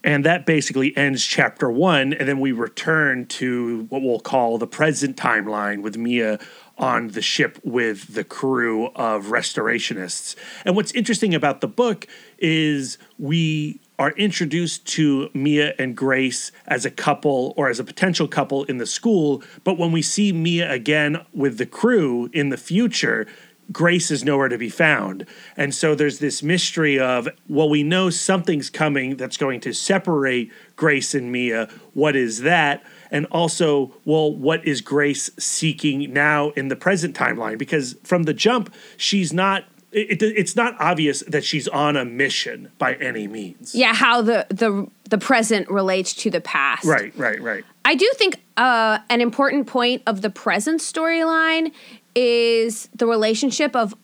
And 0.03 0.25
that 0.25 0.45
basically 0.45 0.95
ends 0.97 1.23
chapter 1.23 1.69
one. 1.69 2.13
And 2.13 2.27
then 2.27 2.39
we 2.39 2.51
return 2.51 3.25
to 3.27 3.85
what 3.89 4.01
we'll 4.01 4.19
call 4.19 4.57
the 4.57 4.67
present 4.67 5.15
timeline 5.15 5.81
with 5.81 5.97
Mia 5.97 6.39
on 6.77 7.09
the 7.09 7.21
ship 7.21 7.59
with 7.63 8.15
the 8.15 8.23
crew 8.23 8.87
of 8.95 9.25
restorationists. 9.25 10.35
And 10.65 10.75
what's 10.75 10.91
interesting 10.93 11.35
about 11.35 11.61
the 11.61 11.67
book 11.67 12.07
is 12.39 12.97
we 13.19 13.79
are 13.99 14.11
introduced 14.13 14.87
to 14.87 15.29
Mia 15.35 15.75
and 15.77 15.95
Grace 15.95 16.51
as 16.65 16.85
a 16.85 16.89
couple 16.89 17.53
or 17.55 17.69
as 17.69 17.79
a 17.79 17.83
potential 17.83 18.27
couple 18.27 18.63
in 18.63 18.77
the 18.77 18.87
school, 18.87 19.43
but 19.63 19.77
when 19.77 19.91
we 19.91 20.01
see 20.01 20.31
Mia 20.31 20.71
again 20.71 21.23
with 21.35 21.59
the 21.59 21.67
crew 21.67 22.27
in 22.33 22.49
the 22.49 22.57
future, 22.57 23.27
Grace 23.71 24.11
is 24.11 24.23
nowhere 24.23 24.49
to 24.49 24.57
be 24.57 24.69
found. 24.69 25.25
And 25.55 25.73
so 25.73 25.95
there's 25.95 26.19
this 26.19 26.43
mystery 26.43 26.99
of, 26.99 27.27
well, 27.47 27.69
we 27.69 27.83
know 27.83 28.09
something's 28.09 28.69
coming 28.69 29.15
that's 29.15 29.37
going 29.37 29.61
to 29.61 29.73
separate 29.73 30.51
Grace 30.75 31.13
and 31.13 31.31
Mia. 31.31 31.69
What 31.93 32.15
is 32.15 32.39
that? 32.41 32.83
and 33.11 33.25
also, 33.27 33.93
well, 34.05 34.33
what 34.33 34.65
is 34.65 34.81
Grace 34.81 35.29
seeking 35.37 36.13
now 36.13 36.51
in 36.51 36.69
the 36.69 36.75
present 36.75 37.15
timeline? 37.15 37.57
Because 37.57 37.95
from 38.03 38.23
the 38.23 38.33
jump, 38.33 38.73
she's 38.97 39.33
not. 39.33 39.65
It, 39.91 40.21
it, 40.21 40.37
it's 40.37 40.55
not 40.55 40.79
obvious 40.79 41.21
that 41.27 41.43
she's 41.43 41.67
on 41.67 41.97
a 41.97 42.05
mission 42.05 42.71
by 42.77 42.93
any 42.95 43.27
means. 43.27 43.75
Yeah, 43.75 43.93
how 43.93 44.21
the 44.21 44.47
the 44.49 44.87
the 45.09 45.17
present 45.17 45.69
relates 45.69 46.13
to 46.15 46.29
the 46.29 46.39
past. 46.39 46.85
Right, 46.85 47.15
right, 47.17 47.41
right. 47.41 47.65
I 47.83 47.95
do 47.95 48.09
think 48.15 48.41
uh, 48.55 48.99
an 49.09 49.19
important 49.19 49.67
point 49.67 50.03
of 50.07 50.21
the 50.21 50.29
present 50.29 50.79
storyline 50.79 51.73
is 52.15 52.89
the 52.95 53.05
relationship 53.05 53.75
of 53.75 53.95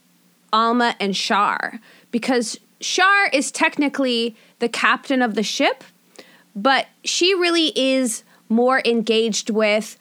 Alma 0.53 0.95
and 0.99 1.13
Char, 1.13 1.79
because 2.11 2.59
Char 2.79 3.27
is 3.33 3.51
technically 3.51 4.35
the 4.59 4.69
captain 4.69 5.21
of 5.21 5.35
the 5.35 5.43
ship, 5.43 5.83
but 6.55 6.87
she 7.03 7.33
really 7.33 7.77
is 7.77 8.23
more 8.49 8.81
engaged 8.85 9.49
with 9.49 9.97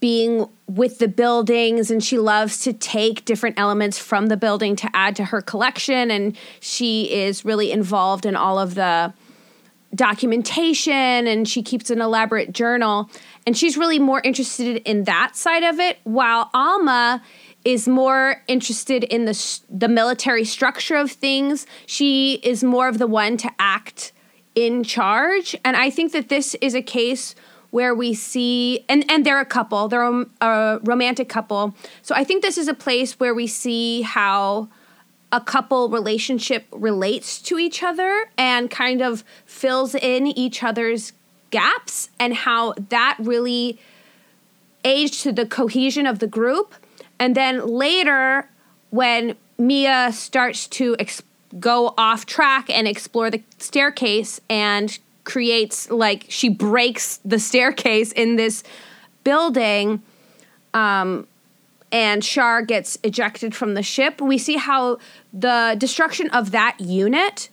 being 0.00 0.48
with 0.66 0.98
the 0.98 1.08
buildings 1.08 1.90
and 1.90 2.02
she 2.02 2.18
loves 2.18 2.62
to 2.62 2.72
take 2.72 3.24
different 3.24 3.58
elements 3.58 3.98
from 3.98 4.26
the 4.26 4.36
building 4.36 4.74
to 4.76 4.88
add 4.94 5.14
to 5.16 5.24
her 5.26 5.42
collection 5.42 6.10
and 6.10 6.36
she 6.58 7.12
is 7.12 7.44
really 7.44 7.70
involved 7.70 8.24
in 8.24 8.34
all 8.34 8.58
of 8.58 8.74
the 8.74 9.12
documentation 9.94 10.92
and 11.26 11.48
she 11.48 11.62
keeps 11.62 11.90
an 11.90 12.00
elaborate 12.00 12.52
journal. 12.52 13.10
And 13.46 13.56
she's 13.56 13.76
really 13.76 13.98
more 13.98 14.20
interested 14.22 14.76
in 14.88 15.04
that 15.04 15.36
side 15.36 15.64
of 15.64 15.80
it 15.80 15.98
while 16.04 16.50
Alma 16.54 17.22
is 17.64 17.86
more 17.86 18.42
interested 18.48 19.04
in 19.04 19.24
the 19.24 19.60
the 19.68 19.88
military 19.88 20.44
structure 20.44 20.96
of 20.96 21.10
things. 21.10 21.66
She 21.86 22.34
is 22.42 22.64
more 22.64 22.88
of 22.88 22.98
the 22.98 23.06
one 23.06 23.36
to 23.38 23.50
act 23.58 24.12
in 24.54 24.82
charge. 24.82 25.56
And 25.64 25.76
i 25.76 25.90
think 25.90 26.12
that 26.12 26.28
this 26.28 26.54
is 26.60 26.74
a 26.74 26.82
case 26.82 27.34
where 27.70 27.94
we 27.94 28.14
see 28.14 28.84
and 28.88 29.08
and 29.10 29.24
they're 29.24 29.40
a 29.40 29.44
couple 29.44 29.88
they're 29.88 30.02
a, 30.02 30.26
a, 30.40 30.80
romantic 30.84 31.28
couple. 31.28 31.74
So 32.02 32.14
i 32.14 32.24
think 32.24 32.42
this 32.42 32.58
is 32.58 32.68
a 32.68 32.74
place 32.74 33.20
where 33.20 33.34
we 33.34 33.46
see 33.46 34.02
how 34.02 34.68
a 35.32 35.40
couple 35.40 35.88
relationship 35.88 36.66
relates 36.72 37.40
to 37.42 37.58
each 37.58 37.82
other 37.84 38.26
and 38.36 38.68
kind 38.68 39.00
of 39.00 39.22
fills 39.46 39.94
in 39.94 40.26
each 40.26 40.64
other's 40.64 41.12
gaps 41.52 42.10
and 42.18 42.34
how 42.34 42.74
that 42.88 43.16
really 43.20 43.78
aids 44.84 45.22
to 45.22 45.30
the 45.30 45.46
cohesion 45.46 46.06
of 46.06 46.18
the 46.18 46.26
group 46.26 46.74
and 47.20 47.36
then 47.36 47.64
later 47.66 48.48
when 48.88 49.36
Mia 49.58 50.10
starts 50.12 50.66
to 50.68 50.96
ex- 50.98 51.22
go 51.60 51.94
off 51.96 52.26
track 52.26 52.68
and 52.70 52.88
explore 52.88 53.30
the 53.30 53.42
staircase 53.58 54.40
and 54.48 54.98
creates 55.22 55.90
like 55.90 56.24
she 56.28 56.48
breaks 56.48 57.20
the 57.24 57.38
staircase 57.38 58.10
in 58.10 58.34
this 58.34 58.64
building 59.22 60.02
um 60.72 61.26
and 61.92 62.22
Char 62.22 62.62
gets 62.62 62.98
ejected 63.02 63.54
from 63.54 63.74
the 63.74 63.82
ship. 63.82 64.20
We 64.20 64.38
see 64.38 64.56
how 64.56 64.98
the 65.32 65.74
destruction 65.76 66.30
of 66.30 66.52
that 66.52 66.80
unit, 66.80 67.50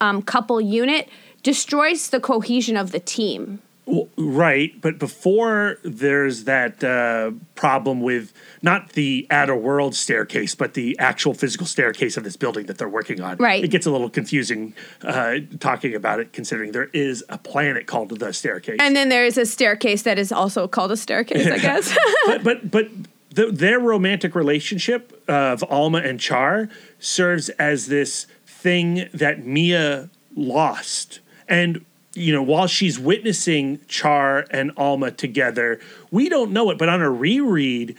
um, 0.00 0.22
couple 0.22 0.60
unit, 0.60 1.08
destroys 1.42 2.08
the 2.08 2.20
cohesion 2.20 2.76
of 2.76 2.92
the 2.92 3.00
team. 3.00 3.60
Well, 3.86 4.08
right, 4.16 4.78
but 4.80 4.98
before 4.98 5.78
there's 5.84 6.42
that 6.44 6.82
uh, 6.82 7.30
problem 7.54 8.00
with 8.00 8.32
not 8.60 8.94
the 8.94 9.28
outer 9.30 9.54
world 9.54 9.94
staircase, 9.94 10.56
but 10.56 10.74
the 10.74 10.98
actual 10.98 11.34
physical 11.34 11.68
staircase 11.68 12.16
of 12.16 12.24
this 12.24 12.36
building 12.36 12.66
that 12.66 12.78
they're 12.78 12.88
working 12.88 13.20
on. 13.20 13.36
Right. 13.36 13.62
It 13.62 13.68
gets 13.68 13.86
a 13.86 13.92
little 13.92 14.10
confusing 14.10 14.74
uh, 15.02 15.36
talking 15.60 15.94
about 15.94 16.18
it, 16.18 16.32
considering 16.32 16.72
there 16.72 16.90
is 16.92 17.22
a 17.28 17.38
planet 17.38 17.86
called 17.86 18.18
the 18.18 18.32
staircase. 18.32 18.78
And 18.80 18.96
then 18.96 19.08
there 19.08 19.24
is 19.24 19.38
a 19.38 19.46
staircase 19.46 20.02
that 20.02 20.18
is 20.18 20.32
also 20.32 20.66
called 20.66 20.90
a 20.90 20.96
staircase, 20.96 21.46
I 21.46 21.58
guess. 21.60 21.96
but 22.26 22.42
but 22.42 22.68
but 22.68 22.88
the, 23.30 23.52
their 23.52 23.78
romantic 23.78 24.34
relationship 24.34 25.22
of 25.28 25.62
Alma 25.70 25.98
and 25.98 26.18
Char 26.18 26.68
serves 26.98 27.50
as 27.50 27.86
this 27.86 28.26
thing 28.46 29.08
that 29.14 29.46
Mia 29.46 30.10
lost, 30.34 31.20
and 31.46 31.84
you 32.16 32.32
know 32.32 32.42
while 32.42 32.66
she's 32.66 32.98
witnessing 32.98 33.80
Char 33.88 34.46
and 34.50 34.72
Alma 34.76 35.10
together, 35.10 35.80
we 36.10 36.28
don't 36.28 36.52
know 36.52 36.70
it, 36.70 36.78
but 36.78 36.88
on 36.88 37.00
a 37.02 37.10
reread, 37.10 37.96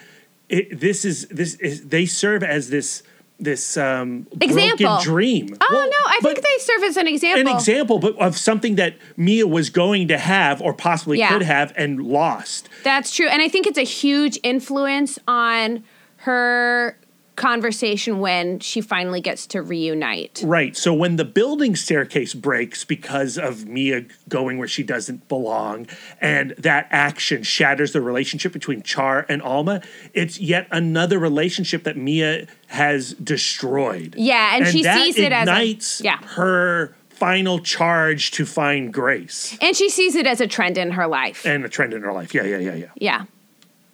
it, 0.49 0.80
this 0.80 1.05
is 1.05 1.28
this 1.28 1.55
is 1.55 1.88
they 1.88 2.05
serve 2.05 2.43
as 2.43 2.70
this 2.70 3.03
this 3.39 3.78
um 3.78 4.26
Example. 4.41 4.78
broken 4.88 5.03
dream. 5.03 5.57
oh 5.61 5.68
Well, 5.70 5.86
no, 5.86 5.97
I 6.07 6.20
think 6.24 6.38
they 6.38 6.57
serve 6.59 6.84
as 6.84 6.97
an 6.97 7.07
example. 7.07 7.41
an 7.51 7.55
example, 7.55 7.99
but 7.99 8.18
of 8.18 8.36
something 8.38 8.76
that 8.76 8.95
Mia 9.15 9.45
was 9.45 9.70
going 9.70 10.07
to 10.07 10.18
have 10.18 10.59
or 10.61 10.74
possibly 10.74 11.20
Yeah. 11.20 11.30
could 11.30 11.43
have 11.43 11.72
and 11.78 12.01
lost. 12.01 12.68
That's 12.84 13.15
true. 13.15 13.28
And 13.28 13.41
I 13.41 13.47
think 13.47 13.68
it's 13.68 13.78
a 13.78 13.84
huge 13.84 14.39
influence 14.43 15.20
on 15.28 15.84
her 16.22 16.97
conversation 17.38 18.19
when 18.19 18.59
she 18.59 18.81
finally 18.81 19.21
gets 19.21 19.47
to 19.47 19.61
reunite. 19.61 20.41
Right. 20.43 20.75
So 20.75 20.93
when 20.93 21.15
the 21.15 21.23
building 21.23 21.75
staircase 21.77 22.33
breaks 22.33 22.83
because 22.83 23.38
of 23.38 23.65
Mia 23.67 24.05
going 24.27 24.57
where 24.57 24.67
she 24.67 24.83
doesn't 24.83 25.29
belong, 25.29 25.88
and 26.19 26.51
that 26.57 26.88
action 26.89 27.43
shatters 27.43 27.93
the 27.93 28.01
relationship 28.01 28.51
between 28.51 28.81
Char 28.81 29.25
and 29.29 29.41
Alma, 29.41 29.81
it's 30.13 30.39
yet 30.39 30.67
another 30.71 31.19
relationship 31.19 31.83
that 31.83 31.95
Mia 31.95 32.47
has 32.67 33.13
destroyed. 33.13 34.15
Yeah, 34.17 34.57
and 34.57 34.67
she 34.67 34.83
that 34.83 34.97
sees 34.97 35.17
it 35.17 35.31
as 35.31 35.47
ignites 35.47 36.01
yeah. 36.01 36.17
her 36.23 36.95
final 37.09 37.59
charge 37.59 38.29
to 38.29 38.45
find 38.45 38.93
grace 38.93 39.57
And 39.59 39.75
she 39.75 39.89
sees 39.89 40.13
it 40.13 40.27
as 40.27 40.39
a 40.39 40.45
trend 40.45 40.77
in 40.77 40.91
her 40.91 41.07
life. 41.07 41.45
and 41.45 41.65
a 41.65 41.69
trend 41.69 41.93
in 41.93 42.01
her 42.01 42.13
life. 42.13 42.33
Yeah, 42.33 42.43
yeah, 42.43 42.57
yeah, 42.57 42.75
yeah. 42.75 42.88
Yeah. 42.95 43.25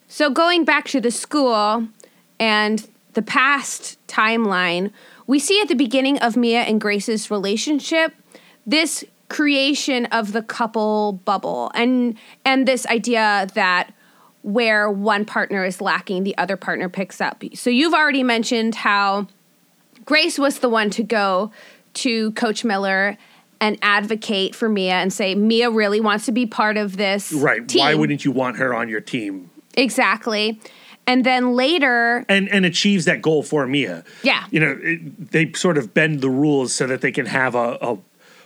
So 0.08 0.30
going 0.30 0.66
back 0.66 0.88
to 0.90 1.02
the 1.02 1.12
school 1.12 1.88
and 2.40 2.88
the 3.14 3.22
past 3.22 3.98
timeline, 4.08 4.92
we 5.28 5.40
see 5.40 5.60
at 5.62 5.68
the 5.68 5.76
beginning 5.76 6.20
of 6.20 6.36
Mia 6.36 6.62
and 6.62 6.80
Grace's 6.80 7.32
relationship 7.32 8.14
this 8.66 9.04
creation 9.30 10.06
of 10.08 10.32
the 10.32 10.42
couple 10.42 11.14
bubble 11.26 11.72
and 11.74 12.18
and 12.46 12.68
this 12.68 12.86
idea 12.86 13.48
that 13.56 13.92
where 14.44 14.92
one 14.92 15.26
partner 15.26 15.64
is 15.64 15.82
lacking, 15.82 16.24
the 16.24 16.38
other 16.38 16.58
partner 16.58 16.90
picks 16.90 17.22
up. 17.22 17.44
So 17.54 17.70
you've 17.70 17.94
already 17.94 18.24
mentioned 18.24 18.76
how 18.76 19.28
Grace 20.06 20.38
was 20.38 20.60
the 20.60 20.70
one 20.70 20.90
to 20.92 21.04
go 21.04 21.52
to 21.96 22.32
Coach 22.34 22.66
Miller 22.66 23.18
and 23.62 23.78
advocate 23.82 24.54
for 24.54 24.68
Mia 24.68 24.96
and 24.96 25.14
say 25.14 25.34
Mia 25.36 25.72
really 25.72 26.02
wants 26.02 26.26
to 26.26 26.34
be 26.34 26.46
part 26.46 26.76
of 26.76 26.98
this. 26.98 27.32
Right. 27.32 27.66
Team. 27.68 27.80
Why 27.80 27.94
wouldn't 27.94 28.26
you 28.26 28.32
want 28.32 28.58
her 28.58 28.74
on 28.74 28.90
your 28.90 29.00
team? 29.00 29.50
Exactly. 29.76 30.60
And 31.06 31.26
then 31.26 31.54
later, 31.56 32.26
and 32.30 32.48
and 32.50 32.66
achieves 32.66 33.06
that 33.06 33.22
goal 33.22 33.44
for 33.44 33.68
Mia. 33.68 34.04
Yeah. 34.24 34.46
you 34.52 34.60
know, 34.60 34.80
it, 34.82 35.32
they 35.32 35.52
sort 35.54 35.78
of 35.78 35.94
bend 35.94 36.22
the 36.22 36.30
rules 36.30 36.74
so 36.74 36.88
that 36.88 37.02
they 37.02 37.12
can 37.12 37.26
have 37.26 37.56
a, 37.56 37.78
a 37.82 37.98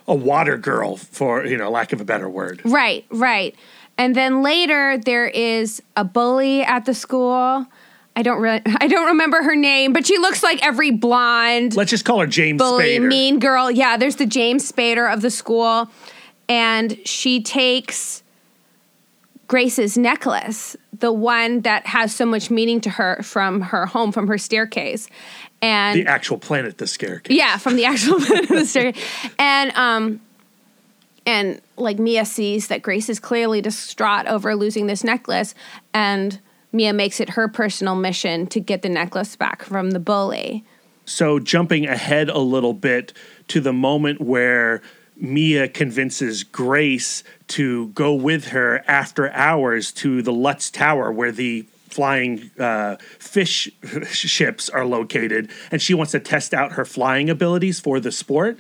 a 0.07 0.15
water 0.15 0.57
girl, 0.57 0.97
for 0.97 1.45
you 1.45 1.57
know, 1.57 1.69
lack 1.69 1.93
of 1.93 2.01
a 2.01 2.05
better 2.05 2.29
word. 2.29 2.61
right, 2.65 3.05
right. 3.11 3.53
And 3.99 4.15
then 4.15 4.41
later 4.43 4.97
there 4.97 5.27
is 5.27 5.81
a 5.95 6.03
bully 6.03 6.63
at 6.63 6.85
the 6.85 6.93
school. 6.93 7.65
I 8.15 8.23
don't 8.23 8.41
really 8.41 8.61
I 8.81 8.87
don't 8.87 9.07
remember 9.07 9.43
her 9.43 9.55
name, 9.55 9.93
but 9.93 10.07
she 10.07 10.17
looks 10.17 10.41
like 10.41 10.65
every 10.65 10.89
blonde 10.91 11.75
Let's 11.75 11.91
just 11.91 12.05
call 12.05 12.19
her 12.21 12.27
James 12.27 12.57
bully, 12.57 12.97
Spader. 12.97 13.07
mean 13.07 13.39
girl. 13.39 13.69
Yeah, 13.69 13.97
there's 13.97 14.15
the 14.15 14.25
James 14.25 14.71
Spader 14.71 15.11
of 15.13 15.21
the 15.21 15.29
school. 15.29 15.89
And 16.49 16.97
she 17.05 17.41
takes 17.43 18.23
Grace's 19.47 19.97
necklace, 19.97 20.75
the 20.97 21.11
one 21.11 21.61
that 21.61 21.87
has 21.87 22.13
so 22.13 22.25
much 22.25 22.51
meaning 22.51 22.81
to 22.81 22.89
her 22.89 23.21
from 23.23 23.61
her 23.61 23.85
home, 23.85 24.11
from 24.11 24.27
her 24.27 24.37
staircase. 24.37 25.07
And 25.61 25.97
the 25.97 26.07
actual 26.07 26.37
planet, 26.37 26.77
the 26.77 26.85
scarecase. 26.85 27.35
Yeah, 27.35 27.57
from 27.57 27.77
the 27.77 27.85
actual 27.85 28.19
planet, 28.25 28.49
the 28.49 28.65
story. 28.65 28.93
And 29.39 29.71
um 29.75 30.21
and 31.25 31.61
like 31.77 31.99
Mia 31.99 32.25
sees 32.25 32.67
that 32.67 32.81
Grace 32.81 33.09
is 33.09 33.19
clearly 33.19 33.61
distraught 33.61 34.27
over 34.27 34.55
losing 34.55 34.87
this 34.87 35.03
necklace 35.03 35.55
and 35.93 36.39
Mia 36.73 36.93
makes 36.93 37.19
it 37.19 37.31
her 37.31 37.47
personal 37.47 37.95
mission 37.95 38.47
to 38.47 38.59
get 38.59 38.81
the 38.81 38.89
necklace 38.89 39.35
back 39.35 39.63
from 39.63 39.91
the 39.91 39.99
bully. 39.99 40.63
So 41.05 41.39
jumping 41.39 41.87
ahead 41.87 42.29
a 42.29 42.39
little 42.39 42.73
bit 42.73 43.13
to 43.47 43.61
the 43.61 43.71
moment 43.71 44.19
where 44.19 44.81
Mia 45.19 45.67
convinces 45.67 46.43
Grace 46.43 47.23
to 47.47 47.87
go 47.89 48.13
with 48.13 48.49
her 48.49 48.83
after 48.87 49.31
hours 49.31 49.91
to 49.93 50.21
the 50.21 50.33
Lutz 50.33 50.69
Tower 50.69 51.11
where 51.11 51.31
the 51.31 51.65
flying 51.89 52.51
uh, 52.59 52.95
fish 53.17 53.71
ships 54.11 54.69
are 54.69 54.85
located 54.85 55.49
and 55.71 55.81
she 55.81 55.93
wants 55.93 56.11
to 56.11 56.19
test 56.19 56.53
out 56.53 56.73
her 56.73 56.85
flying 56.85 57.29
abilities 57.29 57.79
for 57.79 57.99
the 57.99 58.11
sport 58.11 58.57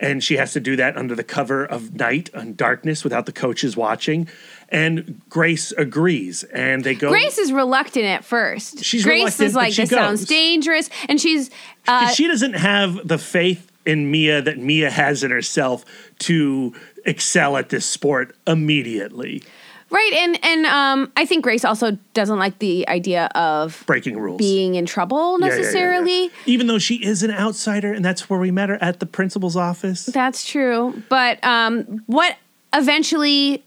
and 0.00 0.24
she 0.24 0.36
has 0.36 0.52
to 0.52 0.58
do 0.60 0.74
that 0.74 0.96
under 0.96 1.14
the 1.14 1.22
cover 1.22 1.64
of 1.64 1.94
night 1.94 2.30
and 2.34 2.56
darkness 2.56 3.04
without 3.04 3.26
the 3.26 3.32
coaches 3.32 3.76
watching 3.76 4.26
and 4.70 5.20
grace 5.28 5.70
agrees 5.72 6.42
and 6.44 6.82
they 6.82 6.94
go 6.94 7.10
Grace 7.10 7.38
is 7.38 7.52
reluctant 7.52 8.06
at 8.06 8.24
first. 8.24 8.82
She's 8.82 9.04
Grace 9.04 9.38
is 9.38 9.54
like, 9.54 9.74
this 9.74 9.90
sounds 9.90 10.24
dangerous. 10.24 10.88
And 11.08 11.20
she's 11.20 11.50
uh, 11.86 12.08
she 12.08 12.26
doesn't 12.26 12.54
have 12.54 13.06
the 13.06 13.18
faith 13.18 13.71
in 13.86 14.10
Mia 14.10 14.40
that 14.42 14.58
Mia 14.58 14.90
has 14.90 15.22
in 15.24 15.30
herself 15.30 15.84
to 16.20 16.72
excel 17.04 17.56
at 17.56 17.68
this 17.70 17.84
sport 17.84 18.36
immediately. 18.46 19.42
right, 19.90 20.12
and 20.14 20.38
and 20.44 20.66
um 20.66 21.12
I 21.16 21.26
think 21.26 21.42
Grace 21.42 21.64
also 21.64 21.98
doesn't 22.14 22.38
like 22.38 22.58
the 22.60 22.88
idea 22.88 23.26
of 23.34 23.82
Breaking 23.86 24.18
rules. 24.18 24.38
being 24.38 24.74
in 24.76 24.86
trouble 24.86 25.38
Yeah, 25.40 25.46
yeah, 25.46 25.52
yeah, 25.52 25.56
yeah. 25.56 25.62
necessarily. 25.62 26.30
Even 26.46 26.66
though 26.68 26.78
she 26.78 26.96
is 27.04 27.22
an 27.22 27.30
outsider, 27.30 27.92
and 27.92 28.04
that's 28.04 28.30
where 28.30 28.38
we 28.40 28.50
met 28.50 28.68
her 28.68 28.78
at 28.82 29.00
the 29.00 29.06
principal's 29.06 29.56
office. 29.56 30.06
That's 30.06 30.46
true. 30.48 31.02
But 31.08 31.42
um, 31.44 32.02
what 32.06 32.36
eventually 32.72 33.62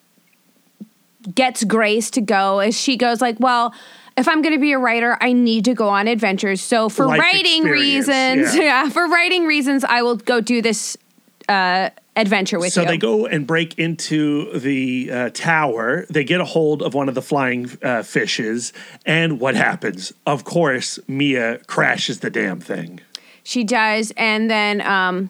gets 1.33 1.63
Grace 1.63 2.09
to 2.11 2.21
go 2.21 2.59
is 2.59 2.79
she 2.79 2.97
goes 2.97 3.19
like, 3.21 3.39
well, 3.39 3.73
if 4.17 4.27
I'm 4.27 4.41
going 4.41 4.53
to 4.53 4.61
be 4.61 4.71
a 4.71 4.79
writer, 4.79 5.17
I 5.19 5.33
need 5.33 5.65
to 5.65 5.73
go 5.73 5.89
on 5.89 6.07
adventures. 6.07 6.61
So 6.61 6.89
for 6.89 7.05
Life 7.05 7.19
writing 7.19 7.63
reasons, 7.63 8.55
yeah. 8.55 8.61
yeah. 8.85 8.89
for 8.89 9.07
writing 9.07 9.45
reasons, 9.45 9.83
I 9.83 10.01
will 10.03 10.15
go 10.15 10.39
do 10.39 10.61
this 10.61 10.97
uh, 11.49 11.89
adventure 12.15 12.57
with 12.57 12.71
So 12.71 12.81
you. 12.81 12.87
So 12.87 12.91
they 12.91 12.97
go 12.97 13.25
and 13.25 13.45
break 13.45 13.77
into 13.77 14.57
the 14.57 15.11
uh, 15.11 15.29
tower. 15.31 16.05
They 16.09 16.23
get 16.23 16.39
a 16.39 16.45
hold 16.45 16.81
of 16.81 16.93
one 16.93 17.09
of 17.09 17.15
the 17.15 17.21
flying 17.21 17.69
uh, 17.83 18.03
fishes, 18.03 18.71
and 19.05 19.39
what 19.39 19.55
happens? 19.55 20.13
Of 20.25 20.45
course, 20.45 20.97
Mia 21.07 21.59
crashes 21.67 22.21
the 22.21 22.29
damn 22.29 22.61
thing. 22.61 23.01
She 23.43 23.63
does, 23.63 24.13
and 24.17 24.49
then 24.49 24.81
um, 24.81 25.29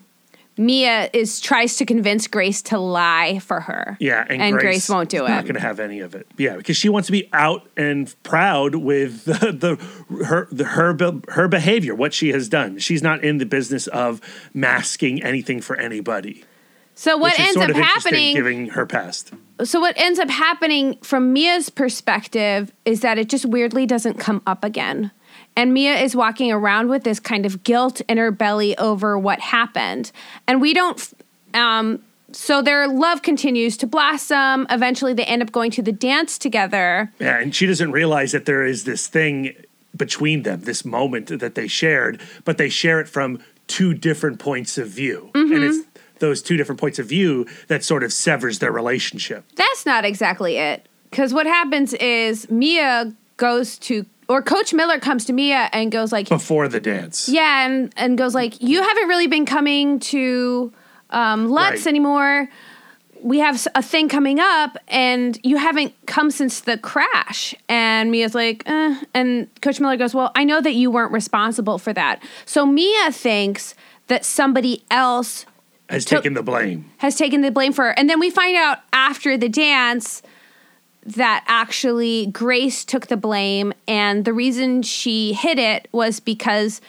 Mia 0.57 1.09
is 1.11 1.39
tries 1.39 1.75
to 1.77 1.85
convince 1.85 2.27
Grace 2.27 2.61
to 2.63 2.79
lie 2.79 3.39
for 3.39 3.61
her. 3.61 3.97
Yeah, 3.99 4.25
and, 4.29 4.41
and 4.41 4.53
Grace, 4.53 4.63
Grace, 4.63 4.89
won't 4.89 5.09
do 5.09 5.23
is 5.25 5.29
Not 5.29 5.39
it. 5.39 5.47
going 5.47 5.55
to 5.55 5.61
have 5.61 5.79
any 5.79 5.99
of 5.99 6.15
it. 6.15 6.27
Yeah, 6.37 6.55
because 6.55 6.77
she 6.77 6.87
wants 6.87 7.07
to 7.07 7.11
be 7.11 7.29
out 7.33 7.69
and 7.75 8.13
proud 8.23 8.75
with 8.75 9.25
the, 9.25 9.51
the 9.51 10.23
her 10.25 10.47
the, 10.51 10.63
her 10.63 10.95
her 11.29 11.47
behavior, 11.47 11.93
what 11.93 12.13
she 12.13 12.29
has 12.31 12.47
done. 12.47 12.79
She's 12.79 13.01
not 13.01 13.23
in 13.23 13.37
the 13.37 13.45
business 13.45 13.87
of 13.87 14.21
masking 14.53 15.21
anything 15.23 15.61
for 15.61 15.75
anybody. 15.77 16.43
So 16.95 17.17
what 17.17 17.37
ends 17.37 17.57
up 17.57 17.71
happening? 17.71 18.35
giving 18.35 18.69
her 18.69 18.85
past. 18.85 19.33
so 19.65 19.81
what 19.81 19.99
ends 19.99 20.17
up 20.17 20.29
happening 20.29 20.97
from 21.01 21.33
Mia's 21.33 21.69
perspective 21.69 22.71
is 22.85 23.01
that 23.01 23.17
it 23.17 23.27
just 23.27 23.45
weirdly 23.45 23.85
doesn't 23.85 24.17
come 24.17 24.41
up 24.47 24.63
again. 24.63 25.11
And 25.55 25.73
Mia 25.73 25.95
is 25.95 26.15
walking 26.15 26.51
around 26.51 26.89
with 26.89 27.03
this 27.03 27.19
kind 27.19 27.45
of 27.45 27.63
guilt 27.63 28.01
in 28.09 28.17
her 28.17 28.31
belly 28.31 28.77
over 28.77 29.17
what 29.17 29.39
happened. 29.39 30.11
And 30.47 30.61
we 30.61 30.73
don't 30.73 31.13
um 31.53 32.01
so 32.31 32.61
their 32.61 32.87
love 32.87 33.21
continues 33.21 33.77
to 33.77 33.87
blossom. 33.87 34.67
Eventually 34.69 35.13
they 35.13 35.23
end 35.23 35.41
up 35.41 35.53
going 35.53 35.71
to 35.71 35.81
the 35.81 35.93
dance 35.93 36.37
together. 36.37 37.11
Yeah, 37.19 37.39
and 37.39 37.55
she 37.55 37.65
doesn't 37.65 37.91
realize 37.91 38.33
that 38.33 38.45
there 38.45 38.65
is 38.65 38.83
this 38.83 39.07
thing 39.07 39.55
between 39.95 40.43
them, 40.43 40.61
this 40.61 40.83
moment 40.83 41.27
that 41.27 41.55
they 41.55 41.67
shared, 41.67 42.19
but 42.43 42.57
they 42.57 42.67
share 42.67 42.99
it 42.99 43.07
from 43.07 43.39
two 43.67 43.93
different 43.93 44.39
points 44.39 44.77
of 44.77 44.89
view. 44.89 45.29
Mm-hmm. 45.33 45.53
And 45.53 45.63
it's 45.63 45.87
those 46.19 46.41
two 46.41 46.57
different 46.57 46.79
points 46.79 46.99
of 46.99 47.07
view 47.07 47.45
that 47.67 47.83
sort 47.83 48.03
of 48.03 48.11
severs 48.11 48.59
their 48.59 48.71
relationship. 48.71 49.45
That's 49.55 49.85
not 49.85 50.05
exactly 50.05 50.57
it. 50.57 50.87
Because 51.09 51.33
what 51.33 51.45
happens 51.45 51.93
is 51.93 52.49
Mia 52.49 53.13
goes 53.37 53.77
to, 53.79 54.05
or 54.27 54.41
Coach 54.41 54.73
Miller 54.73 54.99
comes 54.99 55.25
to 55.25 55.33
Mia 55.33 55.69
and 55.73 55.91
goes 55.91 56.11
like, 56.11 56.29
Before 56.29 56.67
the 56.67 56.79
dance. 56.79 57.29
yeah, 57.29 57.65
and 57.65 57.93
and 57.97 58.17
goes 58.17 58.33
like, 58.35 58.61
you 58.61 58.81
haven't 58.81 59.07
really 59.07 59.27
been 59.27 59.45
coming 59.45 59.99
to 59.99 60.71
um, 61.11 61.47
Lutz 61.49 61.71
Right. 61.85 61.87
anymore. 61.87 62.49
We 63.21 63.39
have 63.39 63.65
a 63.73 63.81
thing 63.81 64.07
coming 64.09 64.39
up, 64.39 64.77
and 64.87 65.39
you 65.41 65.57
haven't 65.57 65.93
come 66.05 66.29
since 66.29 66.59
the 66.59 66.77
crash. 66.77 67.55
And 67.67 68.11
Mia's 68.11 68.35
like, 68.35 68.61
eh. 68.67 69.01
and 69.15 69.47
Coach 69.61 69.79
Miller 69.79 69.97
goes, 69.97 70.13
well, 70.13 70.31
I 70.35 70.43
know 70.43 70.61
that 70.61 70.73
you 70.75 70.91
weren't 70.91 71.11
responsible 71.11 71.79
for 71.79 71.91
that. 71.93 72.21
So 72.45 72.67
Mia 72.67 73.11
thinks 73.11 73.73
that 74.07 74.25
somebody 74.25 74.83
else 74.91 75.47
Has 75.89 76.05
taken 76.05 76.33
the 76.35 76.43
blame. 76.43 76.85
has 76.97 77.15
taken 77.15 77.41
the 77.41 77.49
blame 77.51 77.73
for 77.73 77.85
her. 77.85 77.91
And 77.97 78.07
then 78.07 78.19
we 78.19 78.29
find 78.29 78.55
out 78.57 78.79
after 78.93 79.37
the 79.37 79.49
dance 79.49 80.21
that 81.05 81.43
actually 81.47 82.27
Grace 82.27 82.83
took 82.85 83.07
the 83.07 83.17
blame. 83.17 83.73
And 83.87 84.25
the 84.25 84.33
reason 84.33 84.81
she 84.81 85.33
hid 85.33 85.59
it 85.59 85.87
was 85.91 86.19
because 86.19 86.81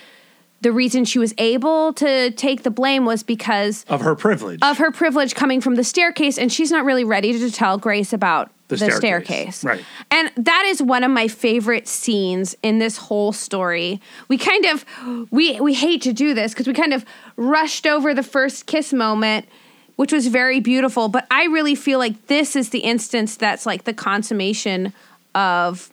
the 0.62 0.73
reason 0.73 1.05
she 1.05 1.19
was 1.19 1.35
able 1.39 1.93
to 1.95 2.31
take 2.33 2.62
the 2.62 2.71
blame 2.71 3.05
was 3.05 3.23
because 3.23 3.85
Of 3.89 4.01
her 4.01 4.14
privilege. 4.14 4.61
of 4.62 4.79
her 4.79 4.91
privilege 4.91 5.35
coming 5.35 5.61
from 5.61 5.75
the 5.75 5.85
staircase. 5.85 6.39
And 6.39 6.51
she's 6.53 6.71
not 6.71 6.85
really 6.85 7.05
ready 7.05 7.39
to 7.39 7.51
tell 7.51 7.77
Grace 7.77 8.12
about 8.14 8.51
The 8.69 8.77
the, 8.77 8.91
staircase. 8.91 9.59
staircase. 9.59 9.64
Right. 9.64 9.85
And 10.11 10.33
that 10.45 10.64
is 10.67 10.83
one 10.83 11.05
of 11.05 11.11
my 11.11 11.29
favorite 11.29 11.87
scenes 11.87 12.57
in 12.62 12.79
this 12.79 12.97
whole 12.97 13.33
story. 13.33 14.01
We 14.29 14.39
kind 14.39 14.64
of 14.64 14.85
we 15.31 15.61
we 15.61 15.75
hate 15.75 16.01
to 16.03 16.12
do 16.14 16.33
this 16.33 16.53
because 16.53 16.67
we 16.67 16.73
kind 16.73 16.95
of 16.95 17.05
rushed 17.37 17.87
over 17.87 18.14
the 18.14 18.23
first 18.25 18.64
kiss 18.67 18.95
moment, 18.95 19.47
which 19.97 20.12
was 20.12 20.26
very 20.28 20.61
beautiful, 20.61 21.09
but 21.09 21.26
I 21.30 21.44
really 21.44 21.74
feel 21.74 21.99
like 21.99 22.26
this 22.26 22.55
is 22.55 22.70
the 22.70 22.80
instance 22.80 23.36
that's 23.36 23.66
like 23.66 23.84
the 23.84 23.94
consummation 23.94 24.92
of 25.34 25.90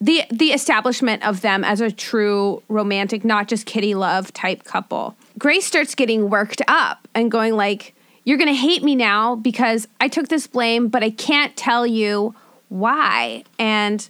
the 0.00 0.22
the 0.30 0.48
establishment 0.52 1.26
of 1.26 1.40
them 1.40 1.64
as 1.64 1.80
a 1.80 1.90
true 1.90 2.62
romantic, 2.68 3.24
not 3.24 3.48
just 3.48 3.66
kitty 3.66 3.94
love 3.94 4.32
type 4.32 4.64
couple. 4.64 5.16
Grace 5.38 5.66
starts 5.66 5.94
getting 5.94 6.28
worked 6.30 6.62
up 6.68 7.08
and 7.14 7.30
going 7.30 7.54
like, 7.54 7.94
"You're 8.24 8.38
to 8.38 8.52
hate 8.52 8.82
me 8.82 8.94
now 8.94 9.36
because 9.36 9.88
I 10.00 10.08
took 10.08 10.28
this 10.28 10.46
blame, 10.46 10.88
but 10.88 11.02
I 11.02 11.10
can't 11.10 11.56
tell 11.56 11.86
you 11.86 12.34
why." 12.68 13.44
And 13.58 14.06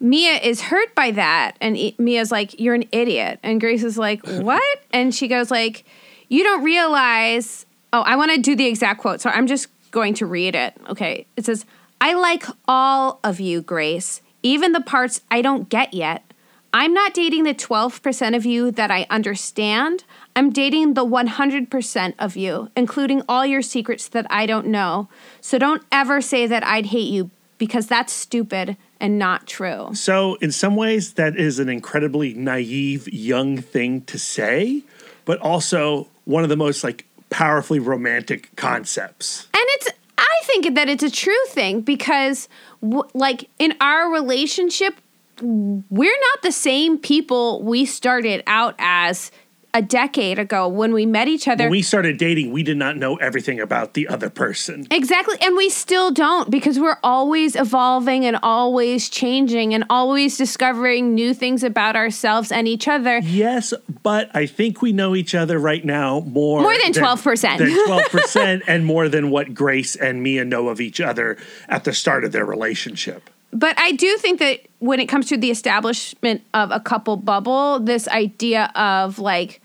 Mia 0.00 0.34
is 0.34 0.60
hurt 0.60 0.94
by 0.94 1.10
that, 1.10 1.56
and 1.60 1.76
I- 1.76 1.94
Mia's 1.98 2.30
like, 2.30 2.58
"You're 2.60 2.76
an 2.76 2.84
idiot," 2.92 3.40
and 3.42 3.60
Grace 3.60 3.82
is 3.82 3.98
like, 3.98 4.24
"What?" 4.26 4.62
and 4.92 5.12
she 5.14 5.26
goes 5.26 5.50
like, 5.50 5.84
"You 6.28 6.44
don't 6.44 6.62
realize." 6.62 7.66
Oh, 7.92 8.02
I 8.02 8.16
want 8.16 8.32
to 8.32 8.38
do 8.38 8.54
the 8.54 8.66
exact 8.66 9.00
quote, 9.00 9.20
so 9.20 9.30
I'm 9.30 9.46
just 9.46 9.68
going 9.90 10.14
to 10.14 10.26
read 10.26 10.54
it. 10.54 10.74
Okay, 10.88 11.26
it 11.36 11.44
says, 11.46 11.64
"I 12.00 12.14
like 12.14 12.44
all 12.66 13.20
of 13.24 13.40
you, 13.40 13.62
Grace, 13.62 14.20
even 14.42 14.72
the 14.72 14.80
parts 14.80 15.20
I 15.30 15.42
don't 15.42 15.68
get 15.68 15.94
yet. 15.94 16.24
I'm 16.72 16.92
not 16.92 17.14
dating 17.14 17.44
the 17.44 17.54
12% 17.54 18.36
of 18.36 18.44
you 18.44 18.70
that 18.72 18.90
I 18.90 19.06
understand. 19.08 20.04
I'm 20.36 20.50
dating 20.50 20.94
the 20.94 21.04
100% 21.04 22.14
of 22.18 22.36
you, 22.36 22.70
including 22.76 23.22
all 23.26 23.46
your 23.46 23.62
secrets 23.62 24.06
that 24.08 24.26
I 24.28 24.44
don't 24.44 24.66
know. 24.66 25.08
So 25.40 25.58
don't 25.58 25.82
ever 25.90 26.20
say 26.20 26.46
that 26.46 26.64
I'd 26.64 26.86
hate 26.86 27.10
you 27.10 27.30
because 27.56 27.86
that's 27.86 28.12
stupid 28.12 28.76
and 29.00 29.18
not 29.18 29.46
true. 29.46 29.90
So, 29.94 30.36
in 30.36 30.52
some 30.52 30.76
ways, 30.76 31.14
that 31.14 31.36
is 31.36 31.58
an 31.58 31.68
incredibly 31.68 32.34
naive, 32.34 33.08
young 33.12 33.58
thing 33.58 34.02
to 34.02 34.18
say, 34.18 34.82
but 35.24 35.38
also 35.40 36.08
one 36.24 36.42
of 36.42 36.48
the 36.48 36.56
most 36.56 36.84
like 36.84 37.06
powerfully 37.30 37.78
romantic 37.78 38.54
concepts. 38.56 39.48
And 39.54 39.64
it's, 39.64 39.88
I 40.16 40.36
think 40.44 40.74
that 40.74 40.88
it's 40.88 41.02
a 41.02 41.10
true 41.10 41.44
thing 41.48 41.80
because, 41.82 42.48
w- 42.82 43.08
like, 43.14 43.48
in 43.58 43.74
our 43.80 44.10
relationship, 44.12 44.94
we're 45.40 46.18
not 46.32 46.42
the 46.42 46.52
same 46.52 46.98
people 46.98 47.62
we 47.62 47.84
started 47.84 48.42
out 48.46 48.74
as 48.78 49.30
a 49.74 49.82
decade 49.82 50.38
ago 50.38 50.66
when 50.66 50.92
we 50.92 51.04
met 51.06 51.28
each 51.28 51.46
other. 51.46 51.64
When 51.64 51.70
we 51.70 51.82
started 51.82 52.16
dating, 52.16 52.52
we 52.52 52.62
did 52.62 52.76
not 52.76 52.96
know 52.96 53.16
everything 53.16 53.60
about 53.60 53.94
the 53.94 54.08
other 54.08 54.30
person. 54.30 54.86
Exactly. 54.90 55.36
And 55.42 55.56
we 55.56 55.68
still 55.68 56.10
don't 56.10 56.50
because 56.50 56.78
we're 56.78 56.98
always 57.02 57.54
evolving 57.54 58.24
and 58.24 58.38
always 58.42 59.08
changing 59.08 59.74
and 59.74 59.84
always 59.90 60.36
discovering 60.36 61.14
new 61.14 61.34
things 61.34 61.62
about 61.62 61.96
ourselves 61.96 62.50
and 62.50 62.66
each 62.66 62.88
other. 62.88 63.18
Yes, 63.18 63.74
but 64.02 64.30
I 64.34 64.46
think 64.46 64.80
we 64.80 64.92
know 64.92 65.14
each 65.14 65.34
other 65.34 65.58
right 65.58 65.84
now 65.84 66.20
more 66.20 66.62
More 66.62 66.74
than 66.82 66.92
12%. 66.92 67.58
Than 67.58 67.86
twelve 67.86 68.04
percent, 68.10 68.62
and 68.66 68.84
more 68.84 69.08
than 69.08 69.30
what 69.30 69.54
Grace 69.54 69.96
and 69.96 70.22
Mia 70.22 70.44
know 70.44 70.68
of 70.68 70.80
each 70.80 71.00
other 71.00 71.36
at 71.68 71.84
the 71.84 71.92
start 71.92 72.24
of 72.24 72.32
their 72.32 72.44
relationship. 72.44 73.30
But 73.52 73.78
I 73.78 73.92
do 73.92 74.16
think 74.18 74.38
that 74.40 74.60
when 74.78 75.00
it 75.00 75.06
comes 75.06 75.26
to 75.28 75.36
the 75.36 75.50
establishment 75.50 76.42
of 76.54 76.70
a 76.70 76.80
couple 76.80 77.16
bubble, 77.16 77.80
this 77.80 78.06
idea 78.08 78.70
of 78.74 79.18
like 79.18 79.60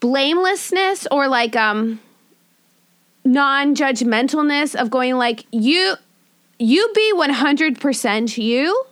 blamelessness 0.00 1.06
or 1.10 1.28
like 1.28 1.54
um 1.54 2.00
non-judgmentalness 3.24 4.74
of 4.74 4.90
going 4.90 5.14
like 5.14 5.46
you 5.52 5.94
you 6.58 6.92
be 6.94 7.12
100% 7.14 8.38
you 8.38 8.84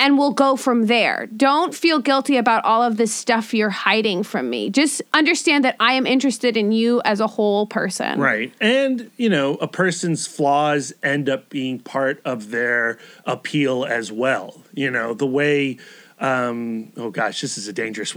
and 0.00 0.16
we'll 0.16 0.32
go 0.32 0.56
from 0.56 0.86
there. 0.86 1.26
Don't 1.26 1.74
feel 1.74 1.98
guilty 1.98 2.38
about 2.38 2.64
all 2.64 2.82
of 2.82 2.96
this 2.96 3.14
stuff 3.14 3.52
you're 3.52 3.68
hiding 3.68 4.22
from 4.22 4.48
me. 4.48 4.70
Just 4.70 5.02
understand 5.12 5.62
that 5.66 5.76
I 5.78 5.92
am 5.92 6.06
interested 6.06 6.56
in 6.56 6.72
you 6.72 7.02
as 7.04 7.20
a 7.20 7.26
whole 7.26 7.66
person. 7.66 8.18
Right. 8.18 8.52
And, 8.62 9.10
you 9.18 9.28
know, 9.28 9.56
a 9.56 9.68
person's 9.68 10.26
flaws 10.26 10.94
end 11.02 11.28
up 11.28 11.50
being 11.50 11.78
part 11.80 12.22
of 12.24 12.50
their 12.50 12.98
appeal 13.26 13.84
as 13.84 14.10
well. 14.10 14.62
You 14.72 14.90
know, 14.90 15.12
the 15.12 15.26
way, 15.26 15.76
um, 16.18 16.92
oh 16.96 17.10
gosh, 17.10 17.42
this 17.42 17.58
is 17.58 17.68
a 17.68 17.72
dangerous 17.72 18.16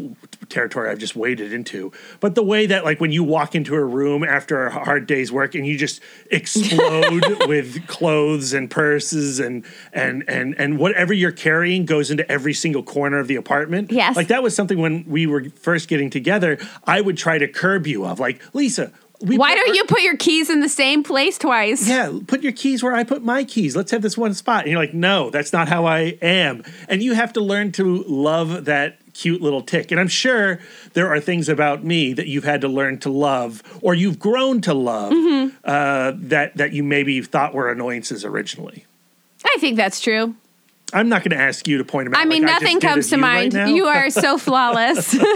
territory 0.50 0.90
I've 0.90 1.00
just 1.00 1.16
waded 1.16 1.54
into. 1.54 1.92
But 2.20 2.36
the 2.36 2.44
way 2.44 2.66
that, 2.68 2.84
like, 2.84 3.00
when 3.00 3.12
you 3.12 3.24
walk 3.24 3.56
into 3.56 3.76
a 3.76 3.84
room 3.84 4.24
after 4.24 4.66
a 4.68 4.72
hard 4.72 5.08
day's 5.08 5.32
work 5.32 5.56
and 5.56 5.66
you 5.66 5.78
just 5.78 6.02
explode 6.32 7.24
with 7.48 7.88
clothes 7.88 8.54
and 8.54 8.70
purses 8.70 9.40
and, 9.40 9.66
and, 9.92 10.24
and, 10.28 10.56
and 10.58 10.78
whatever 10.78 11.14
you're 11.14 11.32
carrying 11.32 11.86
goes 11.86 12.12
into 12.12 12.30
every 12.32 12.54
single 12.54 12.84
corner 12.84 13.20
of 13.20 13.28
the 13.28 13.36
apartment. 13.36 13.92
Yes. 13.92 14.16
Like, 14.16 14.28
that 14.28 14.44
was 14.44 14.56
something 14.56 14.80
when 14.80 15.06
we 15.08 15.26
were 15.28 15.46
first 15.56 15.88
getting 15.88 16.10
together, 16.10 16.58
I 16.86 17.02
would 17.02 17.18
try 17.18 17.38
to 17.38 17.48
curb 17.48 17.88
you 17.88 18.06
of, 18.06 18.20
like, 18.20 18.42
Lisa, 18.54 18.92
we 19.22 19.38
Why 19.38 19.56
don't 19.56 19.70
our- 19.70 19.76
you 19.76 19.86
put 19.86 20.02
your 20.02 20.18
keys 20.18 20.50
in 20.50 20.60
the 20.60 20.68
same 20.68 21.02
place 21.02 21.38
twice? 21.38 21.88
yeah, 21.88 22.12
put 22.28 22.42
your 22.42 22.52
keys 22.52 22.84
where 22.84 22.94
I 22.94 23.06
put 23.06 23.24
my 23.24 23.46
keys. 23.46 23.74
Let's 23.74 23.92
have 23.92 24.02
this 24.02 24.18
one 24.18 24.34
spot. 24.34 24.64
And 24.64 24.72
you're 24.72 24.82
like, 24.82 24.94
no, 24.94 25.30
that's 25.30 25.54
not 25.54 25.70
how 25.70 25.86
I 25.86 26.18
am. 26.22 26.64
And 26.90 27.02
you 27.02 27.14
have 27.14 27.32
to 27.34 27.42
learn 27.42 27.72
to 27.74 28.04
love 28.04 28.66
that 28.66 28.98
cute 29.14 29.42
little 29.42 29.62
tick. 29.62 29.92
And 29.92 30.00
I'm 30.00 30.08
sure 30.08 30.60
there 30.94 31.08
are 31.08 31.20
things 31.20 31.50
about 31.50 31.84
me 31.84 32.14
that 32.14 32.28
you've 32.28 32.44
had 32.44 32.62
to 32.62 32.68
learn 32.68 33.00
to 33.00 33.10
love 33.10 33.62
or 33.82 33.94
you've 33.94 34.20
grown 34.20 34.62
to 34.62 34.74
love 34.74 35.14
uh, 35.64 36.14
that, 36.16 36.58
that 36.58 36.74
you 36.74 36.84
maybe 36.84 37.22
thought 37.22 37.54
were 37.54 37.72
annoyances 37.72 38.26
originally. 38.26 38.86
I 39.46 39.58
think 39.60 39.78
that's 39.78 40.00
true. 40.00 40.36
I'm 40.94 41.10
not 41.10 41.22
going 41.24 41.32
to 41.32 41.44
ask 41.44 41.68
you 41.68 41.78
to 41.80 41.84
point 41.84 42.06
them 42.06 42.14
out. 42.16 42.22
I 42.22 42.26
mean, 42.26 42.44
like 42.44 42.52
nothing 42.62 42.80
did 42.80 42.88
comes 42.88 43.10
to 43.10 43.18
you 43.18 43.22
right 43.24 43.52
mind. 43.54 43.76
you 43.76 43.86
are 43.86 44.10
so 44.10 44.38
flawless. 44.48 45.16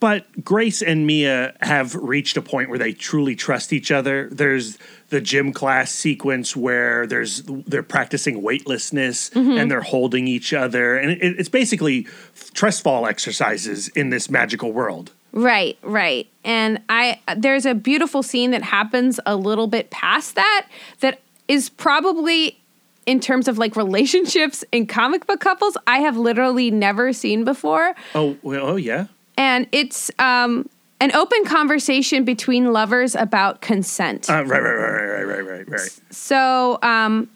But 0.00 0.44
Grace 0.44 0.82
and 0.82 1.06
Mia 1.06 1.54
have 1.60 1.94
reached 1.94 2.36
a 2.36 2.42
point 2.42 2.68
where 2.68 2.78
they 2.78 2.92
truly 2.92 3.36
trust 3.36 3.72
each 3.72 3.92
other. 3.92 4.28
There's 4.32 4.78
the 5.10 5.20
gym 5.20 5.52
class 5.52 5.92
sequence 5.92 6.56
where 6.56 7.06
there's 7.06 7.42
they're 7.44 7.84
practicing 7.84 8.42
weightlessness 8.42 9.30
Mm-hmm. 9.30 9.58
and 9.58 9.70
they're 9.70 9.80
holding 9.82 10.26
each 10.26 10.52
other, 10.52 10.96
and 10.96 11.12
it, 11.12 11.18
it's 11.38 11.48
basically 11.48 12.06
trust 12.52 12.82
fall 12.82 13.06
exercises 13.06 13.88
in 13.88 14.10
this 14.10 14.28
magical 14.28 14.72
world. 14.72 15.12
right, 15.32 15.78
right. 15.82 16.26
And 16.44 16.80
I 16.88 17.20
there's 17.36 17.64
a 17.64 17.74
beautiful 17.74 18.22
scene 18.24 18.50
that 18.50 18.62
happens 18.62 19.20
a 19.24 19.36
little 19.36 19.68
bit 19.68 19.90
past 19.90 20.34
that 20.34 20.66
that 21.00 21.20
is 21.46 21.68
probably 21.70 22.58
in 23.06 23.20
terms 23.20 23.48
of 23.48 23.58
like 23.58 23.76
relationships 23.76 24.64
in 24.72 24.86
comic 24.86 25.26
book 25.26 25.40
couples 25.40 25.76
I 25.86 25.98
have 25.98 26.16
literally 26.16 26.70
never 26.70 27.12
seen 27.12 27.44
before. 27.44 27.94
Oh, 28.14 28.36
well, 28.42 28.66
oh 28.66 28.76
yeah. 28.76 29.06
And 29.36 29.66
it's 29.72 30.10
um 30.18 30.68
an 31.00 31.12
open 31.16 31.44
conversation 31.44 32.24
between 32.24 32.72
lovers 32.72 33.16
about 33.16 33.60
consent. 33.60 34.30
Uh, 34.30 34.44
right, 34.44 34.62
right, 34.62 34.72
right, 34.72 35.04
right, 35.04 35.24
right, 35.24 35.46
right, 35.46 35.68
right. 35.68 36.00
So, 36.10 36.78
um, 36.80 37.28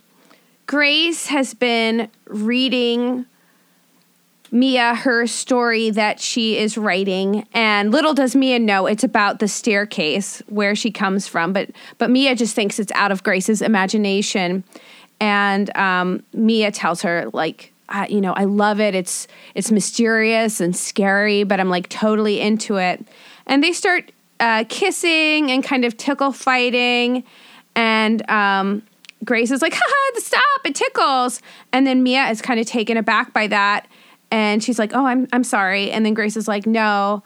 Grace 0.69 1.27
has 1.27 1.53
been 1.53 2.09
reading 2.27 3.27
Mia 4.53 4.95
her 4.95 5.27
story 5.27 5.91
that 5.91 6.21
she 6.21 6.57
is 6.57 6.79
writing, 6.79 7.47
and 7.53 7.91
little 7.91 8.14
does 8.14 8.37
Mia 8.37 8.61
know 8.61 8.87
it's 8.87 9.03
about 9.03 9.41
the 9.41 9.49
staircase 9.49 10.43
where 10.47 10.77
she 10.77 10.93
comes 10.93 11.27
from. 11.27 11.53
But 11.53 11.71
but 11.99 12.09
Mia 12.09 12.37
just 12.37 12.55
thinks 12.55 12.79
it's 12.79 12.93
out 12.93 13.11
of 13.11 13.25
Grace's 13.25 13.62
imagination, 13.62 14.62
and 15.21 15.75
um, 15.77 16.23
Mia 16.33 16.71
tells 16.71 17.03
her 17.03 17.31
like 17.33 17.73
I, 17.89 18.07
you 18.09 18.21
know, 18.21 18.33
I 18.33 18.45
love 18.45 18.81
it. 18.81 18.95
It's 18.95 19.29
it's 19.55 19.71
mysterious 19.71 20.61
and 20.61 20.77
scary, 20.77 21.45
but 21.45 21.61
I'm 21.61 21.69
like 21.69 21.89
totally 21.89 22.41
into 22.41 22.77
it. 22.77 23.05
And 23.47 23.62
they 23.62 23.73
start 23.73 24.11
uh, 24.41 24.64
kissing 24.69 25.51
and 25.51 25.62
kind 25.62 25.85
of 25.85 25.97
tickle 25.97 26.33
fighting, 26.33 27.25
and 27.75 28.29
um, 28.31 28.83
Grace 29.25 29.51
is 29.51 29.62
like, 29.62 29.75
"Haha, 29.75 30.21
stop! 30.21 30.43
It 30.64 30.75
tickles." 30.75 31.41
And 31.73 31.87
then 31.87 32.03
Mia 32.03 32.29
is 32.29 32.43
kind 32.43 32.59
of 32.59 32.67
taken 32.67 32.97
aback 32.97 33.33
by 33.33 33.47
that, 33.47 33.87
and 34.31 34.62
she's 34.62 34.79
like, 34.79 34.93
"Oh, 34.95 35.07
I'm 35.07 35.29
I'm 35.33 35.45
sorry." 35.45 35.91
And 35.91 36.05
then 36.05 36.14
Grace 36.14 36.37
is 36.37 36.49
like, 36.49 36.67
"No, 36.67 37.23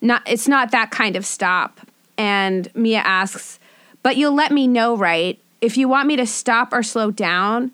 not 0.00 0.22
it's 0.26 0.48
not 0.48 0.70
that 0.70 0.90
kind 0.90 1.16
of 1.16 1.26
stop." 1.26 1.80
And 2.16 2.68
Mia 2.74 3.00
asks, 3.00 3.60
"But 4.02 4.16
you'll 4.16 4.34
let 4.34 4.52
me 4.52 4.66
know, 4.66 4.96
right? 4.96 5.38
If 5.60 5.76
you 5.76 5.88
want 5.88 6.06
me 6.06 6.16
to 6.16 6.26
stop 6.26 6.72
or 6.72 6.82
slow 6.82 7.10
down, 7.10 7.72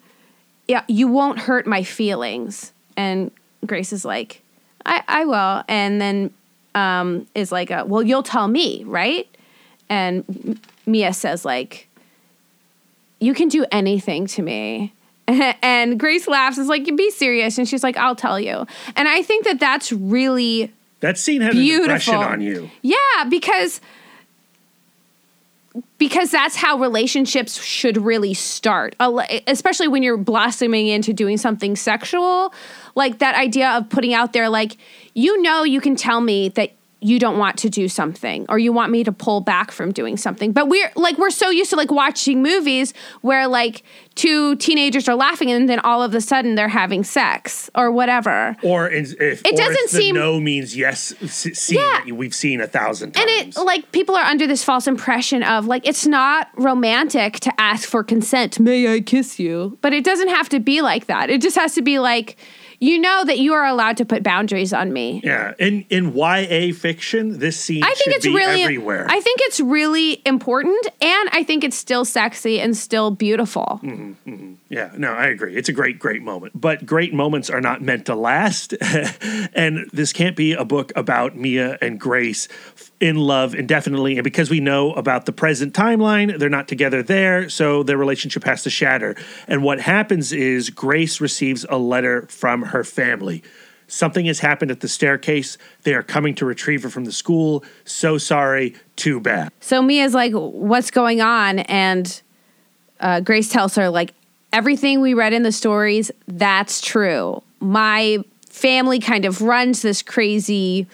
yeah, 0.69 0.85
you 0.89 1.09
won't 1.09 1.41
hurt 1.41 1.67
my 1.67 1.83
feelings." 1.83 2.73
And 2.97 3.31
Grace 3.67 3.93
is 3.93 4.05
like, 4.05 4.43
"I 4.87 5.03
I 5.07 5.25
will." 5.25 5.63
And 5.69 6.01
then 6.01 6.31
um, 6.75 7.27
is 7.35 7.53
like, 7.53 7.71
a, 7.71 7.85
"Well, 7.85 8.03
you'll 8.03 8.23
tell 8.23 8.49
me, 8.49 8.85
right?" 8.85 9.29
And 9.89 10.59
Mia 10.87 11.13
says 11.13 11.45
like, 11.45 11.89
"You 13.21 13.35
can 13.35 13.49
do 13.49 13.65
anything 13.71 14.27
to 14.29 14.43
me." 14.43 14.93
and 15.27 15.99
Grace 15.99 16.29
laughs. 16.29 16.59
Is 16.59 16.69
like, 16.69 16.85
"Be 16.97 17.11
serious." 17.11 17.59
And 17.59 17.69
she's 17.69 17.83
like, 17.83 17.97
"I'll 17.97 18.17
tell 18.17 18.39
you." 18.39 18.67
And 18.97 19.09
I 19.09 19.23
think 19.23 19.45
that 19.45 19.61
that's 19.61 19.93
really 19.93 20.73
That 21.01 21.19
scene 21.19 21.41
had 21.41 21.53
an 21.53 21.59
beautiful 21.61 21.85
impression 21.85 22.15
on 22.15 22.41
you. 22.41 22.71
Yeah, 22.83 23.25
because 23.29 23.81
because 25.99 26.31
that's 26.31 26.57
how 26.57 26.79
relationships 26.79 27.61
should 27.63 27.97
really 27.97 28.35
start, 28.35 28.95
especially 29.47 29.89
when 29.89 30.03
you're 30.03 30.17
blossoming 30.17 30.87
into 30.87 31.13
doing 31.13 31.37
something 31.37 31.75
sexual. 31.75 32.55
Like 32.95 33.19
that 33.19 33.35
idea 33.35 33.71
of 33.71 33.89
putting 33.89 34.15
out 34.15 34.33
there, 34.33 34.49
like, 34.49 34.77
you 35.15 35.43
know, 35.43 35.65
you 35.65 35.81
can 35.81 35.97
tell 35.97 36.21
me 36.21 36.49
that 36.51 36.73
you 37.05 37.19
don't 37.19 37.37
want 37.37 37.59
to 37.59 37.69
do 37.69 37.87
something 37.87 38.47
or 38.49 38.59
you 38.59 38.73
want 38.73 38.91
me 38.91 39.05
to 39.05 39.13
pull 39.13 39.43
back 39.43 39.71
from 39.71 39.93
doing 39.93 40.17
something. 40.17 40.53
But 40.53 40.69
we're 40.69 40.91
like, 40.97 41.19
we're 41.19 41.29
so 41.29 41.51
used 41.51 41.69
to 41.71 41.77
like 41.77 41.91
watching 41.91 42.43
movies 42.43 42.95
where 43.21 43.47
like 43.47 43.83
two 44.15 44.57
teenagers 44.57 45.07
are 45.07 45.15
laughing 45.15 45.51
and 45.51 45.69
then 45.69 45.81
all 45.81 46.03
of 46.03 46.15
a 46.15 46.21
sudden 46.23 46.55
they're 46.55 46.69
having 46.69 47.05
sex 47.05 47.69
or 47.75 47.93
whatever. 47.93 48.57
Or 48.63 48.89
in, 48.89 49.05
if 49.21 49.45
It 49.45 49.53
or 49.53 49.57
doesn't 49.57 49.89
seem- 49.91 50.15
no 50.15 50.41
means 50.41 50.75
yes 50.75 51.13
scene 51.31 51.79
Yeah. 51.79 52.13
we've 52.15 52.35
seen 52.35 52.63
a 52.63 52.67
thousand 52.67 53.13
times. 53.13 53.27
And 53.31 53.49
it 53.55 53.57
like 53.61 53.93
people 53.93 54.15
are 54.17 54.25
under 54.25 54.47
this 54.47 54.65
false 54.65 54.87
impression 54.87 55.43
of 55.43 55.67
like 55.67 55.87
it's 55.87 56.07
not 56.07 56.49
romantic 56.57 57.39
to 57.41 57.53
ask 57.61 57.87
for 57.87 58.03
consent. 58.03 58.59
May 58.59 58.91
I 58.95 59.01
kiss 59.01 59.39
you? 59.39 59.77
But 59.83 59.93
it 59.93 60.05
doesn't 60.05 60.29
have 60.29 60.49
to 60.51 60.59
be 60.61 60.81
like 60.81 61.07
that. 61.07 61.29
It 61.29 61.43
just 61.43 61.57
has 61.57 61.75
to 61.75 61.83
be 61.83 61.99
like 61.99 62.37
you 62.85 62.99
know 62.99 63.25
that 63.25 63.39
you 63.39 63.55
are 63.55 63.65
allowed 63.65 63.97
to 63.97 64.05
put 64.05 64.23
boundaries 64.23 64.73
on 64.73 64.93
me. 64.93 65.23
yeah, 65.25 65.55
in 65.59 65.87
in 65.89 66.15
YA 66.15 66.73
fiction, 66.75 67.39
this 67.39 67.59
scene 67.59 67.83
I 67.83 67.95
think 67.95 68.17
it's 68.17 68.27
really 68.27 68.63
everywhere. 68.63 69.07
I 69.09 69.21
think 69.21 69.41
it's 69.43 69.59
really 69.59 70.21
important 70.27 70.87
and 71.01 71.29
I 71.33 71.43
think 71.45 71.65
it's 71.65 71.77
still 71.77 72.05
sexy 72.05 72.61
and 72.61 72.77
still 72.77 73.11
beautiful. 73.11 73.81
Mm-hmm, 73.83 74.31
mm-hmm. 74.31 74.55
Yeah, 74.69 74.91
no, 74.97 75.13
I 75.13 75.27
agree. 75.27 75.57
It's 75.57 75.69
a 75.69 75.73
great, 75.73 75.99
great 75.99 76.23
moment. 76.23 76.61
But 76.61 76.85
great 76.85 77.15
moments 77.15 77.49
are 77.49 77.61
not 77.61 77.81
meant 77.81 78.07
to 78.07 78.15
last. 78.15 78.75
and 79.55 79.89
this 79.93 80.13
can't 80.13 80.37
be 80.37 80.53
a 80.53 80.65
book 80.65 80.93
about 80.97 81.37
Mia 81.37 81.79
and 81.81 81.99
Grace 81.99 82.49
in 83.05 83.17
love 83.17 83.55
indefinitely. 83.55 84.17
And 84.17 84.25
because 84.25 84.49
we 84.49 84.61
know 84.61 84.95
about 84.95 85.27
the 85.27 85.33
present 85.33 85.75
timeline, 85.75 86.39
they're 86.39 86.49
not 86.49 86.69
together 86.69 87.03
there. 87.03 87.51
So 87.51 87.83
their 87.83 87.99
relationship 87.99 88.45
has 88.45 88.63
to 88.63 88.71
shatter. 88.71 89.15
And 89.47 89.63
what 89.63 89.79
happens 89.79 90.33
is 90.33 90.71
Grace 90.71 91.21
receives 91.21 91.67
a 91.69 91.77
letter 91.77 92.27
from 92.31 92.63
her 92.63 92.83
family. 92.83 93.43
Something 93.89 94.25
has 94.25 94.39
happened 94.39 94.71
at 94.71 94.81
the 94.81 94.89
staircase. 94.89 95.59
They 95.83 95.93
are 95.93 96.03
coming 96.03 96.35
to 96.37 96.47
retrieve 96.47 96.83
her 96.83 96.89
from 96.89 97.05
the 97.05 97.13
school. 97.13 97.63
So 97.85 98.17
sorry. 98.17 98.75
Too 98.97 99.21
bad. 99.21 99.53
So 99.61 99.83
Mia's 99.83 100.15
like, 100.15 100.33
"What's 100.33 100.91
going 100.91 101.21
on?" 101.21 101.59
And 101.59 102.23
uh, 103.01 103.21
Grace 103.21 103.51
tells 103.51 103.75
her, 103.75 103.91
"Like 103.91 104.15
everything 104.51 105.03
we 105.03 105.13
read 105.13 105.35
in 105.35 105.43
the 105.43 105.53
stories, 105.53 106.11
that's 106.27 106.81
true. 106.81 107.43
My 107.61 108.25
family 108.49 108.99
kind 108.99 109.27
of 109.27 109.43
runs 109.43 109.83
this 109.83 110.01
crazy 110.01 110.87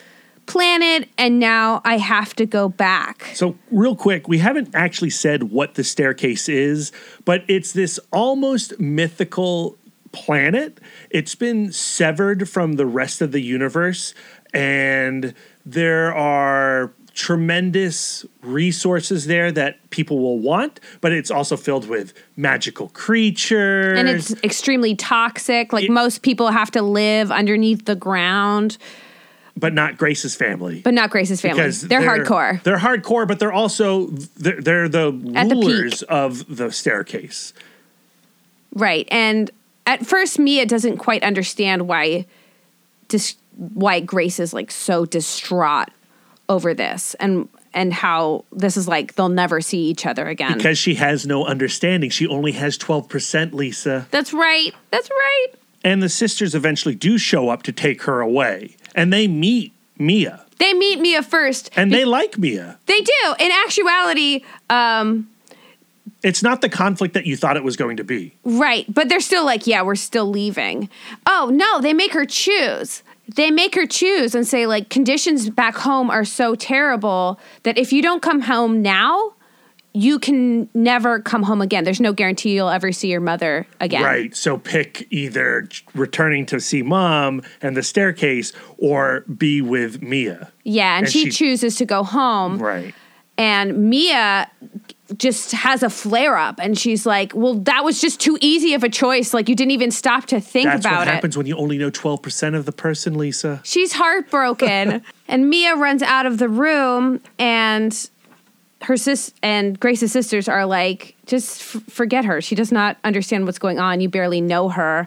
planet, 0.52 1.08
and 1.16 1.38
now 1.38 1.80
I 1.84 1.98
have 1.98 2.34
to 2.36 2.46
go 2.46 2.68
back." 2.68 3.30
So, 3.34 3.56
real 3.70 3.96
quick, 3.96 4.28
we 4.28 4.38
haven't 4.38 4.70
actually 4.74 5.10
said 5.10 5.44
what 5.44 5.74
the 5.74 5.84
staircase 5.84 6.48
is, 6.48 6.92
but 7.24 7.44
it's 7.48 7.72
this 7.72 7.98
almost 8.12 8.78
mythical 8.80 9.76
planet. 10.12 10.78
It's 11.10 11.34
been 11.34 11.72
severed 11.72 12.48
from 12.48 12.74
the 12.74 12.86
rest 12.86 13.20
of 13.20 13.32
the 13.32 13.40
universe, 13.40 14.14
and 14.52 15.34
there 15.64 16.14
are 16.14 16.92
tremendous 17.14 18.24
resources 18.42 19.26
there 19.26 19.52
that 19.52 19.90
people 19.90 20.20
will 20.20 20.38
want, 20.38 20.80
but 21.00 21.12
it's 21.12 21.30
also 21.30 21.56
filled 21.56 21.88
with 21.88 22.14
magical 22.36 22.88
creatures. 22.90 23.98
And 23.98 24.08
it's 24.08 24.32
extremely 24.42 24.94
toxic. 24.94 25.72
Like 25.72 25.90
most 25.90 26.22
people 26.22 26.48
have 26.48 26.70
to 26.72 26.82
live 26.82 27.30
underneath 27.30 27.84
the 27.84 27.96
ground, 27.96 28.78
but 29.60 29.74
not 29.74 29.96
Grace's 29.98 30.34
family. 30.34 30.80
but 30.80 30.94
not 30.94 31.10
Grace's 31.10 31.40
family. 31.40 31.58
because 31.58 31.82
They're, 31.82 32.00
hardcore. 32.00 32.62
They're 32.62 32.78
hardcore, 32.78 33.28
but 33.28 33.38
they're 33.38 33.52
also 33.52 34.06
they're, 34.06 34.60
they're 34.60 34.88
the 34.88 35.32
At 35.34 35.48
the 35.48 35.54
rulers 35.54 36.02
of 36.02 36.56
the 36.56 36.72
staircase. 36.72 37.52
Right. 38.74 39.06
And 39.10 39.50
at 39.86 40.06
first 40.06 40.38
Mia 40.38 40.66
doesn't 40.66 40.98
quite 40.98 41.22
understand 41.22 41.88
why 41.88 42.26
dis- 43.08 43.36
why 43.56 44.00
Grace 44.00 44.40
is 44.40 44.54
like 44.54 44.70
so 44.70 45.04
distraught 45.04 45.88
over 46.48 46.74
this 46.74 47.14
and 47.14 47.48
and 47.72 47.92
how 47.92 48.44
this 48.52 48.76
is 48.76 48.88
like 48.88 49.14
they'll 49.14 49.28
never 49.28 49.60
see 49.60 49.86
each 49.88 50.06
other 50.06 50.26
again. 50.26 50.56
Because 50.56 50.78
she 50.78 50.94
has 50.96 51.26
no 51.26 51.44
understanding. 51.44 52.10
She 52.10 52.26
only 52.26 52.52
has 52.52 52.76
12%, 52.76 53.52
Lisa. 53.52 54.08
That's 54.10 54.32
right. 54.32 54.72
That's 54.90 55.08
right. 55.08 55.46
And 55.84 56.02
the 56.02 56.08
sisters 56.08 56.54
eventually 56.54 56.94
do 56.94 57.16
show 57.16 57.48
up 57.48 57.62
to 57.64 57.72
take 57.72 58.02
her 58.02 58.20
away. 58.20 58.76
And 58.94 59.12
they 59.12 59.26
meet 59.28 59.72
Mia. 59.98 60.44
They 60.58 60.72
meet 60.74 61.00
Mia 61.00 61.22
first. 61.22 61.70
And 61.76 61.92
they 61.92 62.04
like 62.04 62.36
Mia. 62.38 62.78
They 62.86 62.98
do. 63.00 63.34
In 63.38 63.50
actuality, 63.66 64.44
um, 64.68 65.28
It's 66.22 66.42
not 66.42 66.60
the 66.60 66.68
conflict 66.68 67.14
that 67.14 67.24
you 67.26 67.36
thought 67.36 67.56
it 67.56 67.64
was 67.64 67.76
going 67.76 67.96
to 67.96 68.04
be. 68.04 68.34
right, 68.44 68.84
but 68.92 69.08
they're 69.08 69.20
still 69.20 69.44
like, 69.44 69.66
yeah, 69.66 69.82
we're 69.82 69.94
still 69.94 70.26
leaving. 70.26 70.90
Oh, 71.26 71.50
no, 71.52 71.80
they 71.80 71.94
make 71.94 72.12
her 72.12 72.26
choose. 72.26 73.02
They 73.36 73.50
make 73.50 73.74
her 73.76 73.86
choose 73.86 74.34
and 74.34 74.46
say 74.46 74.66
like 74.66 74.90
conditions 74.90 75.48
back 75.50 75.76
home 75.76 76.10
are 76.10 76.24
so 76.24 76.54
terrible 76.56 77.38
that 77.62 77.78
if 77.78 77.92
you 77.92 78.02
don't 78.02 78.20
come 78.20 78.40
home 78.42 78.82
now, 78.82 79.32
you 79.92 80.18
can 80.18 80.68
never 80.74 81.18
come 81.20 81.42
home 81.42 81.60
again. 81.60 81.84
There's 81.84 82.00
no 82.00 82.12
guarantee 82.12 82.54
you'll 82.54 82.68
ever 82.68 82.92
see 82.92 83.08
your 83.08 83.20
mother 83.20 83.66
again. 83.80 84.04
Right. 84.04 84.36
So 84.36 84.56
pick 84.56 85.06
either 85.10 85.68
returning 85.94 86.46
to 86.46 86.60
see 86.60 86.82
mom 86.82 87.42
and 87.60 87.76
the 87.76 87.82
staircase 87.82 88.52
or 88.78 89.20
be 89.22 89.60
with 89.62 90.00
Mia. 90.00 90.52
Yeah, 90.64 90.96
and, 90.96 91.06
And 91.06 91.12
she, 91.12 91.24
she- 91.24 91.30
chooses 91.30 91.76
to 91.76 91.84
go 91.86 92.04
home. 92.04 92.58
Right. 92.58 92.94
And 93.36 93.88
Mia 93.88 94.50
just 95.16 95.52
has 95.52 95.82
a 95.82 95.88
flare 95.90 96.36
up 96.36 96.60
and 96.60 96.78
she's 96.78 97.06
like, 97.06 97.32
Well, 97.34 97.54
that 97.54 97.84
was 97.84 98.00
just 98.00 98.20
too 98.20 98.36
easy 98.42 98.74
of 98.74 98.84
a 98.84 98.88
choice. 98.88 99.32
Like, 99.32 99.48
you 99.48 99.56
didn't 99.56 99.70
even 99.72 99.90
stop 99.90 100.26
to 100.26 100.40
think 100.40 100.66
That's 100.66 100.84
about 100.84 100.98
what 101.00 101.08
it. 101.08 101.14
happens 101.14 101.36
when 101.38 101.46
you 101.46 101.56
only 101.56 101.78
know 101.78 101.90
12% 101.90 102.54
of 102.54 102.66
the 102.66 102.72
person, 102.72 103.16
Lisa. 103.16 103.60
She's 103.64 103.94
heartbroken. 103.94 105.02
and 105.28 105.48
Mia 105.48 105.74
runs 105.74 106.02
out 106.02 106.26
of 106.26 106.36
the 106.38 106.48
room 106.50 107.20
and 107.38 108.10
her 108.82 108.96
sis 108.96 109.32
and 109.42 109.78
Grace's 109.78 110.10
sisters 110.12 110.48
are 110.48 110.64
like, 110.66 111.14
just 111.26 111.60
f- 111.60 111.82
forget 111.84 112.24
her. 112.24 112.40
She 112.40 112.54
does 112.54 112.72
not 112.72 112.96
understand 113.04 113.44
what's 113.46 113.58
going 113.58 113.78
on. 113.78 114.00
You 114.00 114.08
barely 114.08 114.40
know 114.40 114.68
her. 114.70 115.06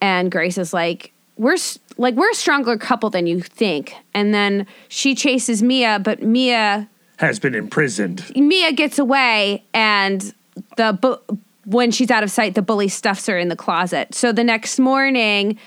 And 0.00 0.30
Grace 0.30 0.58
is 0.58 0.74
like, 0.74 1.12
we're 1.36 1.54
s- 1.54 1.78
like 1.96 2.14
we're 2.14 2.30
a 2.30 2.34
stronger 2.34 2.76
couple 2.76 3.08
than 3.10 3.26
you 3.26 3.40
think. 3.40 3.94
And 4.12 4.34
then 4.34 4.66
she 4.88 5.14
chases 5.14 5.62
Mia, 5.62 5.98
but 5.98 6.22
Mia 6.22 6.88
Has 7.16 7.38
been 7.38 7.54
imprisoned. 7.54 8.30
Mia 8.36 8.72
gets 8.72 8.98
away 8.98 9.64
and 9.72 10.34
the 10.76 10.92
bu- 11.00 11.36
when 11.66 11.90
she's 11.90 12.10
out 12.10 12.22
of 12.22 12.30
sight 12.30 12.54
the 12.54 12.62
bully 12.62 12.88
stuffs 12.88 13.26
her 13.26 13.38
in 13.38 13.48
the 13.48 13.56
closet. 13.56 14.14
So 14.14 14.32
the 14.32 14.44
next 14.44 14.78
morning 14.78 15.58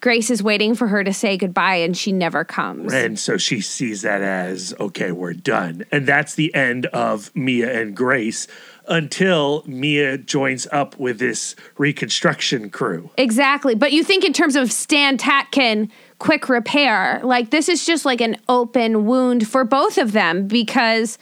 Grace 0.00 0.30
is 0.30 0.42
waiting 0.44 0.76
for 0.76 0.86
her 0.86 1.02
to 1.02 1.12
say 1.12 1.36
goodbye 1.36 1.76
and 1.76 1.96
she 1.96 2.12
never 2.12 2.44
comes. 2.44 2.92
And 2.92 3.18
so 3.18 3.36
she 3.36 3.60
sees 3.60 4.02
that 4.02 4.22
as, 4.22 4.72
okay, 4.78 5.10
we're 5.10 5.32
done. 5.32 5.84
And 5.90 6.06
that's 6.06 6.36
the 6.36 6.54
end 6.54 6.86
of 6.86 7.34
Mia 7.34 7.80
and 7.80 7.96
Grace 7.96 8.46
until 8.86 9.64
Mia 9.66 10.16
joins 10.16 10.68
up 10.70 10.96
with 10.98 11.18
this 11.18 11.56
reconstruction 11.78 12.70
crew. 12.70 13.10
Exactly. 13.18 13.74
But 13.74 13.92
you 13.92 14.04
think 14.04 14.24
in 14.24 14.32
terms 14.32 14.54
of 14.54 14.70
Stan 14.70 15.18
Tatkin 15.18 15.90
quick 16.20 16.48
repair, 16.48 17.20
like 17.24 17.50
this 17.50 17.68
is 17.68 17.84
just 17.84 18.04
like 18.04 18.20
an 18.20 18.36
open 18.48 19.04
wound 19.04 19.48
for 19.48 19.64
both 19.64 19.98
of 19.98 20.12
them 20.12 20.46
because 20.46 21.18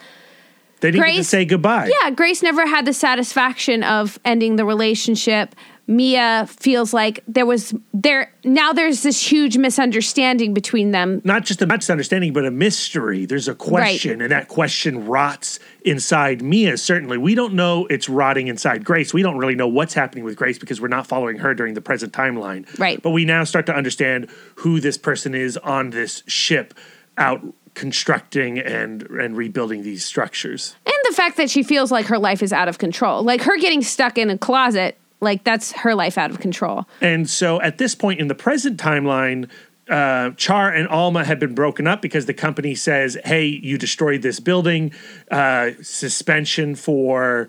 They 0.81 0.91
didn't 0.91 1.03
get 1.03 1.07
to 1.09 1.13
Grace- 1.17 1.27
say 1.29 1.45
goodbye. 1.45 1.91
yeah, 2.03 2.11
Grace 2.11 2.43
never 2.43 2.67
had 2.67 2.85
the 2.85 2.93
satisfaction 2.93 3.81
of 3.83 4.19
ending 4.23 4.55
the 4.55 4.65
relationship. 4.65 5.55
Mia 5.89 6.45
feels 6.49 6.93
like 6.93 7.23
there 7.29 7.45
was 7.45 7.73
there 7.93 8.29
now 8.43 8.73
there's 8.73 9.03
this 9.03 9.31
huge 9.31 9.57
misunderstanding 9.57 10.53
between 10.53 10.91
them. 10.91 11.21
Not 11.23 11.45
just 11.45 11.61
a 11.61 11.65
misunderstanding, 11.65 12.33
but 12.33 12.45
a 12.45 12.51
mystery. 12.51 13.25
There's 13.25 13.47
a 13.47 13.55
question, 13.55 14.21
and 14.21 14.29
that 14.31 14.49
question 14.49 15.07
rots 15.07 15.59
inside 15.85 16.41
Mia. 16.41 16.77
Certainly, 16.77 17.19
we 17.19 17.35
don't 17.35 17.53
know 17.53 17.87
it's 17.87 18.09
rotting 18.09 18.47
inside 18.47 18.83
Grace. 18.83 19.13
We 19.13 19.21
don't 19.21 19.37
really 19.37 19.55
know 19.55 19.69
what's 19.69 19.93
happening 19.93 20.25
with 20.25 20.35
Grace 20.35 20.59
because 20.59 20.81
we're 20.81 20.89
not 20.89 21.07
following 21.07 21.37
her 21.37 21.53
during 21.53 21.73
the 21.73 21.81
present 21.81 22.11
timeline. 22.11 22.67
Right. 22.77 23.01
But 23.01 23.11
we 23.11 23.23
now 23.23 23.45
start 23.45 23.65
to 23.67 23.73
understand 23.73 24.29
who 24.55 24.81
this 24.81 24.97
person 24.97 25.33
is 25.33 25.55
on 25.55 25.91
this 25.91 26.21
ship 26.27 26.73
out 27.17 27.41
constructing 27.75 28.59
and 28.59 29.03
and 29.03 29.37
rebuilding 29.37 29.83
these 29.83 30.03
structures. 30.03 30.75
And 30.85 30.95
the 31.03 31.15
fact 31.15 31.37
that 31.37 31.49
she 31.49 31.63
feels 31.63 31.91
like 31.93 32.07
her 32.07 32.19
life 32.19 32.43
is 32.43 32.51
out 32.51 32.67
of 32.67 32.77
control. 32.77 33.23
Like 33.23 33.41
her 33.43 33.57
getting 33.57 33.81
stuck 33.81 34.17
in 34.17 34.29
a 34.29 34.37
closet, 34.37 34.97
like 35.19 35.43
that's 35.43 35.71
her 35.71 35.95
life 35.95 36.17
out 36.17 36.29
of 36.29 36.39
control. 36.39 36.85
And 37.01 37.29
so 37.29 37.61
at 37.61 37.77
this 37.77 37.95
point 37.95 38.19
in 38.19 38.27
the 38.27 38.35
present 38.35 38.79
timeline, 38.79 39.49
uh, 39.89 40.31
Char 40.31 40.71
and 40.71 40.87
Alma 40.87 41.23
have 41.23 41.39
been 41.39 41.55
broken 41.55 41.87
up 41.87 42.01
because 42.01 42.25
the 42.25 42.33
company 42.33 42.75
says, 42.75 43.17
hey, 43.25 43.45
you 43.45 43.77
destroyed 43.77 44.21
this 44.21 44.39
building, 44.39 44.91
uh, 45.31 45.71
suspension 45.81 46.75
for 46.75 47.47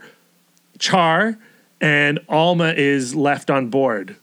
Char, 0.78 1.36
and 1.80 2.20
Alma 2.28 2.74
is 2.76 3.14
left 3.14 3.50
on 3.50 3.68
board. 3.68 4.16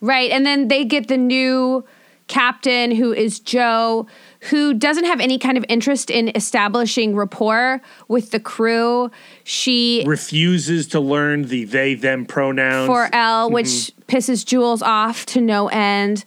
Right. 0.00 0.30
And 0.30 0.44
then 0.44 0.68
they 0.68 0.84
get 0.84 1.08
the 1.08 1.16
new 1.16 1.84
captain 2.26 2.90
who 2.92 3.12
is 3.12 3.40
Joe, 3.40 4.06
who 4.50 4.74
doesn't 4.74 5.04
have 5.04 5.20
any 5.20 5.38
kind 5.38 5.56
of 5.56 5.64
interest 5.68 6.10
in 6.10 6.32
establishing 6.34 7.14
rapport 7.14 7.80
with 8.08 8.30
the 8.32 8.40
crew. 8.40 9.10
She 9.44 10.02
Refuses 10.06 10.88
to 10.88 11.00
learn 11.00 11.44
the 11.44 11.64
they 11.64 11.94
them 11.94 12.26
pronouns. 12.26 12.86
for 12.86 13.08
L, 13.12 13.46
mm-hmm. 13.46 13.54
which 13.54 13.92
pisses 14.08 14.44
Jules 14.44 14.82
off 14.82 15.26
to 15.26 15.40
no 15.40 15.68
end. 15.68 16.24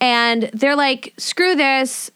And 0.00 0.50
they're 0.52 0.74
like, 0.74 1.14
screw 1.16 1.54
this. 1.54 2.10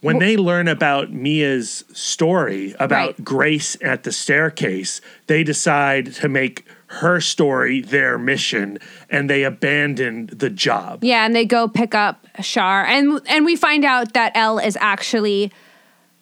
when 0.00 0.18
they 0.18 0.38
learn 0.38 0.66
about 0.66 1.12
Mia's 1.12 1.84
story 1.92 2.74
about 2.78 2.90
Right. 2.90 3.24
Grace 3.24 3.76
at 3.82 4.04
the 4.04 4.12
staircase, 4.12 5.02
they 5.26 5.44
decide 5.44 6.14
to 6.14 6.28
make 6.30 6.64
her 6.90 7.20
story 7.20 7.80
their 7.80 8.18
mission 8.18 8.76
and 9.08 9.30
they 9.30 9.44
abandon 9.44 10.28
the 10.32 10.50
job. 10.50 11.04
Yeah, 11.04 11.24
and 11.24 11.36
they 11.36 11.44
go 11.44 11.68
pick 11.68 11.94
up 11.94 12.26
Char. 12.42 12.84
And 12.84 13.20
and 13.28 13.44
we 13.44 13.54
find 13.54 13.84
out 13.84 14.14
that 14.14 14.32
L 14.34 14.58
is 14.58 14.76
actually 14.80 15.52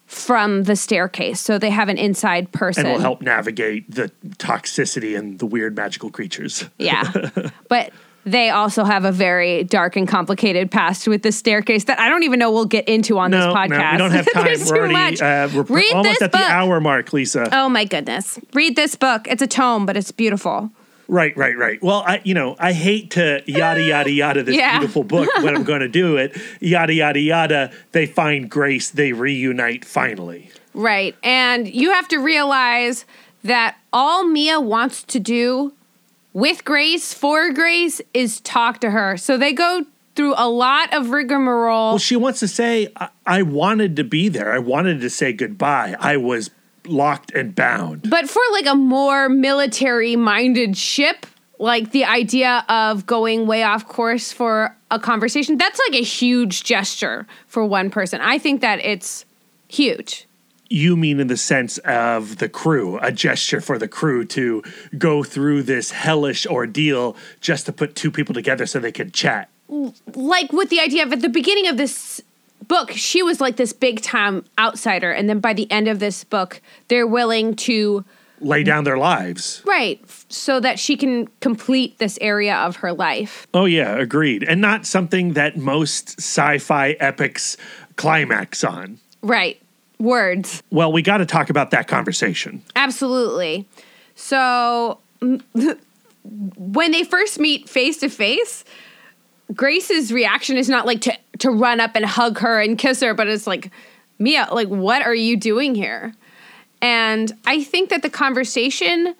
from 0.05 0.63
the 0.63 0.75
staircase. 0.75 1.39
So 1.39 1.57
they 1.57 1.71
have 1.71 1.89
an 1.89 1.97
inside 1.97 2.51
person. 2.51 2.85
and 2.85 2.93
will 2.93 3.01
help 3.01 3.21
navigate 3.21 3.89
the 3.89 4.11
toxicity 4.37 5.17
and 5.17 5.39
the 5.39 5.47
weird 5.47 5.75
magical 5.75 6.11
creatures. 6.11 6.65
Yeah. 6.77 7.29
but 7.67 7.91
they 8.31 8.49
also 8.49 8.83
have 8.83 9.05
a 9.05 9.11
very 9.11 9.63
dark 9.63 9.95
and 9.95 10.07
complicated 10.07 10.71
past 10.71 11.07
with 11.07 11.23
the 11.23 11.31
staircase 11.31 11.85
that 11.85 11.99
I 11.99 12.09
don't 12.09 12.23
even 12.23 12.39
know 12.39 12.51
we'll 12.51 12.65
get 12.65 12.87
into 12.87 13.17
on 13.17 13.31
this 13.31 13.43
podcast. 13.45 13.69
no, 13.69 13.91
we 13.91 13.97
don't 13.97 14.11
have 14.11 14.27
time. 14.33 14.45
There's 14.45 14.69
we're 14.69 14.75
too 14.75 14.79
already 14.79 14.93
much. 14.93 15.21
uh, 15.21 15.49
we're 15.53 15.63
Read 15.63 15.93
almost 15.93 16.21
at 16.21 16.31
book. 16.31 16.41
the 16.41 16.47
hour 16.47 16.79
mark, 16.79 17.11
Lisa. 17.13 17.49
Oh 17.51 17.69
my 17.69 17.85
goodness. 17.85 18.39
Read 18.53 18.75
this 18.75 18.95
book. 18.95 19.27
It's 19.27 19.41
a 19.41 19.47
tome, 19.47 19.85
but 19.85 19.95
it's 19.97 20.11
beautiful. 20.11 20.71
Right, 21.07 21.35
right, 21.35 21.57
right. 21.57 21.81
Well, 21.81 22.03
I 22.05 22.21
you 22.23 22.35
know 22.35 22.55
I 22.59 22.71
hate 22.73 23.11
to 23.11 23.41
yada 23.47 23.81
yada 23.81 24.11
yada 24.11 24.43
this 24.43 24.55
Yeah. 24.57 24.77
beautiful 24.77 25.03
book, 25.03 25.27
but 25.41 25.55
I'm 25.55 25.63
going 25.63 25.79
to 25.79 25.87
do 25.87 26.17
it. 26.17 26.37
Yada 26.59 26.93
yada 26.93 27.19
yada. 27.19 27.71
They 27.93 28.05
find 28.05 28.47
Grace. 28.49 28.91
They 28.91 29.11
reunite 29.13 29.85
finally. 29.85 30.51
Right. 30.75 31.15
And 31.23 31.67
you 31.67 31.91
have 31.93 32.07
to 32.09 32.17
realize 32.19 33.05
that 33.43 33.77
all 33.91 34.23
Mia 34.23 34.59
wants 34.61 35.01
to 35.03 35.19
do 35.19 35.73
with 36.39 36.63
Grace, 36.65 37.13
for 37.13 37.51
Grace, 37.51 38.01
is 38.13 38.39
talk 38.41 38.79
to 38.79 38.91
her. 38.91 39.17
So 39.17 39.37
they 39.37 39.53
go 39.53 39.85
through 40.15 40.33
a 40.37 40.49
lot 40.49 40.93
of 40.93 41.11
rigmarole. 41.11 41.91
Well, 41.91 41.97
she 41.97 42.15
wants 42.15 42.39
to 42.39 42.47
say, 42.47 42.87
I, 42.95 43.09
I 43.25 43.41
wanted 43.41 43.95
to 43.97 44.03
be 44.03 44.29
there. 44.29 44.51
I 44.51 44.59
wanted 44.59 45.01
to 45.01 45.09
say 45.09 45.33
goodbye. 45.33 45.95
I 45.99 46.17
was 46.17 46.49
locked 46.85 47.31
and 47.33 47.53
bound. 47.53 48.09
but 48.09 48.29
for 48.29 48.41
like 48.51 48.65
a 48.65 48.75
more 48.75 49.29
military 49.29 50.15
minded 50.15 50.75
ship, 50.77 51.25
like 51.59 51.91
the 51.91 52.05
idea 52.05 52.65
of 52.69 53.05
going 53.05 53.45
way 53.45 53.63
off 53.63 53.87
course 53.87 54.31
for 54.31 54.75
a 54.89 54.99
conversation, 54.99 55.57
that's 55.57 55.79
like 55.89 55.99
a 55.99 56.03
huge 56.03 56.63
gesture 56.63 57.27
for 57.47 57.65
one 57.65 57.89
person. 57.89 58.21
I 58.21 58.39
think 58.39 58.61
that 58.61 58.79
it's 58.79 59.25
huge. 59.67 60.25
You 60.69 60.95
mean 60.95 61.19
in 61.19 61.27
the 61.27 61.37
sense 61.37 61.79
of 61.79 62.37
the 62.37 62.47
crew, 62.47 62.99
a 62.99 63.11
gesture 63.11 63.59
for 63.59 63.77
the 63.77 63.87
crew 63.87 64.23
to 64.25 64.63
go 64.97 65.23
through 65.23 65.63
this 65.63 65.91
hellish 65.91 66.45
ordeal 66.45 67.15
just 67.41 67.65
to 67.65 67.73
put 67.73 67.95
two 67.95 68.11
people 68.11 68.33
together 68.35 68.65
so 68.65 68.79
they 68.79 68.91
could 68.91 69.13
chat. 69.13 69.49
like 70.15 70.51
with 70.53 70.69
the 70.69 70.79
idea 70.79 71.03
of 71.03 71.13
at 71.13 71.21
the 71.21 71.29
beginning 71.29 71.67
of 71.67 71.77
this 71.77 72.21
book, 72.67 72.91
she 72.91 73.21
was 73.23 73.41
like 73.41 73.55
this 73.57 73.73
big 73.73 74.01
time 74.01 74.45
outsider, 74.57 75.11
and 75.11 75.27
then 75.27 75.39
by 75.39 75.53
the 75.53 75.69
end 75.71 75.87
of 75.87 75.99
this 75.99 76.23
book, 76.23 76.61
they're 76.87 77.07
willing 77.07 77.55
to 77.55 78.05
lay 78.41 78.63
down 78.63 78.85
their 78.85 78.97
lives. 78.97 79.61
right 79.65 80.01
so 80.29 80.59
that 80.59 80.79
she 80.79 80.95
can 80.95 81.27
complete 81.41 81.97
this 81.97 82.17
area 82.21 82.55
of 82.55 82.77
her 82.77 82.93
life. 82.93 83.47
Oh, 83.53 83.65
yeah, 83.65 83.97
agreed. 83.97 84.43
And 84.43 84.61
not 84.61 84.85
something 84.85 85.33
that 85.33 85.57
most 85.57 86.19
sci 86.19 86.59
fi 86.59 86.91
epics 86.99 87.57
climax 87.95 88.63
on. 88.63 88.99
Right, 89.21 89.61
words, 89.99 90.63
Well, 90.71 90.91
we 90.91 91.01
got 91.01 91.17
to 91.17 91.25
talk 91.25 91.49
about 91.49 91.71
that 91.71 91.87
conversation. 91.87 92.63
absolutely. 92.75 93.67
So 94.15 94.99
when 96.57 96.91
they 96.91 97.03
first 97.03 97.39
meet 97.39 97.69
face 97.69 97.97
to 97.97 98.09
face. 98.09 98.63
Grace's 99.55 100.11
reaction 100.13 100.57
is 100.57 100.69
not 100.69 100.85
like 100.85 101.01
to 101.01 101.17
to 101.39 101.49
run 101.49 101.79
up 101.79 101.95
and 101.95 102.05
hug 102.05 102.37
her 102.39 102.59
and 102.61 102.77
kiss 102.77 103.01
her, 103.01 103.13
but 103.15 103.27
it's 103.27 103.47
like, 103.47 103.71
Mia, 104.19 104.47
like 104.51 104.67
what 104.67 105.01
are 105.01 105.15
you 105.15 105.35
doing 105.37 105.73
here? 105.73 106.13
And 106.81 107.31
I 107.47 107.63
think 107.63 107.89
that 107.89 108.01
the 108.03 108.09
conversation 108.11 109.15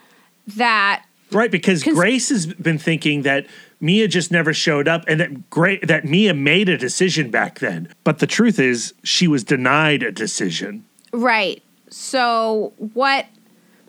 that 0.55 1.03
Right, 1.31 1.49
because 1.51 1.83
Grace 1.83 2.29
has 2.29 2.45
been 2.45 2.77
thinking 2.77 3.23
that 3.23 3.47
Mia 3.81 4.07
just 4.07 4.31
never 4.31 4.53
showed 4.53 4.87
up 4.87 5.05
and 5.07 5.19
that 5.19 5.49
Gra- 5.49 5.85
that 5.85 6.05
Mia 6.05 6.33
made 6.33 6.69
a 6.69 6.77
decision 6.77 7.29
back 7.31 7.59
then. 7.59 7.93
But 8.03 8.19
the 8.19 8.27
truth 8.27 8.59
is, 8.59 8.93
she 9.03 9.27
was 9.27 9.43
denied 9.43 10.03
a 10.03 10.11
decision. 10.11 10.85
Right. 11.13 11.63
So 11.89 12.73
what 12.93 13.25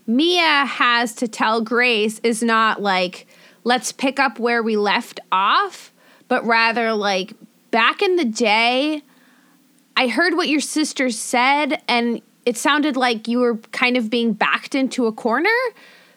Mia 0.07 0.64
has 0.64 1.14
to 1.16 1.28
tell 1.28 1.61
Grace 1.61 2.20
is 2.22 2.43
not 2.43 2.80
like, 2.80 3.26
let's 3.64 3.93
pick 3.93 4.18
up 4.18 4.38
where 4.38 4.62
we 4.62 4.76
left 4.76 5.20
off, 5.30 5.93
but 6.28 6.45
rather 6.45 6.93
like, 6.93 7.32
back 7.70 8.03
in 8.03 8.16
the 8.16 8.24
day, 8.24 9.03
I 9.97 10.09
heard 10.09 10.34
what 10.34 10.49
your 10.49 10.61
sister 10.61 11.11
said, 11.11 11.82
and 11.86 12.22
it 12.47 12.57
sounded 12.57 12.97
like 12.97 13.28
you 13.28 13.38
were 13.38 13.57
kind 13.72 13.97
of 13.97 14.09
being 14.09 14.32
backed 14.32 14.74
into 14.74 15.07
a 15.07 15.12
corner. 15.12 15.51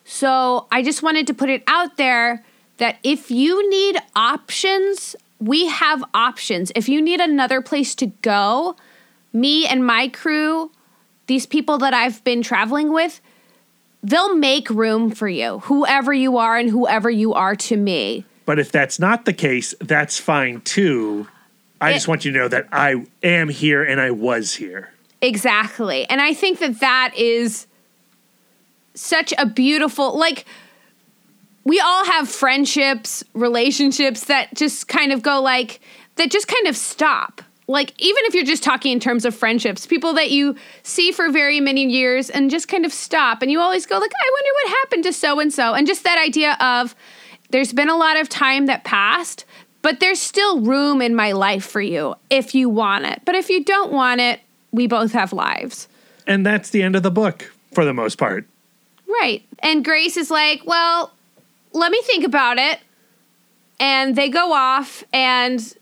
So 0.05 0.67
I 0.71 0.83
just 0.83 1.03
wanted 1.03 1.27
to 1.27 1.33
put 1.33 1.49
it 1.49 1.63
out 1.67 1.97
there 1.97 2.43
that 2.83 2.97
if 3.01 3.31
you 3.31 3.69
need 3.69 3.97
options, 4.13 5.15
we 5.39 5.67
have 5.67 6.03
options. 6.13 6.69
If 6.75 6.89
you 6.89 7.01
need 7.01 7.21
another 7.21 7.61
place 7.61 7.95
to 7.95 8.07
go, 8.07 8.75
me 9.31 9.65
and 9.65 9.85
my 9.85 10.09
crew, 10.09 10.69
these 11.27 11.45
people 11.45 11.77
that 11.77 11.93
I've 11.93 12.21
been 12.25 12.41
traveling 12.41 12.91
with, 12.91 13.21
they'll 14.03 14.35
make 14.35 14.69
room 14.69 15.11
for 15.11 15.29
you, 15.29 15.59
whoever 15.59 16.13
you 16.13 16.35
are 16.35 16.57
and 16.57 16.69
whoever 16.69 17.09
you 17.09 17.33
are 17.33 17.55
to 17.55 17.77
me. 17.77 18.25
But 18.45 18.59
if 18.59 18.69
that's 18.69 18.99
not 18.99 19.23
the 19.23 19.31
case, 19.31 19.73
that's 19.79 20.19
fine 20.19 20.59
too. 20.59 21.29
I 21.79 21.91
It- 21.91 21.93
just 21.93 22.09
want 22.09 22.25
you 22.25 22.33
to 22.33 22.37
know 22.37 22.47
that 22.49 22.67
I 22.73 23.05
am 23.23 23.47
here 23.47 23.81
and 23.81 24.01
I 24.01 24.11
was 24.11 24.55
here. 24.55 24.91
Exactly. 25.21 26.05
And 26.09 26.19
I 26.19 26.33
think 26.33 26.59
that 26.59 26.81
that 26.81 27.13
is 27.15 27.65
such 28.93 29.33
a 29.37 29.45
beautiful, 29.45 30.17
like, 30.17 30.43
we 31.63 31.79
all 31.79 32.05
have 32.05 32.29
friendships, 32.29 33.23
relationships 33.33 34.25
that 34.25 34.53
just 34.55 34.87
kind 34.87 35.11
of 35.11 35.21
go 35.21 35.41
like, 35.41 35.79
that 36.15 36.29
just 36.29 36.47
kind 36.47 36.67
of 36.67 36.75
stop. 36.75 37.41
Like, 37.67 37.93
even 37.97 38.17
if 38.25 38.35
you're 38.35 38.43
just 38.43 38.63
talking 38.63 38.91
in 38.91 38.99
terms 38.99 39.23
of 39.23 39.33
friendships, 39.33 39.87
people 39.87 40.13
that 40.15 40.31
you 40.31 40.55
see 40.83 41.13
for 41.13 41.31
very 41.31 41.61
many 41.61 41.85
years 41.85 42.29
and 42.29 42.51
just 42.51 42.67
kind 42.67 42.85
of 42.85 42.91
stop. 42.91 43.41
And 43.41 43.49
you 43.49 43.61
always 43.61 43.85
go, 43.85 43.97
like, 43.97 44.11
I 44.11 44.31
wonder 44.33 44.49
what 44.53 44.77
happened 44.81 45.03
to 45.05 45.13
so 45.13 45.39
and 45.39 45.53
so. 45.53 45.73
And 45.73 45.87
just 45.87 46.03
that 46.03 46.17
idea 46.17 46.57
of 46.59 46.93
there's 47.51 47.71
been 47.71 47.87
a 47.87 47.95
lot 47.95 48.19
of 48.19 48.27
time 48.27 48.65
that 48.65 48.83
passed, 48.83 49.45
but 49.81 50.01
there's 50.01 50.19
still 50.19 50.59
room 50.59 51.01
in 51.01 51.15
my 51.15 51.31
life 51.31 51.65
for 51.65 51.81
you 51.81 52.15
if 52.29 52.53
you 52.53 52.67
want 52.67 53.05
it. 53.05 53.21
But 53.23 53.35
if 53.35 53.49
you 53.49 53.63
don't 53.63 53.93
want 53.93 54.19
it, 54.19 54.41
we 54.71 54.87
both 54.87 55.13
have 55.13 55.31
lives. 55.31 55.87
And 56.27 56.45
that's 56.45 56.69
the 56.69 56.83
end 56.83 56.97
of 56.97 57.03
the 57.03 57.11
book 57.11 57.49
for 57.71 57.85
the 57.85 57.93
most 57.93 58.17
part. 58.17 58.45
Right. 59.07 59.43
And 59.59 59.85
Grace 59.85 60.17
is 60.17 60.29
like, 60.29 60.63
well, 60.65 61.12
let 61.73 61.91
me 61.91 62.01
think 62.03 62.23
about 62.23 62.57
it. 62.57 62.79
And 63.79 64.15
they 64.15 64.29
go 64.29 64.53
off, 64.53 65.03
and 65.11 65.75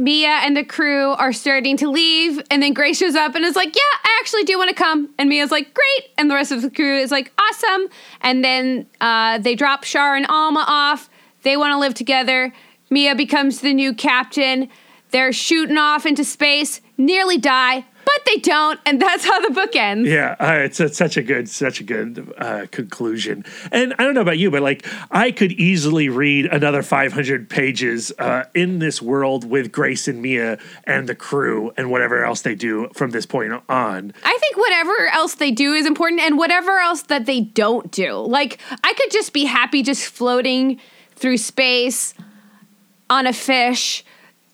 Mia 0.00 0.40
and 0.42 0.56
the 0.56 0.64
crew 0.64 1.10
are 1.10 1.32
starting 1.32 1.76
to 1.78 1.90
leave, 1.90 2.40
and 2.50 2.62
then 2.62 2.72
Grace 2.72 2.98
shows 2.98 3.14
up 3.14 3.34
and 3.34 3.44
is 3.44 3.56
like, 3.56 3.74
"Yeah, 3.74 3.98
I 4.04 4.18
actually 4.20 4.44
do 4.44 4.56
want 4.56 4.68
to 4.68 4.74
come." 4.74 5.10
And 5.18 5.28
Mia's 5.28 5.50
like, 5.50 5.74
"Great," 5.74 6.10
and 6.16 6.30
the 6.30 6.34
rest 6.34 6.52
of 6.52 6.62
the 6.62 6.70
crew 6.70 6.98
is 6.98 7.10
like, 7.10 7.32
"Awesome." 7.38 7.88
And 8.20 8.44
then 8.44 8.86
uh, 9.00 9.38
they 9.38 9.54
drop 9.54 9.84
Char 9.84 10.16
and 10.16 10.26
Alma 10.28 10.64
off. 10.66 11.10
They 11.42 11.56
want 11.56 11.72
to 11.72 11.78
live 11.78 11.94
together. 11.94 12.52
Mia 12.88 13.14
becomes 13.14 13.60
the 13.60 13.74
new 13.74 13.92
captain. 13.94 14.68
They're 15.10 15.32
shooting 15.32 15.78
off 15.78 16.06
into 16.06 16.24
space, 16.24 16.80
nearly 16.96 17.36
die, 17.36 17.84
but 18.04 18.20
they 18.26 18.36
don't, 18.36 18.80
and 18.86 19.00
that's 19.00 19.24
how 19.24 19.40
the 19.40 19.52
book 19.52 19.74
ends. 19.76 20.08
Yeah, 20.08 20.36
uh, 20.38 20.54
it's, 20.64 20.80
it's 20.80 20.96
such 20.96 21.16
a 21.16 21.22
good, 21.22 21.48
such 21.48 21.80
a 21.80 21.84
good 21.84 22.32
uh, 22.38 22.66
conclusion. 22.70 23.44
And 23.70 23.94
I 23.98 24.04
don't 24.04 24.14
know 24.14 24.20
about 24.20 24.38
you, 24.38 24.50
but 24.50 24.62
like 24.62 24.86
I 25.10 25.30
could 25.30 25.52
easily 25.52 26.08
read 26.08 26.46
another 26.46 26.82
500 26.82 27.48
pages 27.48 28.12
uh, 28.18 28.44
in 28.54 28.78
this 28.78 29.00
world 29.02 29.48
with 29.48 29.72
Grace 29.72 30.08
and 30.08 30.22
Mia 30.22 30.58
and 30.84 31.08
the 31.08 31.14
crew 31.14 31.72
and 31.76 31.90
whatever 31.90 32.24
else 32.24 32.42
they 32.42 32.54
do 32.54 32.88
from 32.94 33.10
this 33.10 33.26
point 33.26 33.52
on. 33.68 34.12
I 34.24 34.38
think 34.40 34.56
whatever 34.56 35.08
else 35.12 35.34
they 35.34 35.50
do 35.50 35.72
is 35.72 35.86
important, 35.86 36.20
and 36.20 36.38
whatever 36.38 36.78
else 36.78 37.02
that 37.02 37.26
they 37.26 37.40
don't 37.40 37.90
do. 37.90 38.14
Like 38.14 38.58
I 38.84 38.92
could 38.94 39.10
just 39.10 39.32
be 39.32 39.44
happy 39.44 39.82
just 39.82 40.06
floating 40.06 40.80
through 41.16 41.36
space 41.36 42.14
on 43.08 43.26
a 43.26 43.32
fish 43.32 44.04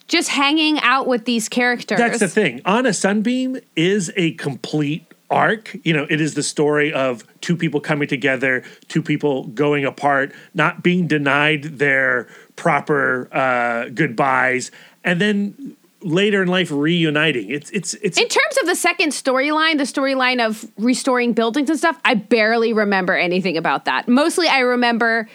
just 0.09 0.29
hanging 0.29 0.79
out 0.81 1.07
with 1.07 1.25
these 1.25 1.49
characters. 1.49 1.99
That's 1.99 2.21
the 2.21 2.29
thing. 2.29 2.61
On 2.65 2.87
a 2.87 2.93
Sunbeam 2.93 3.59
is 3.75 4.13
a 4.17 4.33
complete 4.33 5.13
arc. 5.31 5.77
You 5.85 5.93
know, 5.93 6.07
it 6.09 6.21
is 6.21 6.35
the 6.35 6.43
story 6.43 6.93
of 6.93 7.25
two 7.41 7.57
people 7.57 7.81
coming 7.81 8.09
together, 8.09 8.63
two 8.89 9.03
people 9.03 9.45
going 9.49 9.85
apart, 9.85 10.33
not 10.55 10.83
being 10.83 11.07
denied 11.07 11.65
their 11.79 12.29
proper 12.55 13.29
uh, 13.33 13.89
goodbyes, 13.91 14.71
and 15.03 15.21
then 15.21 15.77
later 16.03 16.43
in 16.43 16.49
life 16.49 16.71
reuniting. 16.71 17.51
It's 17.51 17.71
it's 17.71 17.95
it's 17.95 18.19
In 18.19 18.29
terms 18.29 18.57
of 18.61 18.67
the 18.67 18.77
second 18.77 19.11
storyline, 19.11 19.79
the 19.79 19.85
storyline 19.85 20.45
of 20.45 20.71
restoring 20.79 21.33
buildings 21.33 21.69
and 21.69 21.79
stuff, 21.79 21.99
I 22.05 22.15
barely 22.15 22.73
remember 22.73 23.15
anything 23.15 23.57
about 23.57 23.87
that. 23.87 24.07
Mostly 24.07 24.47
I 24.47 24.61
remember 24.61 25.29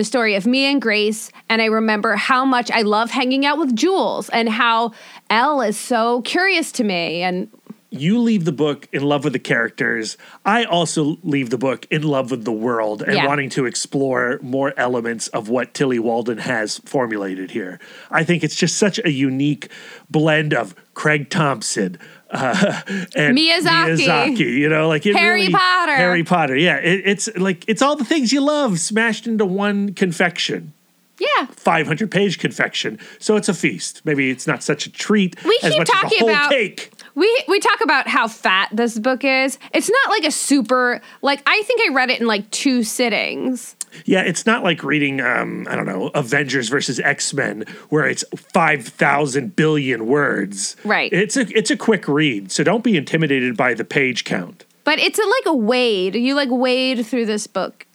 the 0.00 0.04
story 0.04 0.34
of 0.34 0.46
me 0.46 0.64
and 0.64 0.80
Grace, 0.80 1.30
and 1.50 1.60
I 1.60 1.66
remember 1.66 2.16
how 2.16 2.46
much 2.46 2.70
I 2.70 2.80
love 2.80 3.10
hanging 3.10 3.44
out 3.44 3.58
with 3.58 3.76
Jules 3.76 4.30
and 4.30 4.48
how 4.48 4.92
Elle 5.28 5.60
is 5.60 5.78
so 5.78 6.22
curious 6.22 6.72
to 6.72 6.84
me 6.84 7.20
and 7.22 7.50
you 7.90 8.18
leave 8.18 8.46
the 8.46 8.52
book 8.52 8.88
in 8.92 9.02
love 9.02 9.24
with 9.24 9.34
the 9.34 9.38
characters. 9.38 10.16
I 10.46 10.64
also 10.64 11.18
leave 11.22 11.50
the 11.50 11.58
book 11.58 11.86
in 11.90 12.02
love 12.02 12.30
with 12.30 12.44
the 12.44 12.52
world 12.52 13.02
and 13.02 13.14
Yeah. 13.14 13.26
wanting 13.26 13.50
to 13.50 13.66
explore 13.66 14.38
more 14.42 14.72
elements 14.78 15.28
of 15.28 15.50
what 15.50 15.74
Tillie 15.74 15.98
Walden 15.98 16.38
has 16.38 16.78
formulated 16.86 17.50
here. 17.50 17.78
I 18.10 18.24
think 18.24 18.42
it's 18.42 18.54
just 18.54 18.78
such 18.78 19.00
a 19.04 19.10
unique 19.10 19.68
blend 20.08 20.54
of 20.54 20.74
Craig 20.94 21.28
Thompson 21.28 21.98
uh, 22.30 22.80
and 23.16 23.36
Miyazaki. 23.36 23.96
Miyazaki, 23.98 24.38
you 24.38 24.68
know, 24.68 24.88
like 24.88 25.04
Harry 25.04 25.42
really- 25.42 25.52
Potter. 25.52 25.94
Harry 25.96 26.24
Potter, 26.24 26.56
yeah. 26.56 26.76
It, 26.76 27.02
it's 27.04 27.28
like 27.36 27.64
it's 27.68 27.82
all 27.82 27.96
the 27.96 28.04
things 28.04 28.32
you 28.32 28.40
love 28.40 28.78
smashed 28.80 29.26
into 29.26 29.44
one 29.44 29.94
confection. 29.94 30.72
yeah. 31.18 31.46
500 31.46 32.10
page 32.10 32.38
confection. 32.38 32.98
So 33.18 33.36
it's 33.36 33.48
a 33.48 33.54
feast. 33.54 34.02
Maybe 34.04 34.30
it's 34.30 34.46
not 34.46 34.62
such 34.62 34.86
a 34.86 34.90
treat 34.90 35.36
We 35.44 35.58
as 35.62 35.70
keep 35.72 35.78
much 35.80 35.88
as 35.90 35.94
talking 36.02 36.18
a 36.18 36.20
whole 36.20 36.30
about- 36.30 36.50
cake. 36.50 36.92
We 37.16 37.44
we 37.48 37.58
talk 37.58 37.80
about 37.82 38.06
how 38.06 38.28
fat 38.28 38.68
this 38.72 38.96
book 38.98 39.24
is. 39.24 39.58
It's 39.74 39.90
not 39.90 40.10
like 40.10 40.24
a 40.24 40.30
super 40.30 41.00
like 41.22 41.42
I 41.44 41.62
think 41.64 41.80
I 41.90 41.92
read 41.92 42.08
it 42.10 42.20
in 42.20 42.26
like 42.28 42.48
two 42.52 42.84
sittings. 42.84 43.74
Yeah, 44.04 44.22
it's 44.22 44.46
not 44.46 44.62
like 44.62 44.82
reading, 44.84 45.20
um, 45.20 45.66
I 45.70 45.76
don't 45.76 45.86
know, 45.86 46.08
Avengers 46.14 46.68
versus 46.68 47.00
X 47.00 47.32
Men, 47.34 47.64
where 47.88 48.06
it's 48.06 48.24
five 48.52 48.86
thousand 48.86 49.56
billion 49.56 50.06
words. 50.06 50.76
Right. 50.84 51.12
It's 51.12 51.36
a 51.36 51.46
it's 51.56 51.70
a 51.70 51.76
quick 51.76 52.06
read, 52.08 52.50
so 52.52 52.62
don't 52.64 52.84
be 52.84 52.96
intimidated 52.96 53.56
by 53.56 53.74
the 53.74 53.84
page 53.84 54.24
count. 54.24 54.64
But 54.84 54.98
it's 54.98 55.18
a, 55.18 55.22
like 55.22 55.46
a 55.46 55.54
wade. 55.56 56.14
You 56.14 56.34
like 56.34 56.48
wade 56.50 57.06
through 57.06 57.26
this 57.26 57.46
book. 57.46 57.86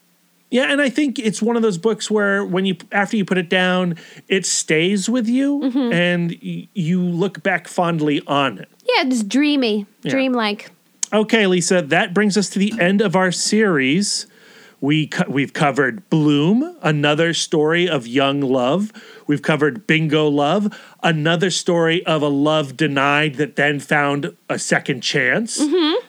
Yeah, 0.52 0.72
and 0.72 0.80
I 0.82 0.90
think 0.90 1.18
it's 1.20 1.42
one 1.42 1.56
of 1.58 1.64
those 1.64 1.78
books 1.78 2.10
where 2.10 2.46
when 2.46 2.66
you 2.66 2.78
after 2.92 3.18
you 3.18 3.26
put 3.26 3.38
it 3.38 3.50
down, 3.50 3.96
it 4.28 4.46
stays 4.46 5.10
with 5.10 5.28
you, 5.28 5.60
Mm-hmm. 5.62 5.92
and 5.92 6.40
y- 6.44 6.68
you 6.74 7.02
look 7.02 7.42
back 7.44 7.68
fondly 7.68 8.22
on 8.28 8.60
it. 8.60 8.70
Yeah, 8.86 9.08
it's 9.08 9.24
dreamy, 9.24 9.88
dreamlike. 10.04 10.70
Okay, 11.12 11.48
Lisa, 11.48 11.82
that 11.82 12.14
brings 12.14 12.38
us 12.38 12.50
to 12.52 12.60
the 12.60 12.74
end 12.80 13.02
of 13.02 13.16
our 13.16 13.32
series. 13.32 14.28
We 14.82 15.08
co- 15.08 15.30
we've 15.30 15.54
covered 15.54 16.08
Bloom, 16.10 16.78
another 16.82 17.34
story 17.34 17.88
of 17.90 18.06
young 18.06 18.42
love. 18.42 18.92
We've 19.28 19.42
covered 19.42 19.88
Bingo 19.88 20.28
Love, 20.28 20.78
another 21.02 21.50
story 21.50 22.06
of 22.06 22.22
a 22.22 22.28
love 22.28 22.78
denied 22.78 23.36
that 23.36 23.56
then 23.56 23.80
found 23.80 24.36
a 24.50 24.60
second 24.60 25.02
chance. 25.02 25.60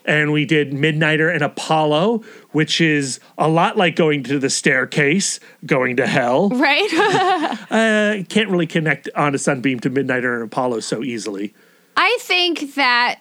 And 0.04 0.32
we 0.32 0.44
did 0.44 0.72
Midnighter 0.72 1.32
and 1.32 1.42
Apollo, 1.42 2.22
which 2.52 2.80
is 2.80 3.18
a 3.38 3.48
lot 3.48 3.76
like 3.76 3.96
going 3.96 4.22
to 4.24 4.38
the 4.38 4.50
staircase, 4.50 5.40
going 5.64 5.96
to 5.96 6.06
hell. 6.06 6.50
Right? 6.50 7.52
Uh, 7.68 8.22
can't 8.28 8.48
really 8.48 8.66
connect 8.66 9.08
on 9.16 9.34
a 9.34 9.38
sunbeam 9.38 9.80
to 9.80 9.90
Midnighter 9.90 10.34
and 10.34 10.44
Apollo 10.44 10.80
so 10.80 11.02
easily. 11.02 11.52
I 11.96 12.16
think 12.20 12.74
that 12.74 13.16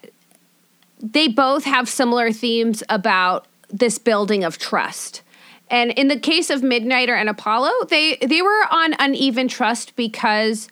they 1.02 1.28
both 1.28 1.64
have 1.66 1.90
similar 1.90 2.32
themes 2.32 2.84
about 2.90 3.48
this 3.70 3.98
building 3.98 4.44
of 4.44 4.58
trust. 4.58 5.22
And 5.70 5.92
in 5.92 6.08
the 6.08 6.20
case 6.20 6.50
of 6.50 6.62
Midnighter 6.62 7.16
and 7.20 7.30
Apollo, 7.30 7.72
they 7.90 8.18
they 8.18 8.42
were 8.42 8.64
on 8.72 8.96
uneven 9.00 9.48
trust 9.48 9.96
because 9.96 10.68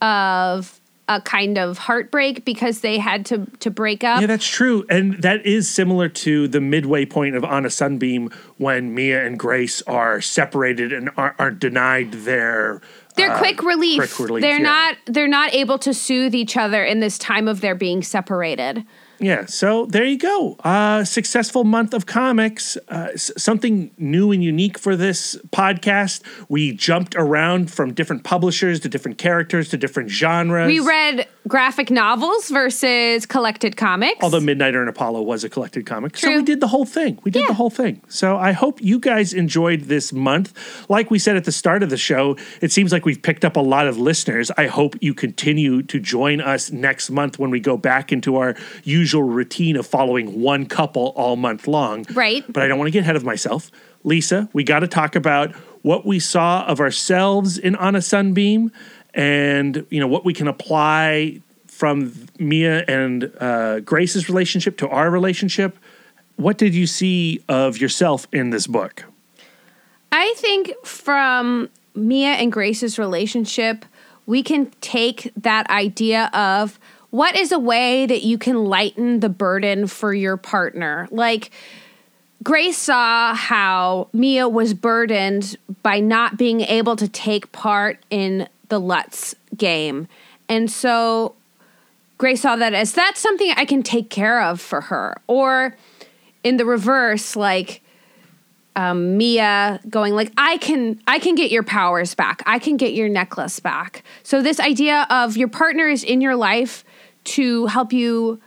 of 0.00 0.80
a 1.08 1.20
kind 1.20 1.56
of 1.56 1.78
heartbreak 1.78 2.44
because 2.44 2.80
they 2.80 2.98
had 2.98 3.26
to 3.26 3.46
to 3.60 3.70
break 3.70 4.02
up. 4.04 4.20
Yeah, 4.20 4.26
that's 4.26 4.46
true. 4.46 4.84
And 4.90 5.22
that 5.22 5.44
is 5.46 5.68
similar 5.68 6.08
to 6.08 6.48
the 6.48 6.60
midway 6.60 7.06
point 7.06 7.36
of 7.36 7.44
On 7.44 7.64
a 7.64 7.70
Sunbeam 7.70 8.30
when 8.58 8.94
Mia 8.94 9.24
and 9.24 9.38
Grace 9.38 9.82
are 9.82 10.20
separated 10.20 10.92
and 10.92 11.10
are, 11.16 11.34
are 11.38 11.50
denied 11.50 12.12
their. 12.12 12.80
They're 13.14 13.30
uh, 13.30 13.38
quick 13.38 13.62
relief. 13.62 13.98
quick 13.98 14.28
relief, 14.28 14.42
They're 14.42 14.58
yeah. 14.58 14.62
not 14.62 14.96
they're 15.06 15.28
not 15.28 15.54
able 15.54 15.78
to 15.78 15.94
soothe 15.94 16.34
each 16.34 16.56
other 16.56 16.84
in 16.84 17.00
this 17.00 17.18
time 17.18 17.48
of 17.48 17.60
their 17.60 17.74
being 17.74 18.02
separated. 18.02 18.84
Yeah, 19.18 19.46
so 19.46 19.86
there 19.86 20.04
you 20.04 20.18
go. 20.18 20.56
Uh, 20.62 21.02
successful 21.04 21.64
month 21.64 21.94
of 21.94 22.04
comics. 22.06 22.76
Uh, 22.88 23.08
s- 23.14 23.30
something 23.38 23.90
new 23.96 24.30
and 24.30 24.44
unique 24.44 24.78
for 24.78 24.94
this 24.94 25.36
podcast. 25.52 26.20
We 26.50 26.72
jumped 26.72 27.14
around 27.16 27.70
from 27.70 27.94
different 27.94 28.24
publishers 28.24 28.78
to 28.80 28.88
different 28.90 29.16
characters 29.16 29.70
to 29.70 29.78
different 29.78 30.10
genres. 30.10 30.66
We 30.66 30.80
read 30.80 31.26
graphic 31.48 31.90
novels 31.90 32.50
versus 32.50 33.24
collected 33.24 33.76
comics. 33.76 34.18
Although 34.22 34.40
Midnighter 34.40 34.80
and 34.80 34.88
Apollo 34.88 35.22
was 35.22 35.44
a 35.44 35.48
collected 35.48 35.86
comic. 35.86 36.16
So 36.18 36.36
we 36.36 36.42
did 36.42 36.60
the 36.60 36.66
whole 36.68 36.84
thing. 36.84 37.18
We 37.24 37.30
did 37.30 37.40
Yeah. 37.40 37.46
the 37.48 37.54
whole 37.54 37.70
thing. 37.70 38.02
So 38.08 38.36
I 38.36 38.52
hope 38.52 38.82
you 38.82 38.98
guys 38.98 39.32
enjoyed 39.32 39.82
this 39.82 40.12
month. 40.12 40.52
Like 40.90 41.10
we 41.10 41.18
said 41.18 41.36
at 41.36 41.44
the 41.44 41.52
start 41.52 41.82
of 41.82 41.88
the 41.88 41.96
show, 41.96 42.36
it 42.60 42.70
seems 42.70 42.92
like 42.92 43.06
we've 43.06 43.22
picked 43.22 43.44
up 43.44 43.56
a 43.56 43.60
lot 43.60 43.86
of 43.86 43.96
listeners. 43.96 44.50
I 44.58 44.66
hope 44.66 44.94
you 45.00 45.14
continue 45.14 45.82
to 45.84 45.98
join 46.00 46.40
us 46.42 46.70
next 46.70 47.08
month 47.10 47.38
when 47.38 47.48
we 47.50 47.60
go 47.60 47.76
back 47.78 48.12
into 48.12 48.36
our 48.36 48.54
usual 48.84 49.05
routine 49.14 49.76
of 49.76 49.86
following 49.86 50.40
one 50.40 50.66
couple 50.66 51.12
all 51.16 51.36
month 51.36 51.66
long. 51.66 52.04
Right. 52.12 52.44
But 52.52 52.62
I 52.62 52.68
don't 52.68 52.78
want 52.78 52.88
to 52.88 52.92
get 52.92 53.00
ahead 53.00 53.16
of 53.16 53.24
myself. 53.24 53.70
Lisa, 54.04 54.48
we 54.52 54.64
got 54.64 54.80
to 54.80 54.88
talk 54.88 55.16
about 55.16 55.54
what 55.82 56.06
we 56.06 56.18
saw 56.18 56.64
of 56.66 56.80
ourselves 56.80 57.58
in 57.58 57.76
On 57.76 57.94
a 57.94 58.02
Sunbeam 58.02 58.70
and, 59.14 59.86
you 59.90 60.00
know, 60.00 60.06
what 60.06 60.24
we 60.24 60.32
can 60.32 60.48
apply 60.48 61.40
from 61.66 62.12
Mia 62.38 62.84
and 62.86 63.30
uh, 63.38 63.80
Grace's 63.80 64.28
relationship 64.28 64.78
to 64.78 64.88
our 64.88 65.10
relationship. 65.10 65.76
What 66.36 66.58
did 66.58 66.74
you 66.74 66.86
see 66.86 67.42
of 67.48 67.78
yourself 67.78 68.26
in 68.32 68.50
this 68.50 68.66
book? 68.66 69.04
I 70.12 70.34
think 70.36 70.72
from 70.84 71.68
Mia 71.94 72.32
and 72.32 72.50
Grace's 72.52 72.98
relationship, 72.98 73.84
we 74.26 74.42
can 74.42 74.70
take 74.80 75.30
that 75.36 75.68
idea 75.70 76.30
of 76.32 76.78
what 77.10 77.36
is 77.36 77.52
a 77.52 77.58
way 77.58 78.06
that 78.06 78.22
you 78.22 78.38
can 78.38 78.64
lighten 78.64 79.20
the 79.20 79.28
burden 79.28 79.86
for 79.86 80.12
your 80.12 80.36
partner. 80.36 81.08
Like, 81.10 81.50
Grace 82.42 82.78
saw 82.78 83.34
how 83.34 84.08
Mia 84.12 84.48
was 84.48 84.74
burdened 84.74 85.56
by 85.82 86.00
not 86.00 86.36
being 86.36 86.60
able 86.60 86.94
to 86.96 87.08
take 87.08 87.50
part 87.50 87.98
in 88.10 88.48
the 88.68 88.78
Lutz 88.78 89.34
game. 89.56 90.06
And 90.48 90.70
so 90.70 91.34
Grace 92.18 92.42
saw 92.42 92.56
that 92.56 92.72
as 92.72 92.92
that's 92.92 93.20
something 93.20 93.52
I 93.56 93.64
can 93.64 93.82
take 93.82 94.10
care 94.10 94.42
of 94.42 94.60
for 94.60 94.82
her. 94.82 95.20
Or 95.26 95.76
in 96.44 96.56
the 96.56 96.64
reverse, 96.64 97.34
like 97.34 97.82
um, 98.76 99.16
Mia 99.16 99.80
going 99.88 100.14
like 100.14 100.32
I 100.36 100.58
can 100.58 101.00
I 101.06 101.18
can 101.18 101.34
get 101.34 101.50
your 101.50 101.62
powers 101.62 102.14
back. 102.14 102.42
I 102.46 102.58
can 102.58 102.76
get 102.76 102.92
your 102.92 103.08
necklace 103.08 103.58
back. 103.58 104.04
So 104.22 104.42
this 104.42 104.60
idea 104.60 105.06
of 105.10 105.36
your 105.36 105.48
partner 105.48 105.88
is 105.88 106.04
in 106.04 106.20
your 106.20 106.36
life 106.36 106.84
to 107.26 107.66
help 107.66 107.92
you 107.92 108.40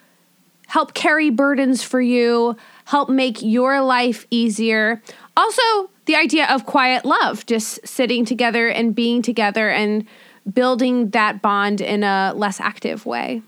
help 0.68 0.94
carry 0.94 1.32
burdens 1.32 1.82
for 1.82 2.00
you, 2.00 2.56
help 2.86 3.10
make 3.10 3.42
your 3.42 3.82
life 3.82 4.28
easier. 4.30 5.02
Also, 5.36 5.90
the 6.06 6.16
idea 6.16 6.46
of 6.48 6.66
quiet 6.66 7.06
love, 7.06 7.46
just 7.48 7.86
sitting 7.88 8.24
together 8.24 8.68
and 8.68 8.94
being 8.94 9.22
together 9.24 9.70
and 9.70 10.06
building 10.52 11.10
that 11.10 11.42
bond 11.42 11.82
in 11.82 12.04
a 12.04 12.34
less 12.36 12.60
active 12.60 13.06
way? 13.06 13.42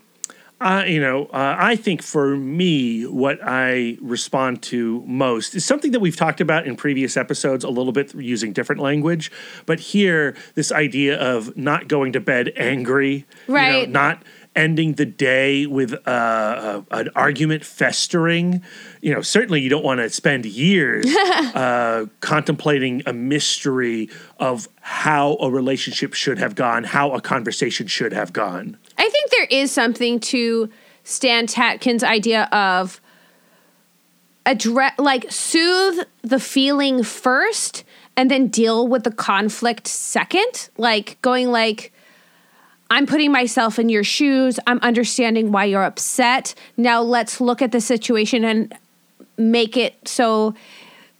Uh, 0.60 0.84
you 0.86 1.00
know, 1.00 1.26
uh, 1.26 1.56
I 1.58 1.74
think 1.74 2.02
for 2.02 2.36
me, 2.36 3.02
what 3.04 3.40
I 3.42 3.98
respond 4.00 4.62
to 4.62 5.02
most 5.06 5.56
is 5.56 5.64
something 5.64 5.90
that 5.90 5.98
we've 5.98 6.14
talked 6.14 6.40
about 6.40 6.68
in 6.68 6.76
previous 6.76 7.16
episodes 7.16 7.64
a 7.64 7.68
little 7.68 7.90
bit 7.92 8.14
using 8.14 8.52
different 8.52 8.80
language. 8.80 9.32
But 9.66 9.80
here, 9.80 10.36
this 10.54 10.70
idea 10.70 11.18
of 11.18 11.56
not 11.56 11.88
going 11.88 12.12
to 12.12 12.20
bed 12.20 12.52
angry, 12.56 13.26
you 13.48 13.54
know, 13.54 13.54
Right. 13.54 13.90
not 13.90 14.22
ending 14.54 14.94
the 14.94 15.06
day 15.06 15.66
with 15.66 15.94
uh, 16.06 16.10
uh, 16.10 16.82
an 16.90 17.08
argument 17.14 17.64
festering. 17.64 18.62
You 19.00 19.14
know, 19.14 19.22
certainly 19.22 19.60
you 19.60 19.70
don't 19.70 19.84
want 19.84 20.00
to 20.00 20.10
spend 20.10 20.44
years 20.44 21.06
uh, 21.16 22.06
contemplating 22.20 23.02
a 23.06 23.12
mystery 23.12 24.10
of 24.38 24.68
how 24.80 25.36
a 25.40 25.50
relationship 25.50 26.14
should 26.14 26.38
have 26.38 26.54
gone, 26.54 26.84
how 26.84 27.12
a 27.12 27.20
conversation 27.20 27.86
should 27.86 28.12
have 28.12 28.32
gone. 28.32 28.76
I 28.98 29.08
think 29.08 29.30
there 29.30 29.46
is 29.50 29.72
something 29.72 30.20
to 30.20 30.68
Stan 31.04 31.46
Tatkin's 31.46 32.04
idea 32.04 32.44
of 32.52 33.00
address 34.44 34.92
like 34.98 35.30
soothe 35.30 36.04
the 36.22 36.40
feeling 36.40 37.02
first 37.02 37.84
and 38.16 38.30
then 38.30 38.48
deal 38.48 38.86
with 38.86 39.04
the 39.04 39.10
conflict 39.10 39.86
second 39.86 40.68
like 40.76 41.16
going 41.22 41.50
like 41.50 41.92
i'm 42.92 43.06
putting 43.06 43.32
myself 43.32 43.78
in 43.78 43.88
your 43.88 44.04
shoes. 44.04 44.60
I'm 44.66 44.78
understanding 44.80 45.50
why 45.50 45.64
you're 45.64 45.82
upset. 45.82 46.54
Now 46.76 47.00
let's 47.00 47.40
look 47.40 47.62
at 47.62 47.72
the 47.72 47.80
situation 47.80 48.44
and 48.44 48.74
make 49.38 49.76
it 49.76 49.96
so 50.06 50.54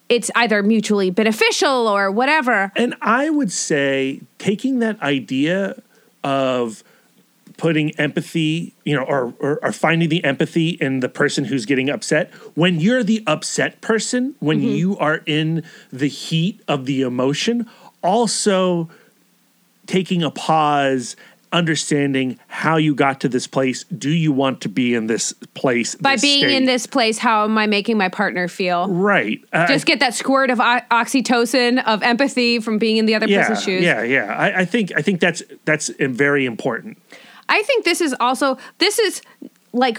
it's 0.09 0.31
either 0.35 0.63
mutually 0.63 1.11
beneficial 1.11 1.89
or 1.89 2.11
whatever. 2.11 2.71
And 2.77 2.95
I 3.01 3.31
would 3.31 3.51
say 3.51 4.21
taking 4.37 4.81
that 4.81 5.01
idea 5.01 5.81
of 6.23 6.85
putting 7.57 7.93
empathy, 7.93 8.75
you 8.85 8.95
know, 8.95 9.05
or, 9.05 9.33
or, 9.39 9.59
or 9.63 9.73
finding 9.73 10.11
the 10.11 10.23
empathy 10.25 10.71
in 10.71 11.01
the 11.01 11.09
person 11.09 11.45
who's 11.45 11.65
getting 11.65 11.89
upset. 11.89 12.31
When 12.55 12.81
you're 12.81 13.03
the 13.03 13.23
upset 13.27 13.81
person, 13.81 14.35
when 14.41 14.59
mm-hmm. 14.59 14.69
you 14.69 14.99
are 14.99 15.23
in 15.25 15.65
the 15.91 16.09
heat 16.09 16.61
of 16.69 16.85
the 16.85 17.03
emotion, 17.03 17.67
also 18.03 18.91
taking 19.87 20.23
a 20.23 20.31
pause, 20.31 21.17
understanding 21.53 22.39
how 22.49 22.77
you 22.77 22.95
got 22.95 23.21
to 23.21 23.29
this 23.29 23.47
place. 23.47 23.85
Do 23.85 24.11
you 24.11 24.33
want 24.33 24.61
to 24.63 24.69
be 24.69 24.95
in 24.95 25.07
this 25.07 25.33
place? 25.55 25.95
by 25.97 26.15
this 26.15 26.23
being 26.23 26.51
in 26.51 26.65
this 26.65 26.87
place 26.87 27.19
how 27.19 27.45
am 27.45 27.57
i 27.59 27.67
making 27.67 27.97
my 27.97 28.09
partner 28.09 28.49
feel 28.49 28.89
Right. 28.89 29.43
Uh, 29.53 29.67
just 29.67 29.87
get 29.87 30.01
that 30.01 30.15
squirt 30.15 30.51
of 30.51 30.61
o- 30.61 30.81
oxytocin 30.91 31.83
of 31.85 32.03
empathy 32.03 32.59
from 32.61 32.79
being 32.79 32.97
in 32.97 33.07
the 33.07 33.15
other 33.15 33.29
yeah, 33.29 33.47
person's 33.47 33.65
shoes. 33.65 33.83
yeah, 33.83 34.03
yeah. 34.03 34.35
I, 34.35 34.61
I 34.61 34.65
think 34.65 34.93
I 34.97 35.03
think 35.03 35.21
that's 35.21 35.43
that's 35.65 35.89
very 35.99 36.47
important. 36.47 36.99
I 37.49 37.63
think 37.63 37.85
this 37.85 38.01
is 38.01 38.15
also 38.19 38.59
this 38.79 38.99
is 38.99 39.23
like 39.73 39.99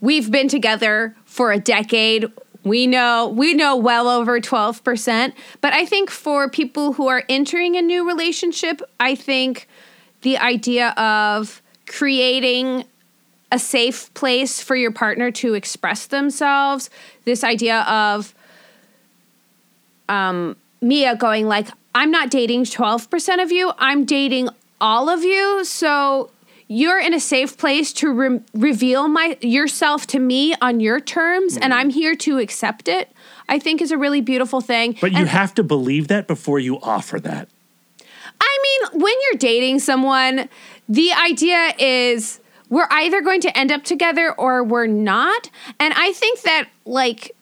we've 0.00 0.30
been 0.30 0.48
together 0.48 1.14
for 1.24 1.52
a 1.52 1.58
decade. 1.58 2.26
We 2.64 2.86
know 2.86 3.28
we 3.28 3.54
know 3.54 3.76
well 3.76 4.08
over 4.08 4.40
12%, 4.40 5.32
but 5.60 5.72
I 5.72 5.86
think 5.86 6.10
for 6.10 6.50
people 6.50 6.92
who 6.94 7.08
are 7.08 7.22
entering 7.28 7.76
a 7.76 7.82
new 7.82 8.06
relationship, 8.06 8.82
I 9.00 9.14
think 9.14 9.68
the 10.22 10.38
idea 10.38 10.90
of 10.90 11.62
creating 11.86 12.84
a 13.50 13.58
safe 13.58 14.12
place 14.14 14.60
for 14.60 14.76
your 14.76 14.90
partner 14.90 15.30
to 15.30 15.54
express 15.54 16.06
themselves, 16.06 16.90
this 17.24 17.42
idea 17.42 17.80
of 17.82 18.34
um, 20.08 20.56
Mia 20.80 21.16
going 21.16 21.46
like, 21.46 21.68
I'm 21.94 22.10
not 22.10 22.30
dating 22.30 22.64
12% 22.64 23.42
of 23.42 23.50
you, 23.50 23.72
I'm 23.78 24.04
dating 24.04 24.48
all 24.80 25.08
of 25.08 25.24
you. 25.24 25.64
So 25.64 26.30
you're 26.68 27.00
in 27.00 27.14
a 27.14 27.20
safe 27.20 27.56
place 27.56 27.92
to 27.94 28.12
re- 28.12 28.40
reveal 28.52 29.08
my 29.08 29.38
yourself 29.40 30.06
to 30.08 30.18
me 30.18 30.54
on 30.60 30.80
your 30.80 31.00
terms, 31.00 31.56
and 31.56 31.72
I'm 31.72 31.90
here 31.90 32.14
to 32.16 32.38
accept 32.38 32.88
it. 32.88 33.10
I 33.48 33.58
think 33.58 33.80
is 33.80 33.90
a 33.90 33.96
really 33.96 34.20
beautiful 34.20 34.60
thing. 34.60 34.96
But 35.00 35.12
you 35.12 35.24
have 35.24 35.54
to 35.54 35.64
believe 35.64 36.08
that 36.08 36.26
before 36.26 36.58
you 36.58 36.78
offer 36.80 37.18
that. 37.20 37.48
I 38.40 38.58
mean, 38.62 39.00
when 39.02 39.14
you're 39.22 39.38
dating 39.38 39.80
someone, 39.80 40.48
the 40.88 41.12
idea 41.12 41.72
is 41.78 42.40
we're 42.68 42.88
either 42.90 43.20
going 43.20 43.40
to 43.42 43.58
end 43.58 43.72
up 43.72 43.84
together 43.84 44.32
or 44.32 44.62
we're 44.62 44.86
not. 44.86 45.50
And 45.80 45.94
I 45.96 46.12
think 46.12 46.42
that, 46.42 46.68
like, 46.84 47.34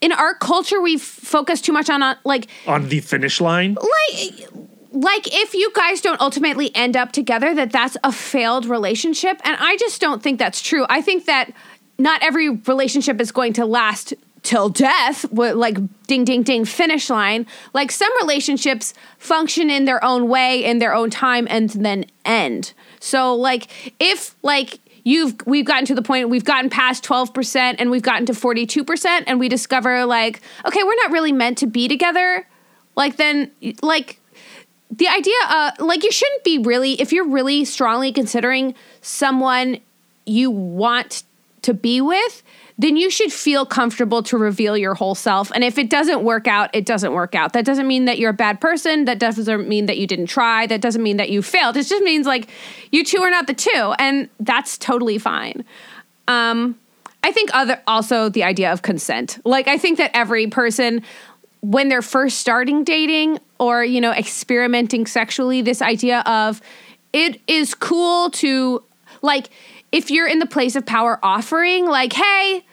in 0.00 0.12
our 0.12 0.34
culture, 0.34 0.80
we've 0.80 1.02
focused 1.02 1.64
too 1.64 1.72
much 1.72 1.90
on, 1.90 2.02
uh, 2.02 2.16
like, 2.24 2.48
On 2.66 2.88
the 2.88 3.00
finish 3.00 3.40
line, 3.40 3.74
like, 3.74 4.48
like 4.92 5.34
if 5.34 5.54
you 5.54 5.70
guys 5.74 6.00
don't 6.00 6.20
ultimately 6.20 6.74
end 6.74 6.96
up 6.96 7.12
together, 7.12 7.54
that 7.54 7.70
that's 7.70 7.96
a 8.02 8.12
failed 8.12 8.66
relationship. 8.66 9.40
And 9.44 9.56
I 9.60 9.76
just 9.76 10.00
don't 10.00 10.22
think 10.22 10.38
that's 10.38 10.62
true. 10.62 10.86
I 10.88 11.02
think 11.02 11.26
that 11.26 11.52
not 11.98 12.22
every 12.22 12.50
relationship 12.50 13.20
is 13.20 13.32
going 13.32 13.52
to 13.54 13.66
last 13.66 14.14
till 14.46 14.68
death 14.68 15.26
like 15.32 15.76
ding 16.06 16.24
ding 16.24 16.44
ding 16.44 16.64
finish 16.64 17.10
line. 17.10 17.46
Like 17.74 17.90
some 17.90 18.10
relationships 18.20 18.94
function 19.18 19.70
in 19.70 19.86
their 19.86 20.02
own 20.04 20.28
way 20.28 20.64
in 20.64 20.78
their 20.78 20.94
own 20.94 21.10
time 21.10 21.48
and 21.50 21.68
then 21.70 22.06
end. 22.24 22.72
So 23.00 23.34
like 23.34 23.66
if 23.98 24.36
like 24.44 24.78
you've 25.02 25.34
we've 25.46 25.64
gotten 25.64 25.84
to 25.86 25.96
the 25.96 26.02
point 26.02 26.28
we've 26.28 26.44
gotten 26.44 26.70
past 26.70 27.04
12% 27.04 27.74
and 27.78 27.90
we've 27.90 28.02
gotten 28.02 28.24
to 28.26 28.32
42% 28.32 29.24
and 29.26 29.40
we 29.40 29.48
discover 29.48 30.06
like 30.06 30.40
okay 30.64 30.82
we're 30.84 30.94
not 30.94 31.10
really 31.10 31.32
meant 31.32 31.58
to 31.58 31.66
be 31.66 31.88
together 31.88 32.46
like 32.94 33.16
then 33.16 33.50
like 33.82 34.20
the 34.92 35.08
idea 35.08 35.34
uh 35.48 35.72
like 35.80 36.04
you 36.04 36.12
shouldn't 36.12 36.44
be 36.44 36.58
really 36.58 37.00
if 37.00 37.12
you're 37.12 37.28
really 37.28 37.64
strongly 37.64 38.12
considering 38.12 38.74
someone 39.00 39.78
you 40.24 40.50
want 40.50 41.24
to 41.62 41.74
be 41.74 42.00
with 42.00 42.44
then 42.78 42.96
you 42.96 43.10
should 43.10 43.32
feel 43.32 43.64
comfortable 43.64 44.22
to 44.24 44.36
reveal 44.36 44.76
your 44.76 44.94
whole 44.94 45.14
self. 45.14 45.50
And 45.54 45.64
if 45.64 45.78
it 45.78 45.88
doesn't 45.88 46.22
work 46.22 46.46
out 46.46 46.70
it 46.74 46.84
doesn't 46.84 47.12
work 47.12 47.34
out. 47.34 47.52
That 47.54 47.64
doesn't 47.64 47.86
mean 47.86 48.04
that 48.04 48.18
you're 48.18 48.30
a 48.30 48.34
bad 48.34 48.60
person. 48.60 49.06
That 49.06 49.18
doesn't 49.18 49.68
mean 49.68 49.86
that 49.86 49.98
you 49.98 50.06
didn't 50.06 50.26
try. 50.26 50.66
That 50.66 50.80
doesn't 50.80 51.02
mean 51.02 51.16
that 51.16 51.30
you 51.30 51.42
failed. 51.42 51.76
It 51.76 51.86
just 51.86 52.04
means 52.04 52.26
like 52.26 52.48
you 52.92 53.04
two 53.04 53.22
are 53.22 53.30
not 53.30 53.46
the 53.46 53.54
two 53.54 53.94
and 53.98 54.28
that's 54.40 54.76
totally 54.78 55.18
fine. 55.18 55.64
Um 56.28 56.78
i 57.22 57.32
think 57.32 57.50
other 57.54 57.82
also 57.86 58.28
the 58.28 58.44
idea 58.44 58.72
of 58.72 58.82
consent. 58.82 59.38
Like 59.44 59.68
i 59.68 59.78
think 59.78 59.98
that 59.98 60.10
every 60.14 60.46
person 60.48 61.02
when 61.60 61.88
they're 61.88 62.02
first 62.02 62.38
starting 62.38 62.84
dating 62.84 63.38
or 63.58 63.84
you 63.84 64.00
know 64.00 64.12
experimenting 64.12 65.06
sexually 65.06 65.62
this 65.62 65.82
idea 65.82 66.20
of 66.20 66.60
it 67.12 67.40
is 67.46 67.74
cool 67.74 68.30
to 68.30 68.82
like 69.22 69.48
if 69.92 70.10
you're 70.10 70.28
in 70.28 70.38
the 70.38 70.46
place 70.46 70.76
of 70.76 70.84
power 70.84 71.18
offering 71.22 71.86
like 71.86 72.12
hey 72.12 72.64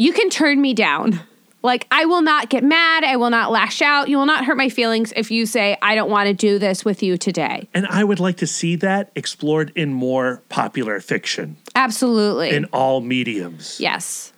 you 0.00 0.14
can 0.14 0.30
turn 0.30 0.60
me 0.60 0.72
down. 0.72 1.20
Like 1.62 1.86
i 1.90 2.06
will 2.06 2.22
not 2.22 2.48
get 2.48 2.64
mad. 2.64 3.04
I 3.04 3.16
will 3.16 3.28
not 3.28 3.50
lash 3.50 3.82
out. 3.82 4.08
You 4.08 4.16
will 4.16 4.24
not 4.24 4.46
hurt 4.46 4.56
my 4.56 4.70
feelings 4.70 5.12
if 5.14 5.30
you 5.30 5.44
say 5.44 5.76
i 5.82 5.94
don't 5.94 6.08
want 6.08 6.26
to 6.28 6.32
do 6.32 6.58
this 6.58 6.86
with 6.86 7.02
you 7.02 7.18
today. 7.18 7.68
And 7.74 7.86
I 7.86 8.02
would 8.02 8.18
like 8.18 8.38
to 8.38 8.46
see 8.46 8.76
that 8.76 9.12
explored 9.14 9.72
in 9.76 9.92
more 9.92 10.42
popular 10.48 11.00
fiction. 11.00 11.58
Absolutely. 11.74 12.50
In 12.50 12.64
all 12.66 13.02
mediums. 13.02 13.78
yes 13.78 14.32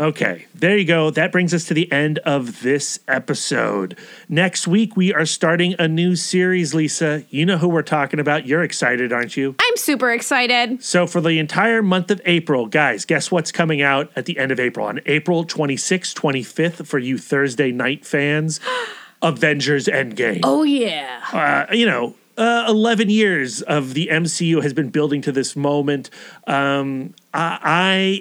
Okay, 0.00 0.46
there 0.54 0.78
you 0.78 0.86
go. 0.86 1.10
That 1.10 1.30
brings 1.30 1.52
us 1.52 1.66
to 1.66 1.74
the 1.74 1.90
end 1.92 2.20
of 2.20 2.62
this 2.62 3.00
episode. 3.06 3.98
Next 4.30 4.66
week, 4.66 4.96
we 4.96 5.12
are 5.12 5.26
starting 5.26 5.74
a 5.78 5.86
new 5.88 6.16
series, 6.16 6.74
Lisa. 6.74 7.22
You 7.28 7.44
know 7.44 7.58
who 7.58 7.68
we're 7.68 7.82
talking 7.82 8.18
about. 8.18 8.46
You're 8.46 8.62
excited, 8.62 9.12
aren't 9.12 9.36
you? 9.36 9.54
i'm 9.60 9.76
super 9.76 10.10
excited 10.10 10.82
So, 10.82 11.06
for 11.06 11.20
the 11.20 11.38
entire 11.38 11.82
month 11.82 12.10
of 12.10 12.22
April, 12.24 12.64
guys, 12.66 13.04
guess 13.04 13.30
what's 13.30 13.52
coming 13.52 13.82
out 13.82 14.10
at 14.16 14.24
the 14.24 14.38
end 14.38 14.50
of 14.52 14.58
April? 14.58 14.86
On 14.86 15.00
April 15.04 15.44
26th, 15.44 16.14
25th, 16.14 16.86
for 16.86 16.98
you 16.98 17.18
Thursday 17.18 17.70
night 17.70 18.06
fans, 18.06 18.58
Avengers 19.22 19.86
Endgame. 19.86 20.40
oh 20.44 20.62
yeah 20.62 21.20
Uh, 21.30 21.66
you 21.74 21.84
know, 21.84 22.14
uh, 22.40 22.64
11 22.68 23.10
years 23.10 23.60
of 23.62 23.92
the 23.94 24.08
MCU 24.10 24.62
has 24.62 24.72
been 24.72 24.88
building 24.88 25.20
to 25.22 25.30
this 25.30 25.54
moment. 25.54 26.08
Um, 26.46 27.14
I, 27.34 27.58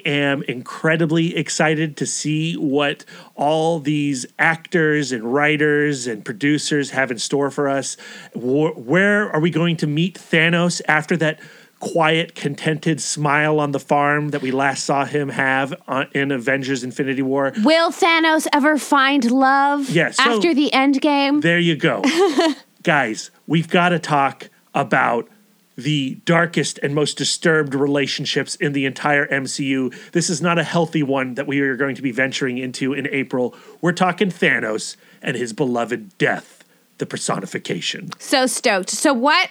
I 0.05 0.09
am 0.09 0.43
incredibly 0.43 1.35
excited 1.37 1.95
to 1.97 2.05
see 2.05 2.55
what 2.55 3.05
all 3.35 3.79
these 3.79 4.25
actors 4.37 5.11
and 5.13 5.23
writers 5.23 6.05
and 6.05 6.25
producers 6.25 6.91
have 6.91 7.11
in 7.11 7.17
store 7.17 7.49
for 7.49 7.69
us. 7.69 7.95
Wh- 8.33 8.77
where 8.77 9.31
are 9.31 9.39
we 9.39 9.49
going 9.51 9.77
to 9.77 9.87
meet 9.87 10.19
Thanos 10.19 10.81
after 10.87 11.15
that? 11.17 11.39
Quiet, 11.79 12.35
contented 12.35 12.99
smile 12.99 13.57
on 13.61 13.71
the 13.71 13.79
farm 13.79 14.31
that 14.31 14.41
we 14.41 14.51
last 14.51 14.83
saw 14.83 15.05
him 15.05 15.29
have 15.29 15.73
on, 15.87 16.07
in 16.13 16.29
Avengers 16.29 16.83
Infinity 16.83 17.21
War. 17.21 17.53
will 17.63 17.89
thanos 17.89 18.47
ever 18.51 18.77
find 18.77 19.31
love 19.31 19.89
Yeah, 19.89 20.11
so- 20.11 20.23
after 20.35 20.53
the 20.53 20.73
end 20.73 20.99
game 20.99 21.39
There 21.39 21.57
you 21.57 21.77
go. 21.77 22.03
Guys, 22.83 23.31
we've 23.45 23.69
got 23.69 23.89
to 23.89 23.99
talk 23.99 24.49
about 24.73 25.27
the 25.75 26.15
darkest 26.25 26.77
and 26.83 26.93
most 26.93 27.17
disturbed 27.17 27.73
relationships 27.73 28.55
in 28.55 28.73
the 28.73 28.85
entire 28.85 29.25
MCU. 29.27 30.11
This 30.11 30.29
is 30.29 30.41
not 30.41 30.59
a 30.59 30.63
healthy 30.63 31.03
one 31.03 31.35
that 31.35 31.47
we 31.47 31.61
are 31.61 31.75
going 31.77 31.95
to 31.95 32.01
be 32.01 32.11
venturing 32.11 32.57
into 32.57 32.93
in 32.93 33.07
April. 33.07 33.55
We're 33.81 33.93
talking 33.93 34.29
Thanos 34.29 34.97
and 35.21 35.37
his 35.37 35.53
beloved 35.53 36.17
death, 36.17 36.63
the 36.97 37.05
personification. 37.05 38.09
So 38.19 38.45
stoked. 38.45 38.89
So 38.89 39.13
what 39.13 39.49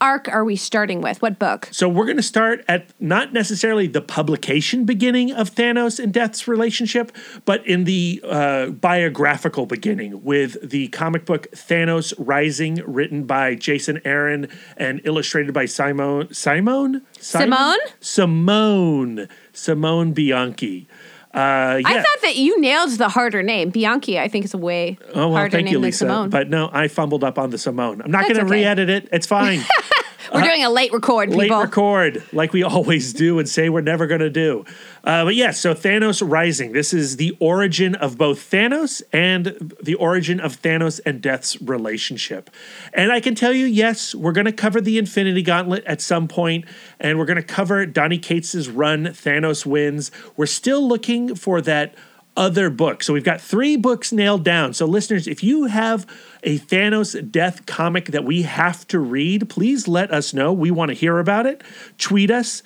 arc 0.00 0.28
are 0.28 0.44
we 0.44 0.56
starting 0.56 1.00
with? 1.00 1.20
What 1.22 1.38
book? 1.38 1.68
So 1.72 1.88
we're 1.88 2.04
going 2.04 2.16
to 2.16 2.22
start 2.22 2.64
at 2.68 2.88
not 3.00 3.32
necessarily 3.32 3.86
the 3.86 4.00
publication 4.00 4.84
beginning 4.84 5.32
of 5.32 5.54
Thanos 5.54 5.98
and 5.98 6.12
Death's 6.12 6.46
relationship, 6.46 7.12
but 7.44 7.66
in 7.66 7.84
the 7.84 8.20
uh, 8.24 8.66
biographical 8.66 9.66
beginning 9.66 10.22
with 10.22 10.56
the 10.68 10.88
comic 10.88 11.24
book 11.24 11.48
Thanos 11.52 12.12
Rising, 12.18 12.76
written 12.86 13.24
by 13.24 13.54
Jason 13.54 14.00
Aaron 14.04 14.48
and 14.76 15.00
illustrated 15.04 15.52
by 15.52 15.66
Simone 15.66 16.32
Simone 16.32 17.02
Simone? 17.18 17.78
Simone 18.00 19.28
Simone 19.52 20.12
Bianchi. 20.12 20.88
Uh, 21.34 21.82
I 21.84 21.94
thought 21.94 22.22
that 22.22 22.36
you 22.36 22.58
nailed 22.60 22.92
the 22.92 23.08
harder 23.08 23.42
name. 23.42 23.70
Bianchi, 23.70 24.18
I 24.18 24.28
think, 24.28 24.46
is 24.46 24.54
a 24.54 24.58
way 24.58 24.98
Oh 25.12 25.28
well, 25.28 25.32
harder 25.36 25.50
thank 25.50 25.66
name 25.66 25.72
you, 25.72 25.78
than 25.78 25.82
Lisa. 25.82 25.98
Simone. 25.98 26.30
But 26.30 26.48
no, 26.48 26.70
I 26.72 26.88
fumbled 26.88 27.22
up 27.22 27.38
on 27.38 27.50
the 27.50 27.58
Simone. 27.58 28.00
I'm 28.00 28.10
not 28.10 28.22
going 28.22 28.36
to 28.36 28.42
okay. 28.42 28.50
re-edit 28.50 28.88
it. 28.88 29.08
It's 29.12 29.26
fine. 29.26 29.60
We're 30.32 30.42
doing 30.42 30.64
a 30.64 30.70
late 30.70 30.92
record, 30.92 31.30
people. 31.30 31.38
late 31.38 31.50
record 31.50 32.22
like 32.32 32.52
we 32.52 32.62
always 32.64 33.12
do 33.12 33.38
and 33.38 33.48
say 33.48 33.68
we're 33.68 33.80
never 33.80 34.06
going 34.06 34.20
to 34.20 34.30
do. 34.30 34.64
Uh, 35.04 35.24
but 35.24 35.34
yes, 35.34 35.58
so 35.58 35.74
Thanos 35.74 36.22
Rising. 36.28 36.72
This 36.72 36.92
is 36.92 37.16
the 37.16 37.36
origin 37.40 37.94
of 37.94 38.18
both 38.18 38.50
Thanos 38.50 39.02
and 39.12 39.46
the 39.82 39.94
origin 39.94 40.40
of 40.40 40.60
Thanos 40.60 41.00
and 41.06 41.22
Death's 41.22 41.60
relationship. 41.62 42.50
And 42.92 43.12
I 43.12 43.20
can 43.20 43.34
tell 43.34 43.52
you, 43.52 43.66
yes, 43.66 44.14
we're 44.14 44.32
going 44.32 44.44
to 44.44 44.52
cover 44.52 44.80
the 44.80 44.98
Infinity 44.98 45.42
Gauntlet 45.42 45.84
at 45.84 46.00
some 46.00 46.28
point, 46.28 46.64
and 47.00 47.18
we're 47.18 47.24
going 47.24 47.36
to 47.36 47.42
cover 47.42 47.86
Donny 47.86 48.18
Cates's 48.18 48.68
run. 48.68 49.06
Thanos 49.06 49.64
wins. 49.64 50.10
We're 50.36 50.46
still 50.46 50.86
looking 50.86 51.34
for 51.34 51.60
that 51.62 51.94
other 52.38 52.70
book. 52.70 53.02
So 53.02 53.12
we've 53.12 53.24
got 53.24 53.40
three 53.40 53.76
books 53.76 54.12
nailed 54.12 54.44
down. 54.44 54.72
So 54.72 54.86
listeners, 54.86 55.26
if 55.26 55.42
you 55.42 55.64
have 55.64 56.06
a 56.44 56.58
Thanos 56.58 57.30
death 57.30 57.66
comic 57.66 58.06
that 58.06 58.24
we 58.24 58.42
have 58.42 58.86
to 58.88 59.00
read, 59.00 59.50
please 59.50 59.88
let 59.88 60.10
us 60.12 60.32
know. 60.32 60.52
We 60.52 60.70
want 60.70 60.90
to 60.90 60.94
hear 60.94 61.18
about 61.18 61.44
it. 61.46 61.62
Tweet 61.98 62.30
us. 62.30 62.62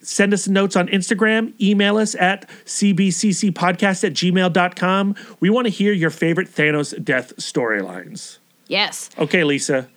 Send 0.00 0.34
us 0.34 0.48
notes 0.48 0.74
on 0.74 0.88
Instagram, 0.88 1.54
email 1.60 1.96
us 1.96 2.16
at 2.16 2.48
cbccpodcast 2.64 4.02
at 4.02 4.12
gmail.com. 4.14 5.14
We 5.38 5.48
want 5.48 5.66
to 5.66 5.70
hear 5.70 5.92
your 5.92 6.10
favorite 6.10 6.48
Thanos 6.48 7.02
death 7.04 7.36
storylines. 7.36 8.38
Yes. 8.66 9.10
Okay, 9.16 9.44
Lisa, 9.44 9.88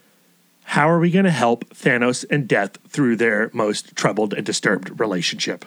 how 0.66 0.88
are 0.88 1.00
we 1.00 1.10
going 1.10 1.26
to 1.26 1.32
help 1.32 1.66
Thanos 1.70 2.24
and 2.30 2.48
Death 2.48 2.78
through 2.88 3.16
their 3.16 3.50
most 3.52 3.96
troubled 3.96 4.36
and 4.36 4.46
disturbed 4.46 5.00
relationship? 5.00 5.66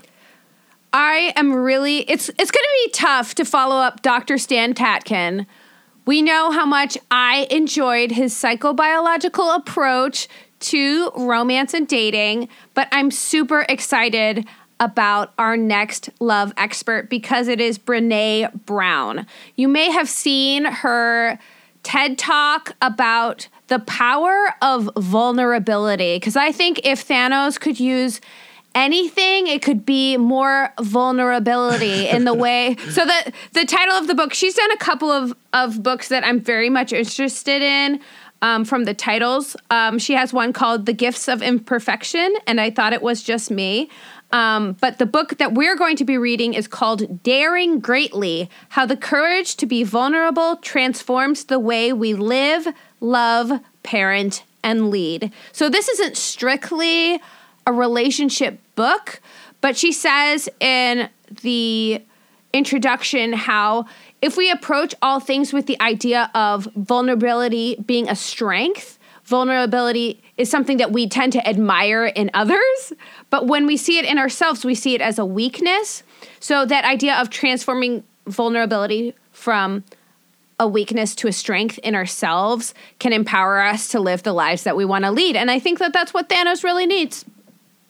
I 0.92 1.32
am 1.36 1.54
really 1.54 1.98
it's 2.10 2.28
it's 2.30 2.50
going 2.50 2.64
to 2.64 2.80
be 2.84 2.90
tough 2.92 3.34
to 3.36 3.44
follow 3.44 3.76
up 3.76 4.02
Dr. 4.02 4.38
Stan 4.38 4.74
Tatkin. 4.74 5.46
We 6.06 6.22
know 6.22 6.50
how 6.50 6.64
much 6.64 6.96
I 7.10 7.46
enjoyed 7.50 8.12
his 8.12 8.32
psychobiological 8.32 9.56
approach 9.56 10.26
to 10.60 11.10
romance 11.14 11.74
and 11.74 11.86
dating, 11.86 12.48
but 12.74 12.88
I'm 12.92 13.10
super 13.10 13.66
excited 13.68 14.46
about 14.80 15.34
our 15.38 15.56
next 15.56 16.08
love 16.20 16.52
expert 16.56 17.10
because 17.10 17.48
it 17.48 17.60
is 17.60 17.78
Brene 17.78 18.64
Brown. 18.64 19.26
You 19.56 19.68
may 19.68 19.90
have 19.90 20.08
seen 20.08 20.64
her 20.64 21.38
TED 21.82 22.16
talk 22.16 22.74
about 22.80 23.48
the 23.66 23.78
power 23.80 24.54
of 24.62 24.88
vulnerability 24.96 26.16
because 26.16 26.36
I 26.36 26.52
think 26.52 26.80
if 26.84 27.06
Thanos 27.06 27.60
could 27.60 27.78
use 27.78 28.20
anything 28.78 29.48
it 29.48 29.60
could 29.60 29.84
be 29.84 30.16
more 30.16 30.72
vulnerability 30.80 32.08
in 32.08 32.24
the 32.24 32.34
way 32.34 32.76
so 32.90 33.04
the 33.04 33.32
the 33.52 33.64
title 33.64 33.94
of 33.94 34.06
the 34.06 34.14
book 34.14 34.32
she's 34.32 34.54
done 34.54 34.70
a 34.70 34.76
couple 34.76 35.10
of 35.10 35.34
of 35.52 35.82
books 35.82 36.08
that 36.08 36.24
i'm 36.24 36.40
very 36.40 36.70
much 36.70 36.92
interested 36.92 37.60
in 37.62 38.00
um, 38.40 38.64
from 38.64 38.84
the 38.84 38.94
titles. 38.94 39.56
Um, 39.68 39.98
she 39.98 40.14
has 40.14 40.32
one 40.32 40.52
called 40.52 40.86
the 40.86 40.92
gifts 40.92 41.26
of 41.26 41.42
imperfection 41.42 42.32
and 42.46 42.60
i 42.60 42.70
thought 42.70 42.92
it 42.92 43.02
was 43.02 43.22
just 43.22 43.50
me. 43.50 43.90
Um, 44.30 44.74
but 44.74 44.98
the 44.98 45.06
book 45.06 45.38
that 45.38 45.54
we're 45.54 45.76
going 45.76 45.96
to 45.96 46.04
be 46.04 46.18
reading 46.18 46.54
is 46.54 46.68
called 46.68 47.22
daring 47.22 47.80
greatly 47.80 48.50
how 48.68 48.84
the 48.84 48.96
courage 48.96 49.56
to 49.56 49.66
be 49.66 49.84
vulnerable 49.84 50.56
transforms 50.56 51.44
the 51.44 51.58
way 51.58 51.92
we 51.92 52.14
live 52.14 52.68
love 53.00 53.50
parent 53.82 54.44
and 54.62 54.90
lead. 54.90 55.32
So 55.52 55.70
this 55.70 55.88
isn't 55.88 56.16
strictly 56.16 57.20
a 57.68 57.72
relationship 57.72 58.58
book, 58.76 59.20
but 59.60 59.76
she 59.76 59.92
says 59.92 60.48
in 60.58 61.10
the 61.42 62.02
introduction 62.54 63.34
how 63.34 63.84
if 64.22 64.38
we 64.38 64.50
approach 64.50 64.94
all 65.02 65.20
things 65.20 65.52
with 65.52 65.66
the 65.66 65.78
idea 65.82 66.30
of 66.34 66.64
vulnerability 66.74 67.76
being 67.86 68.08
a 68.08 68.16
strength, 68.16 68.98
vulnerability 69.24 70.22
is 70.38 70.50
something 70.50 70.78
that 70.78 70.92
we 70.92 71.06
tend 71.06 71.34
to 71.34 71.46
admire 71.46 72.06
in 72.06 72.30
others, 72.32 72.94
but 73.28 73.46
when 73.46 73.66
we 73.66 73.76
see 73.76 73.98
it 73.98 74.06
in 74.06 74.16
ourselves, 74.16 74.64
we 74.64 74.74
see 74.74 74.94
it 74.94 75.02
as 75.02 75.18
a 75.18 75.26
weakness. 75.26 76.02
So 76.40 76.64
that 76.64 76.86
idea 76.86 77.16
of 77.16 77.28
transforming 77.28 78.02
vulnerability 78.26 79.14
from 79.30 79.84
a 80.58 80.66
weakness 80.66 81.14
to 81.16 81.28
a 81.28 81.32
strength 81.32 81.78
in 81.80 81.94
ourselves 81.94 82.72
can 82.98 83.12
empower 83.12 83.60
us 83.60 83.88
to 83.88 84.00
live 84.00 84.22
the 84.22 84.32
lives 84.32 84.62
that 84.62 84.74
we 84.74 84.86
want 84.86 85.04
to 85.04 85.10
lead. 85.10 85.36
And 85.36 85.50
I 85.50 85.58
think 85.58 85.78
that 85.80 85.92
that's 85.92 86.14
what 86.14 86.30
Thanos 86.30 86.64
really 86.64 86.86
needs. 86.86 87.26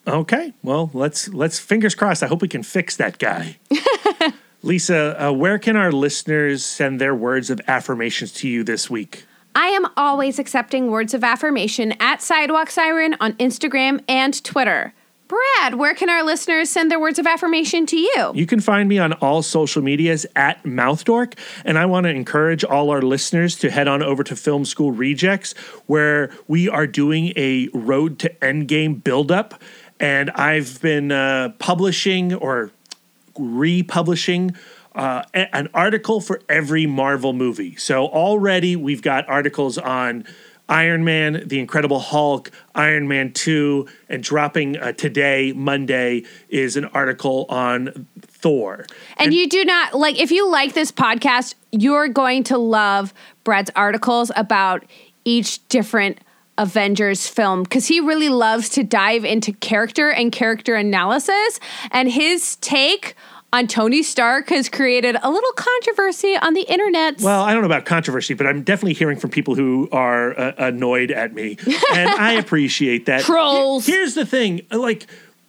Okay, 0.09 0.55
well, 0.63 0.91
let's 0.95 1.29
let's 1.29 1.59
fingers 1.59 1.95
crossed. 1.95 2.23
I 2.23 2.27
hope 2.27 2.41
we 2.41 2.49
can 2.49 2.63
fix 2.63 2.97
that 2.97 3.19
guy. 3.19 3.59
Lisa, 4.63 5.23
uh, 5.23 5.33
where 5.33 5.59
can 5.59 5.77
our 5.77 5.93
listeners 5.93 6.65
send 6.65 7.01
their 7.01 7.15
words 7.15 7.51
of 7.51 7.61
affirmations 7.69 8.33
to 8.33 8.49
you 8.49 8.65
this 8.65 8.89
week? 8.89 9.25
I 9.55 9.69
am 9.69 9.87
always 9.97 10.39
accepting 10.39 10.91
words 10.91 11.15
of 11.15 11.23
affirmation 11.23 11.93
at 12.01 12.23
Sidewalk 12.23 12.71
Siren 12.71 13.17
on 13.21 13.35
Instagram 13.35 14.03
and 14.09 14.43
Twitter. 14.43 14.95
Brad, 15.29 15.75
where 15.75 15.95
can 15.95 16.09
our 16.09 16.23
listeners 16.23 16.71
send 16.71 16.91
their 16.91 16.99
words 16.99 17.19
of 17.19 17.27
affirmation 17.27 17.85
to 17.87 17.99
you? 17.99 18.33
You 18.35 18.47
can 18.47 18.61
find 18.61 18.89
me 18.89 18.99
on 18.99 19.13
all 19.15 19.43
social 19.43 19.83
medias 19.83 20.25
at 20.35 20.63
Mouthdork, 20.63 21.35
and 21.67 21.79
I 21.79 21.85
want 21.85 22.05
to 22.05 22.11
encourage 22.11 22.65
all 22.65 22.89
our 22.89 23.03
listeners 23.03 23.55
to 23.57 23.71
head 23.71 23.89
on 23.89 24.03
over 24.03 24.25
to 24.25 24.35
Film 24.35 24.65
School 24.65 24.91
Rejects, 24.91 25.53
where 25.85 26.31
we 26.47 26.67
are 26.67 26.87
doing 26.87 27.35
a 27.37 27.69
Road 27.75 28.19
to 28.21 28.31
Endgame 28.41 29.05
buildup, 29.05 29.61
and 30.01 30.31
I've 30.31 30.81
been 30.81 31.13
uh, 31.13 31.51
publishing 31.59 32.35
or 32.35 32.71
republishing 33.37 34.55
uh, 34.95 35.23
a- 35.35 35.55
an 35.57 35.69
article 35.75 36.21
for 36.21 36.41
every 36.49 36.87
Marvel 36.87 37.33
movie. 37.33 37.77
So 37.77 38.07
already 38.07 38.77
we've 38.77 39.03
got 39.03 39.29
articles 39.29 39.79
on 39.79 40.25
Iron 40.69 41.03
Man, 41.03 41.45
The 41.47 41.61
Incredible 41.61 41.99
Hulk, 41.99 42.51
Iron 42.75 43.09
Man 43.09 43.33
2, 43.33 43.89
and 44.09 44.23
dropping 44.23 44.77
uh, 44.77 44.93
today, 44.93 45.53
Monday, 45.55 46.25
is 46.51 46.77
an 46.77 46.85
article 46.87 47.47
on 47.49 48.07
Thor. 48.21 48.87
And 49.17 49.33
you 49.33 49.49
do 49.49 49.65
not 49.65 49.95
like 49.95 50.19
if 50.21 50.31
you 50.31 50.51
like 50.51 50.75
this 50.75 50.93
podcast, 50.93 51.55
you're 51.73 52.09
going 52.09 52.45
to 52.45 52.59
love 52.59 53.15
Brad's 53.45 53.71
articles 53.75 54.31
about 54.37 54.85
each 55.25 55.67
different 55.69 56.19
Avengers 56.59 57.27
film 57.27 57.63
because 57.63 57.87
he 57.87 58.01
really 58.01 58.29
loves 58.29 58.69
to 58.71 58.83
dive 58.83 59.25
into 59.25 59.53
character 59.53 60.11
and 60.11 60.31
character 60.33 60.75
analysis. 60.75 61.61
And 61.91 62.11
his 62.11 62.57
take 62.57 63.15
on 63.53 63.67
Tony 63.67 64.03
Stark 64.03 64.51
has 64.51 64.69
created 64.69 65.17
a 65.23 65.31
little 65.31 65.53
controversy 65.53 66.37
on 66.37 66.55
the 66.55 66.63
internet. 66.63 67.21
Well, 67.21 67.43
I 67.43 67.53
don't 67.53 67.63
know 67.63 67.67
about 67.67 67.87
controversy, 67.87 68.35
but 68.35 68.47
I'm 68.47 68.63
definitely 68.63 68.95
hearing 68.95 69.19
from 69.19 69.31
people 69.31 69.55
who 69.55 69.89
are 69.91 70.39
uh, 70.39 70.53
annoyed 70.59 71.11
at 71.11 71.33
me, 71.33 71.57
and 71.95 72.11
I 72.11 72.33
appreciate 72.35 73.07
that. 73.07 73.23
Trolls. 73.23 73.87
Here's 73.87 74.15
the 74.15 74.27
thing, 74.27 74.67
like. 74.71 75.07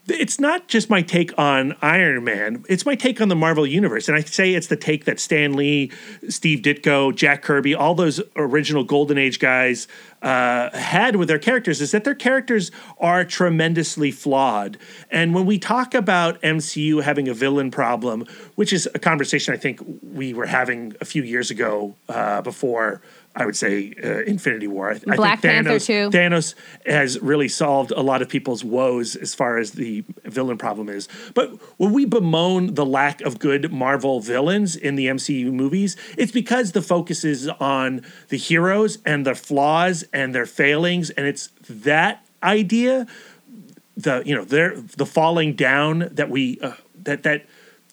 It's 0.10 0.40
not 0.40 0.68
just 0.68 0.90
my 0.90 1.02
take 1.02 1.38
on 1.38 1.76
Iron 1.82 2.24
Man. 2.24 2.64
It's 2.68 2.86
my 2.86 2.96
take 2.96 3.22
on 3.22 3.28
the 3.28 3.36
Marvel 3.36 3.66
Universe. 3.66 4.08
And 4.08 4.18
I 4.18 4.22
say 4.22 4.54
it's 4.54 4.68
the 4.68 4.76
take 4.76 5.06
that 5.06 5.20
Stan 5.20 5.54
Lee, 5.54 5.92
Steve 6.28 6.60
Ditko, 6.60 7.16
Jack 7.16 7.42
Kirby, 7.42 7.76
all 7.76 7.96
those 7.96 8.22
original 8.36 8.84
Golden 8.84 9.18
Age 9.18 9.40
guys 9.40 9.88
uh, 10.22 10.76
had 10.78 11.16
with 11.16 11.28
their 11.28 11.40
characters 11.40 11.82
is 11.82 11.92
that 11.92 12.04
their 12.04 12.16
characters 12.16 12.72
are 13.00 13.24
tremendously 13.24 14.12
flawed. 14.12 14.78
And 15.10 15.34
when 15.34 15.46
we 15.46 15.58
talk 15.58 15.94
about 15.94 16.42
MCU 16.42 17.02
having 17.02 17.28
a 17.28 17.34
villain 17.34 17.72
problem, 17.72 18.26
which 18.56 18.74
is 18.74 18.88
a 18.94 19.00
conversation 19.00 19.54
I 19.54 19.58
think 19.58 19.80
we 20.02 20.34
were 20.34 20.46
having 20.46 20.96
a 21.00 21.06
few 21.06 21.24
years 21.24 21.52
ago 21.52 21.96
uh, 22.10 22.42
before. 22.42 23.02
I 23.40 23.46
would 23.46 23.56
say 23.56 23.94
uh, 24.04 24.20
Infinity 24.24 24.68
War. 24.68 24.92
I, 24.92 25.00
I 25.08 25.16
Black 25.16 25.40
think 25.40 25.54
Panther 25.54 25.80
Thanos, 25.80 25.86
too. 25.86 26.10
Thanos 26.10 26.56
has 26.86 27.18
really 27.22 27.48
solved 27.48 27.92
a 27.92 28.02
lot 28.02 28.22
of 28.22 28.28
people's 28.28 28.66
woes 28.66 29.16
as 29.16 29.34
far 29.34 29.58
as 29.58 29.72
the 29.72 30.04
villain 30.26 30.58
problem 30.58 30.90
is. 30.90 31.08
But 31.34 31.52
when 31.78 31.94
we 31.94 32.04
bemoan 32.04 32.74
the 32.74 32.86
lack 32.86 33.22
of 33.22 33.40
good 33.40 33.72
Marvel 33.72 34.20
villains 34.20 34.76
in 34.76 34.96
the 34.96 35.08
MCU 35.08 35.54
movies, 35.54 35.96
it's 36.18 36.34
because 36.34 36.74
the 36.74 36.82
focus 36.82 37.24
is 37.24 37.48
on 37.48 38.06
the 38.28 38.38
heroes 38.38 38.98
and 39.06 39.26
their 39.26 39.36
flaws 39.36 40.04
and 40.12 40.36
their 40.36 40.46
failings, 40.46 41.10
and 41.10 41.26
it's 41.26 41.50
that 41.70 42.26
idea, 42.44 43.08
the 43.96 44.22
you 44.26 44.36
know, 44.36 44.44
their 44.44 44.76
the 44.76 45.06
falling 45.06 45.54
down 45.54 46.10
that 46.12 46.30
we 46.30 46.60
uh, 46.60 46.74
that 47.04 47.24
that 47.24 47.46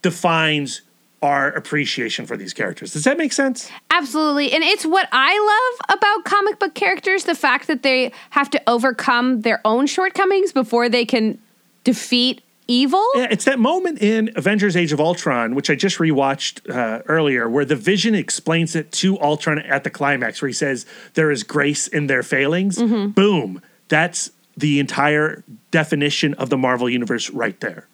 defines 0.02 0.82
our 1.26 1.48
appreciation 1.48 2.24
for 2.24 2.36
these 2.36 2.54
characters. 2.54 2.92
Does 2.92 3.04
that 3.04 3.18
make 3.18 3.32
sense? 3.32 3.68
Absolutely. 3.90 4.52
And 4.52 4.62
it's 4.62 4.86
what 4.86 5.08
I 5.10 5.74
love 5.82 5.98
about 5.98 6.24
comic 6.24 6.60
book 6.60 6.74
characters 6.74 7.24
the 7.24 7.34
fact 7.34 7.66
that 7.66 7.82
they 7.82 8.12
have 8.30 8.48
to 8.50 8.62
overcome 8.68 9.40
their 9.40 9.60
own 9.64 9.88
shortcomings 9.88 10.52
before 10.52 10.88
they 10.88 11.04
can 11.04 11.38
defeat 11.82 12.42
evil. 12.68 13.04
Yeah, 13.16 13.26
it's 13.30 13.44
that 13.44 13.58
moment 13.58 14.00
in 14.00 14.30
Avengers 14.36 14.76
Age 14.76 14.92
of 14.92 15.00
Ultron, 15.00 15.54
which 15.56 15.68
I 15.68 15.74
just 15.74 15.98
rewatched 15.98 16.70
uh, 16.70 17.02
earlier, 17.06 17.48
where 17.48 17.64
the 17.64 17.76
vision 17.76 18.14
explains 18.14 18.76
it 18.76 18.92
to 18.92 19.20
Ultron 19.20 19.58
at 19.58 19.82
the 19.84 19.90
climax, 19.90 20.40
where 20.40 20.48
he 20.48 20.52
says, 20.52 20.86
There 21.14 21.30
is 21.32 21.42
grace 21.42 21.88
in 21.88 22.06
their 22.06 22.22
failings. 22.22 22.78
Boom. 22.78 23.62
That's 23.88 24.30
the 24.56 24.80
entire 24.80 25.42
definition 25.70 26.34
of 26.34 26.50
the 26.50 26.56
Marvel 26.56 26.88
Universe 26.88 27.30
right 27.30 27.58
there. 27.60 27.88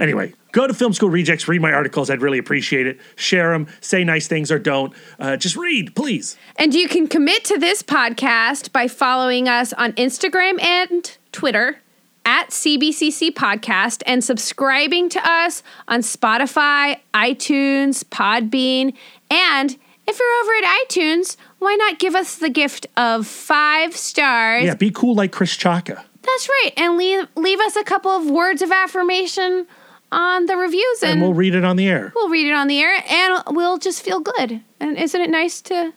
Anyway, 0.00 0.32
go 0.52 0.66
to 0.66 0.72
Film 0.72 0.94
School 0.94 1.10
Rejects, 1.10 1.46
read 1.46 1.60
my 1.60 1.72
articles. 1.72 2.08
I'd 2.08 2.22
really 2.22 2.38
appreciate 2.38 2.86
it. 2.86 2.98
Share 3.16 3.52
them, 3.52 3.66
say 3.82 4.02
nice 4.02 4.26
things 4.26 4.50
or 4.50 4.58
don't. 4.58 4.94
Uh, 5.18 5.36
just 5.36 5.56
read, 5.56 5.94
please. 5.94 6.36
And 6.56 6.74
you 6.74 6.88
can 6.88 7.06
commit 7.06 7.44
to 7.44 7.58
this 7.58 7.82
podcast 7.82 8.72
by 8.72 8.88
following 8.88 9.46
us 9.46 9.74
on 9.74 9.92
Instagram 9.92 10.60
and 10.62 11.16
Twitter 11.32 11.80
at 12.24 12.48
CBCC 12.50 13.30
Podcast 13.32 14.02
and 14.06 14.24
subscribing 14.24 15.08
to 15.10 15.20
us 15.28 15.62
on 15.86 16.00
Spotify, 16.00 16.98
iTunes, 17.12 18.02
Podbean. 18.04 18.94
And 19.30 19.76
if 20.06 20.18
you're 20.18 20.42
over 20.42 20.52
at 20.64 20.86
iTunes, 20.86 21.36
why 21.58 21.76
not 21.76 21.98
give 21.98 22.14
us 22.14 22.36
the 22.36 22.50
gift 22.50 22.86
of 22.96 23.26
five 23.26 23.96
stars? 23.96 24.64
Yeah, 24.64 24.74
be 24.74 24.90
cool 24.90 25.14
like 25.14 25.32
Chris 25.32 25.54
Chaka. 25.56 26.04
That's 26.22 26.48
right. 26.48 26.70
And 26.76 26.96
leave, 26.96 27.26
leave 27.36 27.60
us 27.60 27.76
a 27.76 27.84
couple 27.84 28.10
of 28.10 28.30
words 28.30 28.62
of 28.62 28.70
affirmation 28.70 29.66
on 30.12 30.46
the 30.46 30.56
reviews. 30.56 31.02
And, 31.02 31.12
And 31.12 31.22
we'll 31.22 31.34
read 31.34 31.54
it 31.54 31.64
on 31.64 31.76
the 31.76 31.88
air. 31.88 32.12
we'll 32.14 32.28
read 32.28 32.46
it 32.48 32.52
on 32.54 32.66
the 32.68 32.80
air 32.80 33.02
and 33.08 33.42
we'll 33.48 33.78
just 33.78 34.02
feel 34.02 34.20
good. 34.20 34.60
And 34.80 34.96
isn't 34.98 35.20
it 35.20 35.30
nice 35.30 35.60
to 35.62 35.92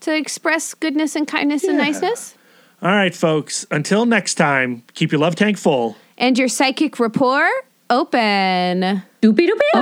to 0.00 0.16
express 0.16 0.74
goodness 0.74 1.14
and 1.16 1.26
kindness 1.28 1.64
and 1.64 1.78
niceness? 1.78 2.34
All 2.82 2.90
right, 2.90 3.14
folks. 3.14 3.64
Until 3.70 4.04
next 4.06 4.34
time, 4.34 4.82
keep 4.94 5.12
your 5.12 5.20
love 5.20 5.36
tank 5.36 5.56
full. 5.58 5.96
And 6.18 6.36
your 6.36 6.48
psychic 6.48 6.98
rapport 6.98 7.48
open. 7.88 9.02
Doopy 9.22 9.48
doopy 9.48 9.72